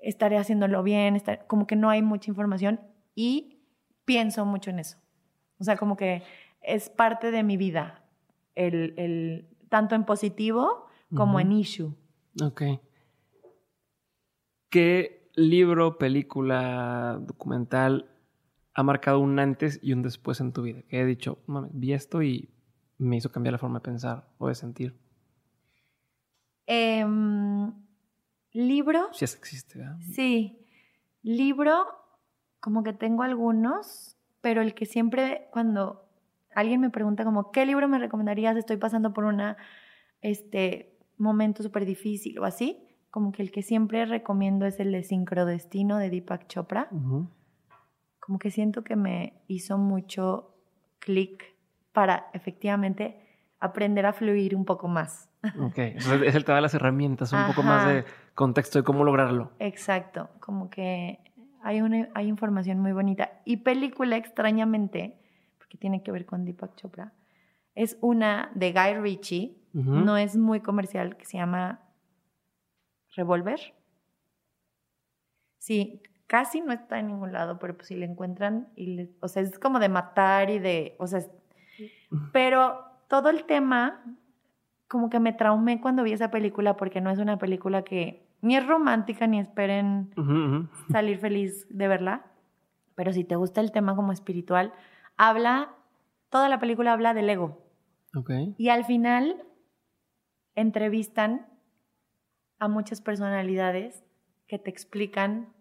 [0.01, 2.79] estaré haciéndolo bien, como que no hay mucha información
[3.13, 3.59] y
[4.05, 4.97] pienso mucho en eso.
[5.59, 6.23] O sea, como que
[6.61, 8.03] es parte de mi vida,
[8.55, 11.95] el, el tanto en positivo como en issue.
[12.41, 12.63] Ok.
[14.69, 18.09] ¿Qué libro, película, documental
[18.73, 20.81] ha marcado un antes y un después en tu vida?
[20.89, 21.39] Que he dicho,
[21.71, 22.49] vi esto y
[22.97, 24.95] me hizo cambiar la forma de pensar o de sentir?
[26.67, 27.71] Em,
[28.51, 29.09] libro.
[29.13, 29.97] Si es existe, ¿verdad?
[29.99, 30.59] Sí.
[31.21, 31.85] Libro,
[32.59, 36.09] como que tengo algunos, pero el que siempre cuando
[36.53, 38.57] alguien me pregunta como, ¿qué libro me recomendarías?
[38.57, 39.41] Estoy pasando por un
[40.21, 42.84] este, momento súper difícil o así.
[43.15, 46.89] Como que el que siempre recomiendo es el de Sincrodestino de Deepak Chopra.
[48.19, 50.53] Como que siento que me hizo mucho
[50.99, 51.55] clic
[51.93, 53.17] para efectivamente
[53.61, 55.29] aprender a fluir un poco más.
[55.61, 59.53] Ok, es el te da las herramientas, un poco más de contexto de cómo lograrlo.
[59.59, 61.21] Exacto, como que
[61.63, 63.39] hay, una, hay información muy bonita.
[63.45, 65.21] Y película, extrañamente,
[65.57, 67.13] porque tiene que ver con Deepak Chopra,
[67.75, 71.84] es una de Guy Ritchie, no es muy comercial, que se llama
[73.15, 73.59] Revolver.
[75.57, 79.41] Sí, casi no está en ningún lado, pero pues si le encuentran, y o sea,
[79.41, 81.21] es como de matar y de, o sea,
[82.31, 84.03] pero todo el tema
[84.87, 88.55] como que me traumé cuando vi esa película porque no es una película que ni
[88.55, 90.13] es romántica ni esperen
[90.91, 92.25] salir feliz de verla.
[92.93, 94.73] Pero si te gusta el tema como espiritual,
[95.17, 95.73] habla,
[96.29, 97.61] toda la película habla del ego.
[98.57, 99.43] Y al final
[100.53, 101.47] entrevistan
[102.59, 104.03] a muchas personalidades
[104.47, 105.53] que te explican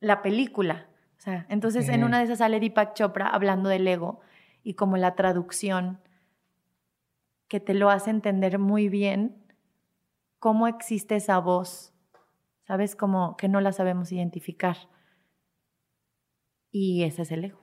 [0.00, 0.86] la película.
[1.18, 4.20] O sea, entonces en una de esas sale Deepak Chopra hablando del ego
[4.62, 6.00] y como la traducción
[7.46, 9.36] que te lo hace entender muy bien
[10.38, 11.92] cómo existe esa voz,
[12.62, 12.96] ¿sabes?
[12.96, 14.76] Como que no la sabemos identificar.
[16.70, 17.60] Y ese es el ego,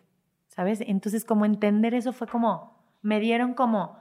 [0.50, 0.82] ¿sabes?
[0.82, 3.98] Entonces como entender eso fue como, me dieron como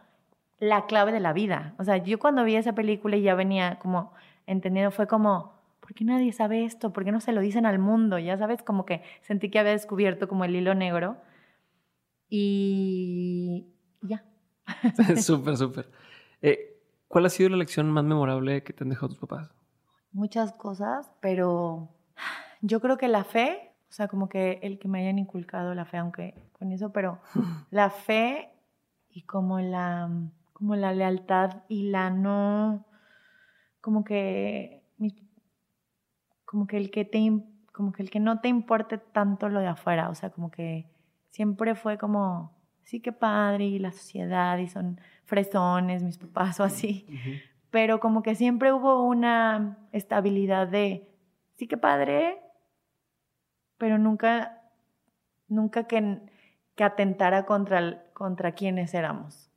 [0.58, 1.74] la clave de la vida.
[1.78, 4.12] O sea, yo cuando vi esa película y ya venía como
[4.46, 6.92] entendiendo, fue como, ¿por qué nadie sabe esto?
[6.92, 8.18] ¿Por qué no se lo dicen al mundo?
[8.18, 11.16] Ya sabes, como que sentí que había descubierto como el hilo negro.
[12.28, 13.68] Y
[14.02, 14.24] ya.
[15.22, 15.90] súper, súper.
[16.42, 19.50] Eh, ¿Cuál ha sido la lección más memorable que te han dejado tus papás?
[20.12, 21.88] Muchas cosas, pero
[22.62, 25.84] yo creo que la fe, o sea, como que el que me hayan inculcado la
[25.84, 27.20] fe, aunque con eso, pero
[27.70, 28.50] la fe
[29.10, 30.10] y como la,
[30.52, 32.85] como la lealtad y la no,
[33.86, 34.82] como que,
[36.44, 37.20] como que el que te,
[37.70, 40.90] como que el que no te importe tanto lo de afuera, o sea, como que
[41.30, 42.52] siempre fue como,
[42.82, 47.06] sí que padre y la sociedad y son fresones mis papás o así,
[47.70, 51.08] pero como que siempre hubo una estabilidad de,
[51.54, 52.42] sí que padre,
[53.78, 54.62] pero nunca,
[55.46, 56.22] nunca que,
[56.74, 59.48] que atentara contra, contra quienes éramos,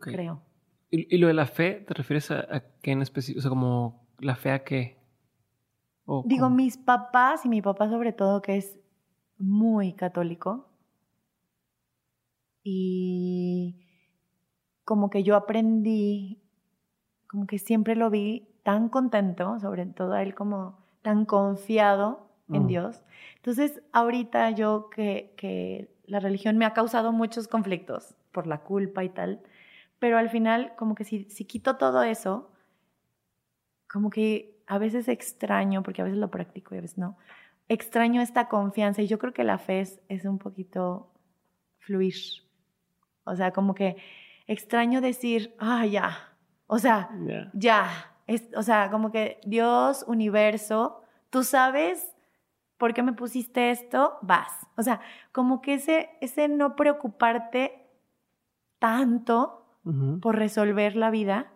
[0.00, 0.42] creo.
[0.90, 3.40] ¿Y, lo de la fe, te refieres a, qué en específico?
[3.40, 4.96] O sea, como la fe a qué?
[6.24, 8.78] Digo, mis papás y mi papá sobre todo, que es
[9.38, 10.68] muy católico,
[12.68, 13.76] y
[14.84, 16.42] como que yo aprendí,
[17.28, 22.66] como que siempre lo vi tan contento, sobre todo él como tan confiado en mm.
[22.66, 23.04] Dios.
[23.36, 29.04] Entonces, ahorita yo que, que la religión me ha causado muchos conflictos por la culpa
[29.04, 29.42] y tal,
[29.98, 32.50] pero al final como que si, si quito todo eso,
[33.88, 37.16] como que a veces extraño, porque a veces lo practico y a veces no,
[37.68, 41.12] extraño esta confianza y yo creo que la fe es, es un poquito
[41.78, 42.14] fluir,
[43.24, 43.96] o sea, como que
[44.46, 46.32] extraño decir, ah, ya.
[46.66, 47.10] O sea,
[47.52, 48.12] ya.
[48.26, 52.16] Es, o sea, como que Dios, universo, tú sabes
[52.76, 54.52] por qué me pusiste esto, vas.
[54.76, 55.00] O sea,
[55.32, 57.88] como que ese, ese no preocuparte
[58.78, 59.65] tanto
[60.20, 61.52] por resolver la vida,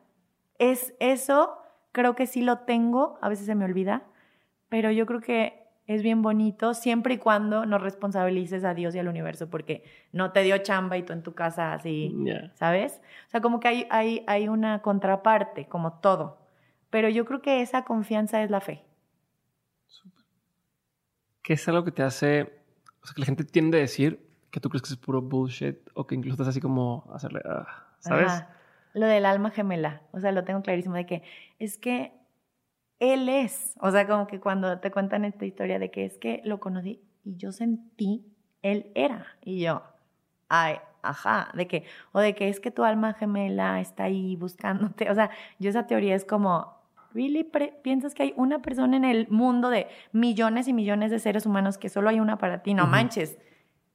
[0.58, 1.58] es eso,
[1.92, 4.04] creo que sí lo tengo, a veces se me olvida,
[4.68, 9.00] pero yo creo que es bien bonito siempre y cuando no responsabilices a Dios y
[9.00, 9.82] al universo porque
[10.12, 12.14] no te dio chamba y tú en tu casa así,
[12.54, 13.00] ¿sabes?
[13.26, 16.38] O sea, como que hay, hay, hay una contraparte, como todo.
[16.90, 18.84] Pero yo creo que esa confianza es la fe.
[21.42, 22.42] ¿Qué es algo que te hace,
[23.02, 25.78] o sea, que la gente tiende a decir que tú crees que es puro bullshit
[25.94, 28.44] o que incluso estás así como hacerle, ah, ¿sabes?
[28.92, 31.22] Lo del alma gemela, o sea, lo tengo clarísimo de que
[31.58, 32.12] es que
[32.98, 33.74] él es.
[33.80, 37.00] O sea, como que cuando te cuentan esta historia de que es que lo conocí
[37.24, 38.24] y yo sentí,
[38.62, 39.26] él era.
[39.42, 39.82] Y yo,
[40.48, 45.10] ay, ajá, de que, o de que es que tu alma gemela está ahí buscándote.
[45.10, 46.74] O sea, yo esa teoría es como,
[47.14, 47.48] ¿really
[47.82, 51.78] piensas que hay una persona en el mundo de millones y millones de seres humanos
[51.78, 52.74] que solo hay una para ti?
[52.74, 53.38] No manches.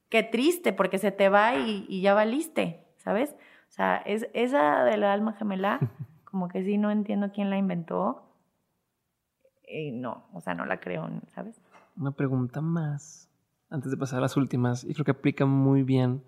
[0.08, 3.34] Qué triste, porque se te va y, y ya valiste, ¿sabes?
[3.76, 5.78] O sea, es, esa de la alma gemela,
[6.24, 8.26] como que sí no entiendo quién la inventó
[9.66, 11.60] eh, no, o sea, no la creo, ¿sabes?
[11.96, 13.28] Una pregunta más,
[13.68, 16.22] antes de pasar a las últimas, y creo que aplica muy bien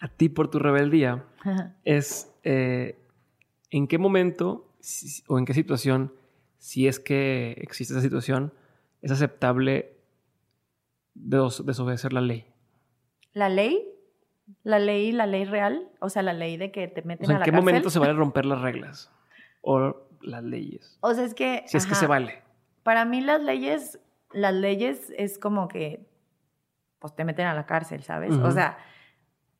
[0.00, 1.24] a ti por tu rebeldía,
[1.84, 2.98] es eh,
[3.70, 4.72] en qué momento
[5.28, 6.12] o en qué situación,
[6.58, 8.52] si es que existe esa situación,
[9.02, 9.96] es aceptable
[11.14, 12.46] desobedecer la ley.
[13.34, 13.89] ¿La ley?
[14.62, 15.88] ¿La ley, la ley real?
[16.00, 17.54] O sea, la ley de que te meten a la cárcel.
[17.54, 19.12] ¿En qué momento se van a romper las reglas?
[19.62, 20.98] O las leyes.
[21.00, 21.64] O sea, es que...
[21.66, 22.42] Si es que se vale.
[22.82, 24.00] Para mí las leyes,
[24.32, 26.08] las leyes es como que,
[26.98, 28.32] pues te meten a la cárcel, ¿sabes?
[28.32, 28.78] O sea,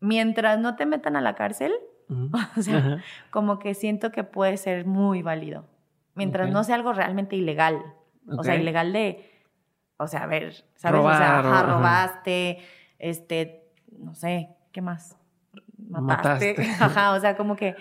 [0.00, 1.72] mientras no te metan a la cárcel,
[2.56, 5.66] o sea, como que siento que puede ser muy válido.
[6.14, 7.82] Mientras no sea algo realmente ilegal.
[8.26, 9.30] O sea, ilegal de,
[9.96, 11.00] o sea, a ver, ¿sabes?
[11.00, 12.58] o sea, robaste,
[12.98, 15.16] este, no sé, ¿qué más?
[15.88, 16.54] Mataste.
[16.54, 16.70] Mataste.
[16.84, 17.76] Ajá, o sea, como que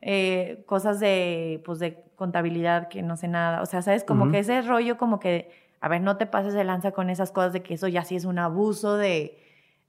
[0.00, 3.62] eh, cosas de, pues, de contabilidad que no sé nada.
[3.62, 4.04] O sea, ¿sabes?
[4.04, 5.50] Como que ese rollo como que,
[5.80, 8.16] a ver, no te pases de lanza con esas cosas de que eso ya sí
[8.16, 9.42] es un abuso de,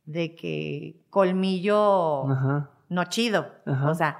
[0.05, 2.25] de que colmillo
[2.89, 3.47] no chido.
[3.65, 4.19] O sea,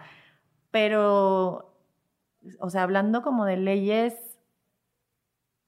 [0.72, 1.76] pero
[2.60, 4.14] o sea, hablando como de leyes,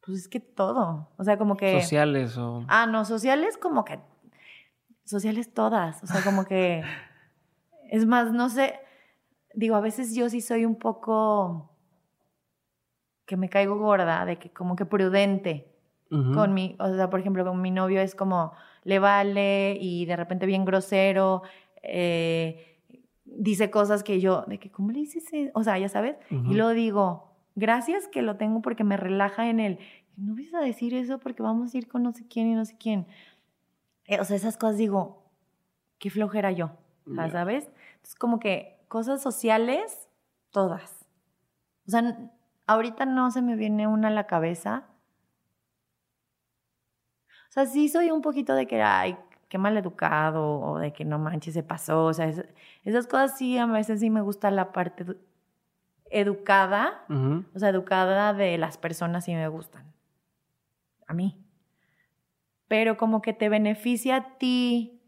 [0.05, 1.81] pues es que todo, o sea, como que...
[1.81, 2.63] Sociales o...
[2.67, 3.99] Ah, no, sociales como que...
[5.07, 6.83] Sociales todas, o sea, como que...
[7.89, 8.75] es más, no sé,
[9.53, 11.71] digo, a veces yo sí soy un poco
[13.25, 15.73] que me caigo gorda, de que como que prudente
[16.09, 18.53] con mi, o sea, por ejemplo, con mi novio es como,
[18.85, 21.41] le vale y de repente bien grosero,
[21.83, 22.79] eh,
[23.25, 25.25] dice cosas que yo, de que, ¿cómo le dices?
[25.53, 29.59] O sea, ya sabes, y luego digo, gracias que lo tengo porque me relaja en
[29.59, 29.79] el,
[30.15, 32.63] no vas a decir eso porque vamos a ir con no sé quién y no
[32.63, 33.05] sé quién.
[34.07, 35.23] Eh, o sea, esas cosas digo,
[35.99, 36.71] qué flojera yo,
[37.31, 37.69] ¿sabes?
[38.03, 40.09] Es como que cosas sociales,
[40.51, 41.05] todas.
[41.87, 42.31] O sea,
[42.65, 44.85] ahorita no se me viene una a la cabeza.
[47.49, 49.17] O sea, sí soy un poquito de que, ay,
[49.49, 52.05] qué mal educado, o de que no manches, se pasó.
[52.05, 52.31] O sea,
[52.83, 55.05] esas cosas sí, a veces sí me gusta la parte
[56.09, 57.05] educada.
[57.55, 59.85] O sea, educada de las personas sí me gustan.
[61.07, 61.46] A mí.
[62.67, 65.01] Pero como que te beneficia a ti.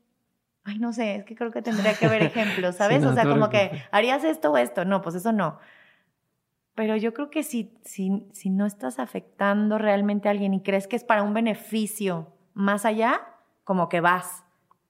[0.63, 3.03] Ay, no sé, es que creo que tendría que ver ejemplos, ¿sabes?
[3.05, 4.85] o sea, como que harías esto o esto.
[4.85, 5.59] No, pues eso no.
[6.75, 10.87] Pero yo creo que si, si, si no estás afectando realmente a alguien y crees
[10.87, 13.21] que es para un beneficio más allá,
[13.65, 14.45] como que vas.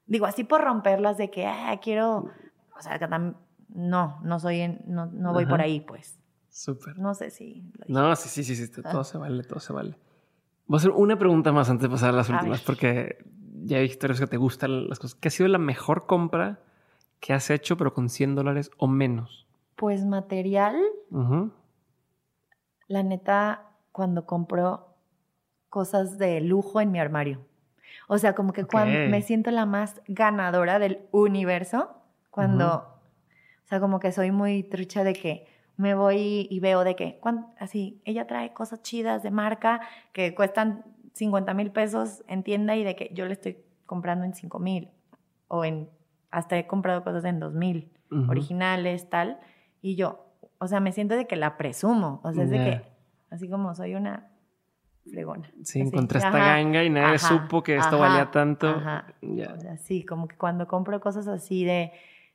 [0.05, 2.29] Digo, así por romperlas de que ah, quiero,
[2.77, 2.99] o sea,
[3.69, 6.19] no, no soy, en, no, no voy por ahí, pues.
[6.49, 6.97] Súper.
[6.97, 7.63] No sé si.
[7.87, 9.95] no, sí, sí, sí, sí, todo se vale, todo se vale.
[10.69, 13.25] Voy a hacer una pregunta más antes de pasar a las últimas, porque
[13.63, 15.15] ya hay historias que te gustan las cosas.
[15.19, 16.59] ¿Qué ha sido la mejor compra
[17.19, 19.47] que has hecho, pero con 100 dólares o menos?
[19.75, 20.75] Pues material.
[22.87, 24.93] La neta, cuando compro
[25.69, 27.43] cosas de lujo en mi armario.
[28.07, 31.95] O sea, como que cuando me siento la más ganadora del universo,
[32.29, 32.99] cuando,
[33.63, 35.47] o sea, como que soy muy trucha de que
[35.79, 37.21] me voy y veo de que,
[37.57, 39.79] así, ella trae cosas chidas de marca
[40.11, 40.83] que cuestan
[41.13, 44.89] 50 mil pesos en tienda y de que yo le estoy comprando en 5 mil
[45.47, 45.89] o en,
[46.31, 47.93] hasta he comprado cosas en 2 mil,
[48.27, 49.39] originales, tal,
[49.81, 50.25] y yo,
[50.57, 52.81] o sea, me siento de que la presumo, o sea, es de que,
[53.29, 54.27] así como soy una
[55.09, 55.49] fregona.
[55.63, 58.67] Sí, encontré esta ganga y nadie supo que esto valía tanto.
[58.67, 59.05] Ajá.
[59.77, 61.93] sí, como que cuando compro cosas así de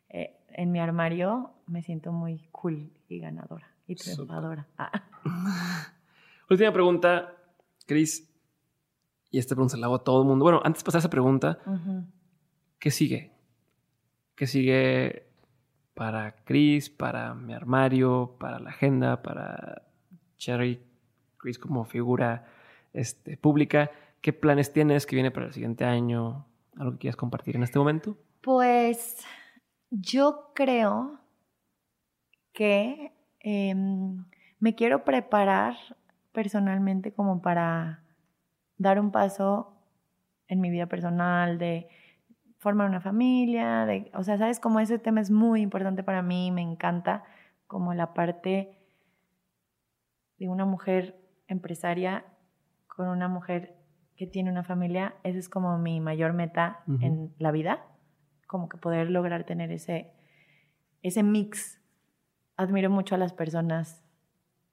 [0.09, 4.67] eh, en mi armario, me siento muy cool y ganadora y triunfadora.
[4.79, 4.91] Ah.
[6.51, 7.35] Última pregunta,
[7.87, 8.31] Cris.
[9.31, 10.45] Y esta pregunta se la hago a todo el mundo.
[10.45, 11.59] Bueno, antes de pasar esa pregunta,
[12.79, 13.33] ¿qué sigue?
[14.37, 15.27] ¿Qué sigue
[15.95, 19.83] para Chris, para mi armario, para la agenda, para
[20.37, 20.81] Cherry,
[21.37, 22.47] Chris como figura
[22.93, 23.91] este, pública?
[24.21, 26.47] ¿Qué planes tienes que viene para el siguiente año?
[26.77, 28.17] ¿Algo que quieras compartir en este momento?
[28.41, 29.19] Pues
[29.91, 31.24] yo creo
[32.55, 34.25] que em,
[34.61, 35.75] me quiero preparar
[36.33, 38.03] personalmente como para
[38.79, 39.77] dar un paso
[40.49, 41.89] en mi vida personal, de
[42.59, 46.51] formar una familia, de, o sea, sabes como ese tema es muy importante para mí,
[46.51, 47.25] me encanta
[47.67, 48.79] como la parte
[50.39, 52.25] de una mujer empresaria
[52.87, 53.77] con una mujer
[54.17, 57.85] que tiene una familia, esa es como mi mayor meta en la vida,
[58.47, 60.13] como que poder lograr tener ese,
[61.03, 61.81] ese mix.
[62.57, 64.03] Admiro mucho a las personas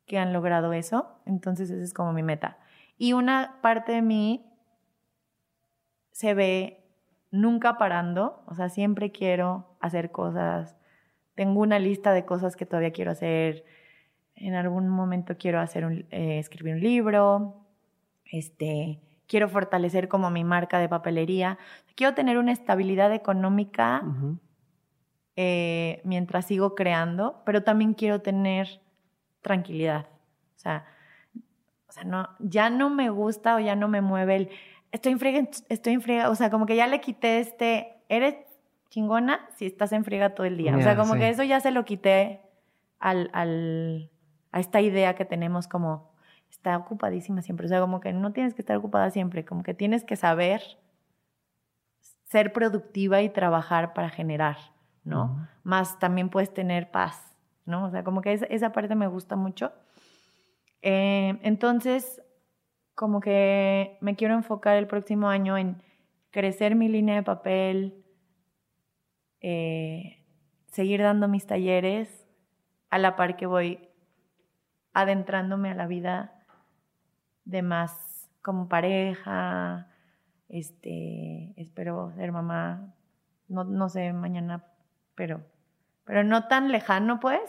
[0.05, 2.57] que han logrado eso, entonces esa es como mi meta.
[2.97, 4.45] Y una parte de mí
[6.11, 6.83] se ve
[7.31, 10.75] nunca parando, o sea, siempre quiero hacer cosas,
[11.35, 13.63] tengo una lista de cosas que todavía quiero hacer,
[14.35, 17.65] en algún momento quiero hacer un, eh, escribir un libro,
[18.25, 21.57] este, quiero fortalecer como mi marca de papelería,
[21.95, 24.03] quiero tener una estabilidad económica
[25.35, 28.81] eh, mientras sigo creando, pero también quiero tener
[29.41, 30.07] tranquilidad,
[30.55, 30.85] o sea,
[31.87, 34.49] o sea no, ya no me gusta o ya no me mueve el
[34.91, 38.35] estoy en friega, estoy en friega, o sea, como que ya le quité este, eres
[38.89, 40.75] chingona si estás en friega todo el día.
[40.75, 42.41] o sea, como que eso ya se lo quité
[42.99, 44.11] al, al,
[44.51, 46.11] a esta idea que tenemos como,
[46.49, 47.65] está ocupadísima siempre.
[47.65, 50.61] O sea, como que no tienes que estar ocupada siempre, como que tienes que saber
[52.25, 54.57] ser productiva y trabajar para generar,
[55.03, 55.47] ¿no?
[55.63, 57.85] Más también puedes tener paz, ¿no?
[57.85, 59.71] O sea, como que esa, esa parte me gusta mucho.
[60.81, 62.21] Eh, entonces,
[62.95, 65.81] como que me quiero enfocar el próximo año en
[66.31, 68.03] crecer mi línea de papel,
[69.41, 70.23] eh,
[70.67, 72.27] seguir dando mis talleres
[72.89, 73.89] a la par que voy
[74.93, 76.45] adentrándome a la vida
[77.45, 79.87] de más como pareja,
[80.49, 82.93] este, espero ser mamá,
[83.47, 84.65] no, no sé, mañana,
[85.15, 85.41] pero,
[86.05, 87.41] pero no tan lejano pues,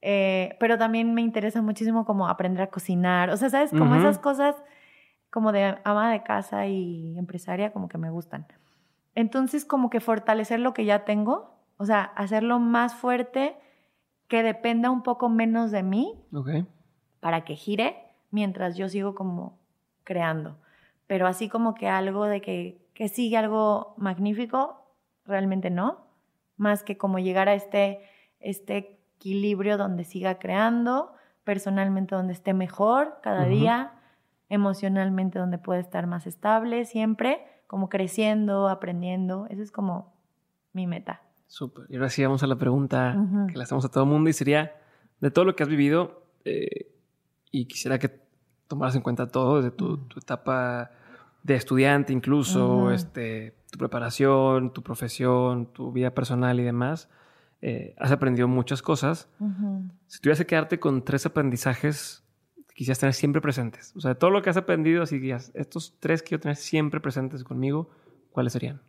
[0.00, 3.30] Eh, pero también me interesa muchísimo como aprender a cocinar.
[3.30, 3.70] O sea, ¿sabes?
[3.72, 4.54] Como esas cosas
[5.30, 8.46] como de ama de casa y empresaria como que me gustan.
[9.16, 13.56] Entonces, como que fortalecer lo que ya tengo, o sea, hacerlo más fuerte,
[14.28, 16.14] que dependa un poco menos de mí,
[17.18, 17.96] para que gire,
[18.30, 19.58] mientras yo sigo como
[20.04, 20.58] creando.
[21.08, 24.94] Pero así como que algo de que, que sigue algo magnífico,
[25.24, 26.06] realmente no.
[26.58, 28.00] Más que como llegar a este,
[28.40, 31.12] este equilibrio donde siga creando,
[31.44, 33.94] personalmente donde esté mejor cada día,
[34.50, 39.46] emocionalmente donde pueda estar más estable siempre, como creciendo, aprendiendo.
[39.48, 40.12] Esa es como
[40.72, 41.22] mi meta.
[41.46, 41.86] Súper.
[41.88, 43.16] Y ahora sí vamos a la pregunta
[43.48, 44.76] que le hacemos a todo el mundo y sería,
[45.20, 46.92] de todo lo que has vivido, eh,
[47.50, 48.28] y quisiera que
[48.68, 50.90] tomaras en cuenta todo, desde tu, etapa
[51.42, 57.08] de estudiante incluso, este, tu preparación, tu profesión, tu vida personal y demás,
[57.60, 59.28] eh, has aprendido muchas cosas.
[60.06, 62.24] Si tuvieras que quedarte con tres aprendizajes
[62.74, 65.98] quisieras tener siempre presentes, o sea, de todo lo que has aprendido, así días, estos
[65.98, 67.90] tres quiero tener siempre presentes conmigo,
[68.30, 68.80] ¿cuáles serían?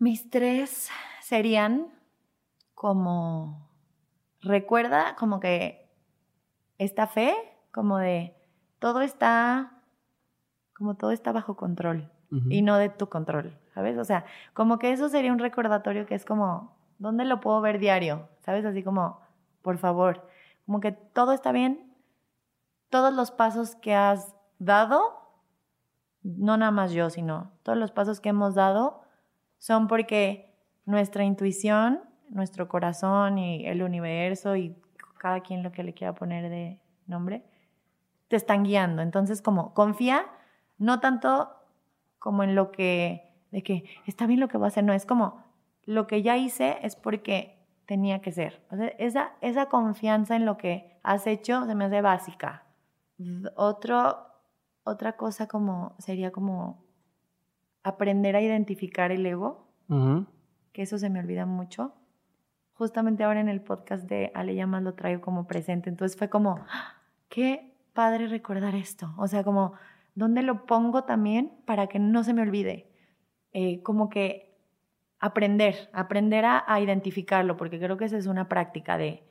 [0.00, 0.88] Mis tres
[1.22, 1.94] serían
[2.74, 3.70] como,
[4.40, 5.88] recuerda como que
[6.78, 7.36] esta fe,
[7.70, 8.34] como de
[8.80, 9.75] todo está,
[10.76, 12.10] como todo está bajo control
[12.50, 13.96] y no de tu control, ¿sabes?
[13.98, 17.78] O sea, como que eso sería un recordatorio que es como, ¿dónde lo puedo ver
[17.78, 18.28] diario?
[18.40, 18.64] ¿Sabes?
[18.64, 19.20] Así como,
[19.62, 20.28] por favor,
[20.66, 21.94] como que todo está bien,
[22.90, 25.30] todos los pasos que has dado,
[26.22, 29.02] no nada más yo, sino todos los pasos que hemos dado
[29.58, 30.52] son porque
[30.84, 34.76] nuestra intuición, nuestro corazón y el universo y
[35.18, 37.44] cada quien lo que le quiera poner de nombre,
[38.28, 39.00] te están guiando.
[39.00, 40.26] Entonces, como confía,
[40.78, 41.50] no tanto
[42.18, 45.06] como en lo que, de que está bien lo que voy a hacer, no, es
[45.06, 45.44] como
[45.84, 48.60] lo que ya hice es porque tenía que ser.
[48.98, 52.64] esa, esa confianza en lo que has hecho se me hace básica.
[53.54, 54.26] Otro,
[54.82, 56.84] otra cosa como sería como
[57.82, 59.68] aprender a identificar el ego,
[60.72, 61.94] que eso se me olvida mucho.
[62.74, 66.66] Justamente ahora en el podcast de Ale Llamas lo traigo como presente, entonces fue como,
[66.68, 66.96] ¡ah!
[67.28, 69.72] qué padre recordar esto, o sea, como
[70.16, 72.90] ¿Dónde lo pongo también para que no se me olvide?
[73.52, 74.56] Eh, como que
[75.18, 79.22] aprender, aprender a, identificarlo, porque creo que esa es una práctica de...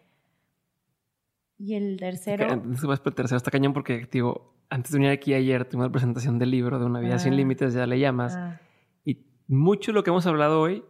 [1.57, 2.48] Y el tercero...
[2.53, 6.52] el tercero está cañón porque, digo, antes de venir aquí ayer, tuve una presentación del
[6.52, 7.38] libro de Una vida sin ah.
[7.38, 8.36] límites, ya le llamas.
[8.36, 8.60] Ah.
[9.03, 10.84] Y mucho de lo que hemos hablado hoy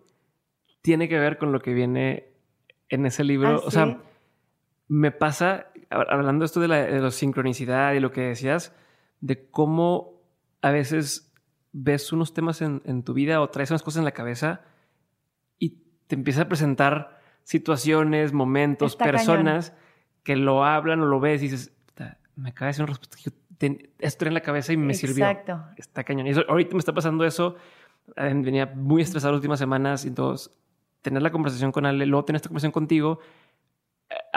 [0.81, 2.33] tiene que ver con lo que viene
[2.89, 3.47] en ese libro.
[3.47, 4.01] Ah, o sea,
[4.89, 8.75] me pasa, hablando esto de la, de la sincronicidad y lo que decías,
[9.21, 10.21] de cómo
[10.61, 11.33] a veces
[11.71, 14.61] ves unos temas en, tu vida o traes unas cosas en la cabeza
[15.59, 19.73] y te empieza a presentar situaciones, momentos, personas
[20.23, 21.73] que lo hablan o lo ves y dices,
[22.35, 23.31] me acaba de decir una respuesta que
[23.99, 25.25] esto en la cabeza y me sirvió.
[25.25, 25.63] Exacto.
[25.77, 26.27] Está cañón.
[26.27, 27.55] Y ahorita me está pasando eso.
[28.15, 30.51] Eh, venía muy estresado las últimas semanas y entonces
[31.01, 33.19] tener la conversación con Ale, luego tener esta conversación contigo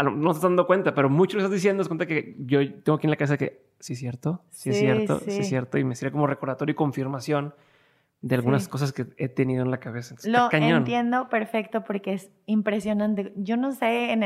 [0.03, 3.07] no estás dando cuenta, pero mucho lo estás diciendo, es cuenta que yo tengo aquí
[3.07, 5.39] en la casa que sí es cierto, sí, es cierto, sí.
[5.39, 7.55] es cierto, y me sirve como recordatorio y confirmación
[8.20, 10.16] de algunas cosas que he tenido en la cabeza.
[10.24, 13.32] lo entiendo perfecto porque es impresionante.
[13.36, 14.19] Yo no sé,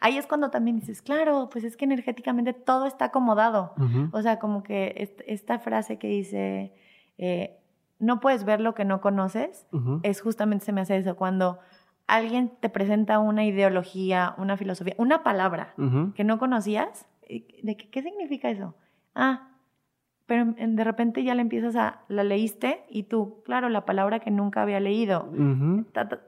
[0.00, 3.74] ahí es cuando también dices, claro, pues es que energéticamente todo está acomodado.
[4.12, 6.72] O sea, como que esta frase que dice,
[7.18, 7.58] eh,
[7.98, 9.66] no puedes ver lo que no conoces,
[10.02, 11.58] es justamente se me hace eso, cuando
[12.06, 15.74] alguien te presenta una ideología, una filosofía, una palabra
[16.14, 18.74] que no conocías, ¿de qué, significa eso?
[19.14, 19.48] Ah,
[20.26, 24.30] pero de repente ya la empiezas a, la leíste y tú, claro, la palabra que
[24.30, 25.30] nunca había leído.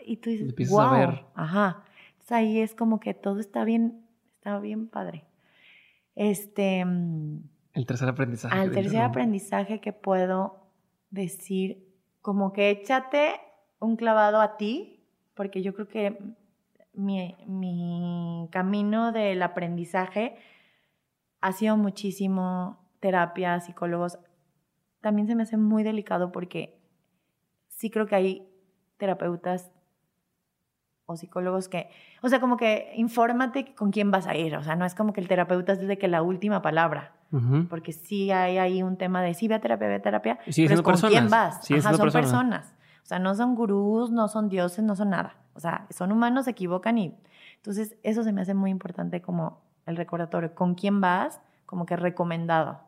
[0.05, 0.81] Y tú dices, wow.
[0.81, 1.25] A ver.
[1.35, 1.83] Ajá.
[2.13, 4.05] Entonces ahí es como que todo está bien,
[4.37, 5.25] está bien padre.
[6.15, 6.85] Este...
[6.85, 7.43] Mm,
[7.73, 8.59] El tercer aprendizaje.
[8.59, 10.67] Al tercer aprendizaje que puedo
[11.11, 11.87] decir,
[12.21, 13.41] como que échate
[13.79, 14.96] un clavado a ti,
[15.37, 16.19] porque yo creo que
[16.95, 20.37] mi, camino del aprendizaje
[21.41, 24.19] ha sido muchísimo terapia, psicólogos.
[25.03, 26.81] También se me hace muy delicado porque
[27.69, 28.49] sí creo que hay
[28.97, 29.71] terapeutas
[31.05, 31.91] o psicólogos que,
[32.23, 35.13] o sea, como que infórmate con quién vas a ir, o sea, no es como
[35.13, 37.13] que el terapeuta es desde que la última palabra,
[37.69, 40.75] porque sí hay ahí un tema de sí, ve a terapia, ve a terapia, pero
[40.75, 42.76] es con quién vas, son personas.
[43.07, 45.37] O sea, no son gurús, no son dioses, no son nada.
[45.55, 47.17] O sea, son humanos, se equivocan y
[47.55, 50.57] entonces eso se me hace muy importante como el recordatorio.
[50.57, 51.41] ¿Con quién vas?
[51.67, 52.81] Como que recomendado.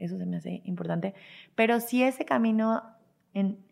[0.00, 1.14] Eso se me hace importante.
[1.54, 2.82] Pero sí ese camino
[3.32, 3.64] en,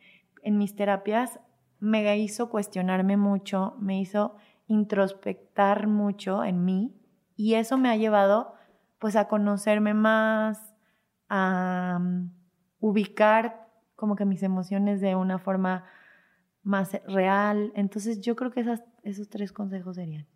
[0.45, 1.41] en mis terapias
[1.81, 4.37] me hizo cuestionarme mucho, me hizo
[4.69, 6.95] introspectar mucho en mí
[7.35, 8.55] y eso me ha llevado
[9.01, 10.77] pues a conocerme más,
[11.29, 12.31] a mm,
[12.79, 13.62] ubicar
[14.03, 15.85] como que mis emociones de una forma
[16.65, 17.73] más real.
[17.77, 18.65] Entonces yo creo que
[19.05, 20.27] esos tres consejos serían.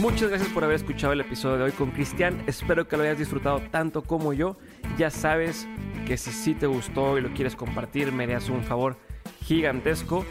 [0.00, 2.42] Muchas gracias por haber escuchado el episodio de hoy con Cristian.
[2.48, 4.56] Espero que lo hayas disfrutado tanto como yo.
[4.98, 5.68] Ya sabes
[6.08, 8.96] que si sí te gustó y lo quieres compartir, me harías un favor
[9.44, 10.24] gigantesco.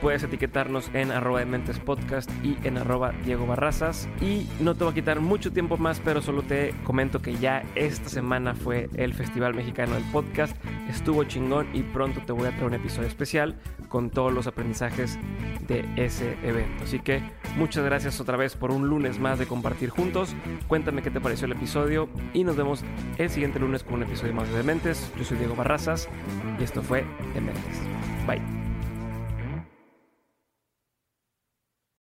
[0.00, 1.44] Puedes etiquetarnos en arroba
[1.84, 4.08] podcast y en arroba Diego Barrazas.
[4.20, 7.64] Y no te voy a quitar mucho tiempo más, pero solo te comento que ya
[7.74, 10.56] esta semana fue el Festival Mexicano del Podcast.
[10.88, 13.56] Estuvo chingón y pronto te voy a traer un episodio especial
[13.88, 15.18] con todos los aprendizajes
[15.66, 16.84] de ese evento.
[16.84, 17.22] Así que
[17.56, 20.34] muchas gracias otra vez por un lunes más de compartir juntos.
[20.68, 22.84] Cuéntame qué te pareció el episodio y nos vemos
[23.18, 25.12] el siguiente lunes con un episodio más de Dementes.
[25.16, 26.08] Yo soy Diego Barrazas
[26.58, 27.04] y esto fue
[27.34, 27.80] Dementes.
[28.26, 28.65] Bye.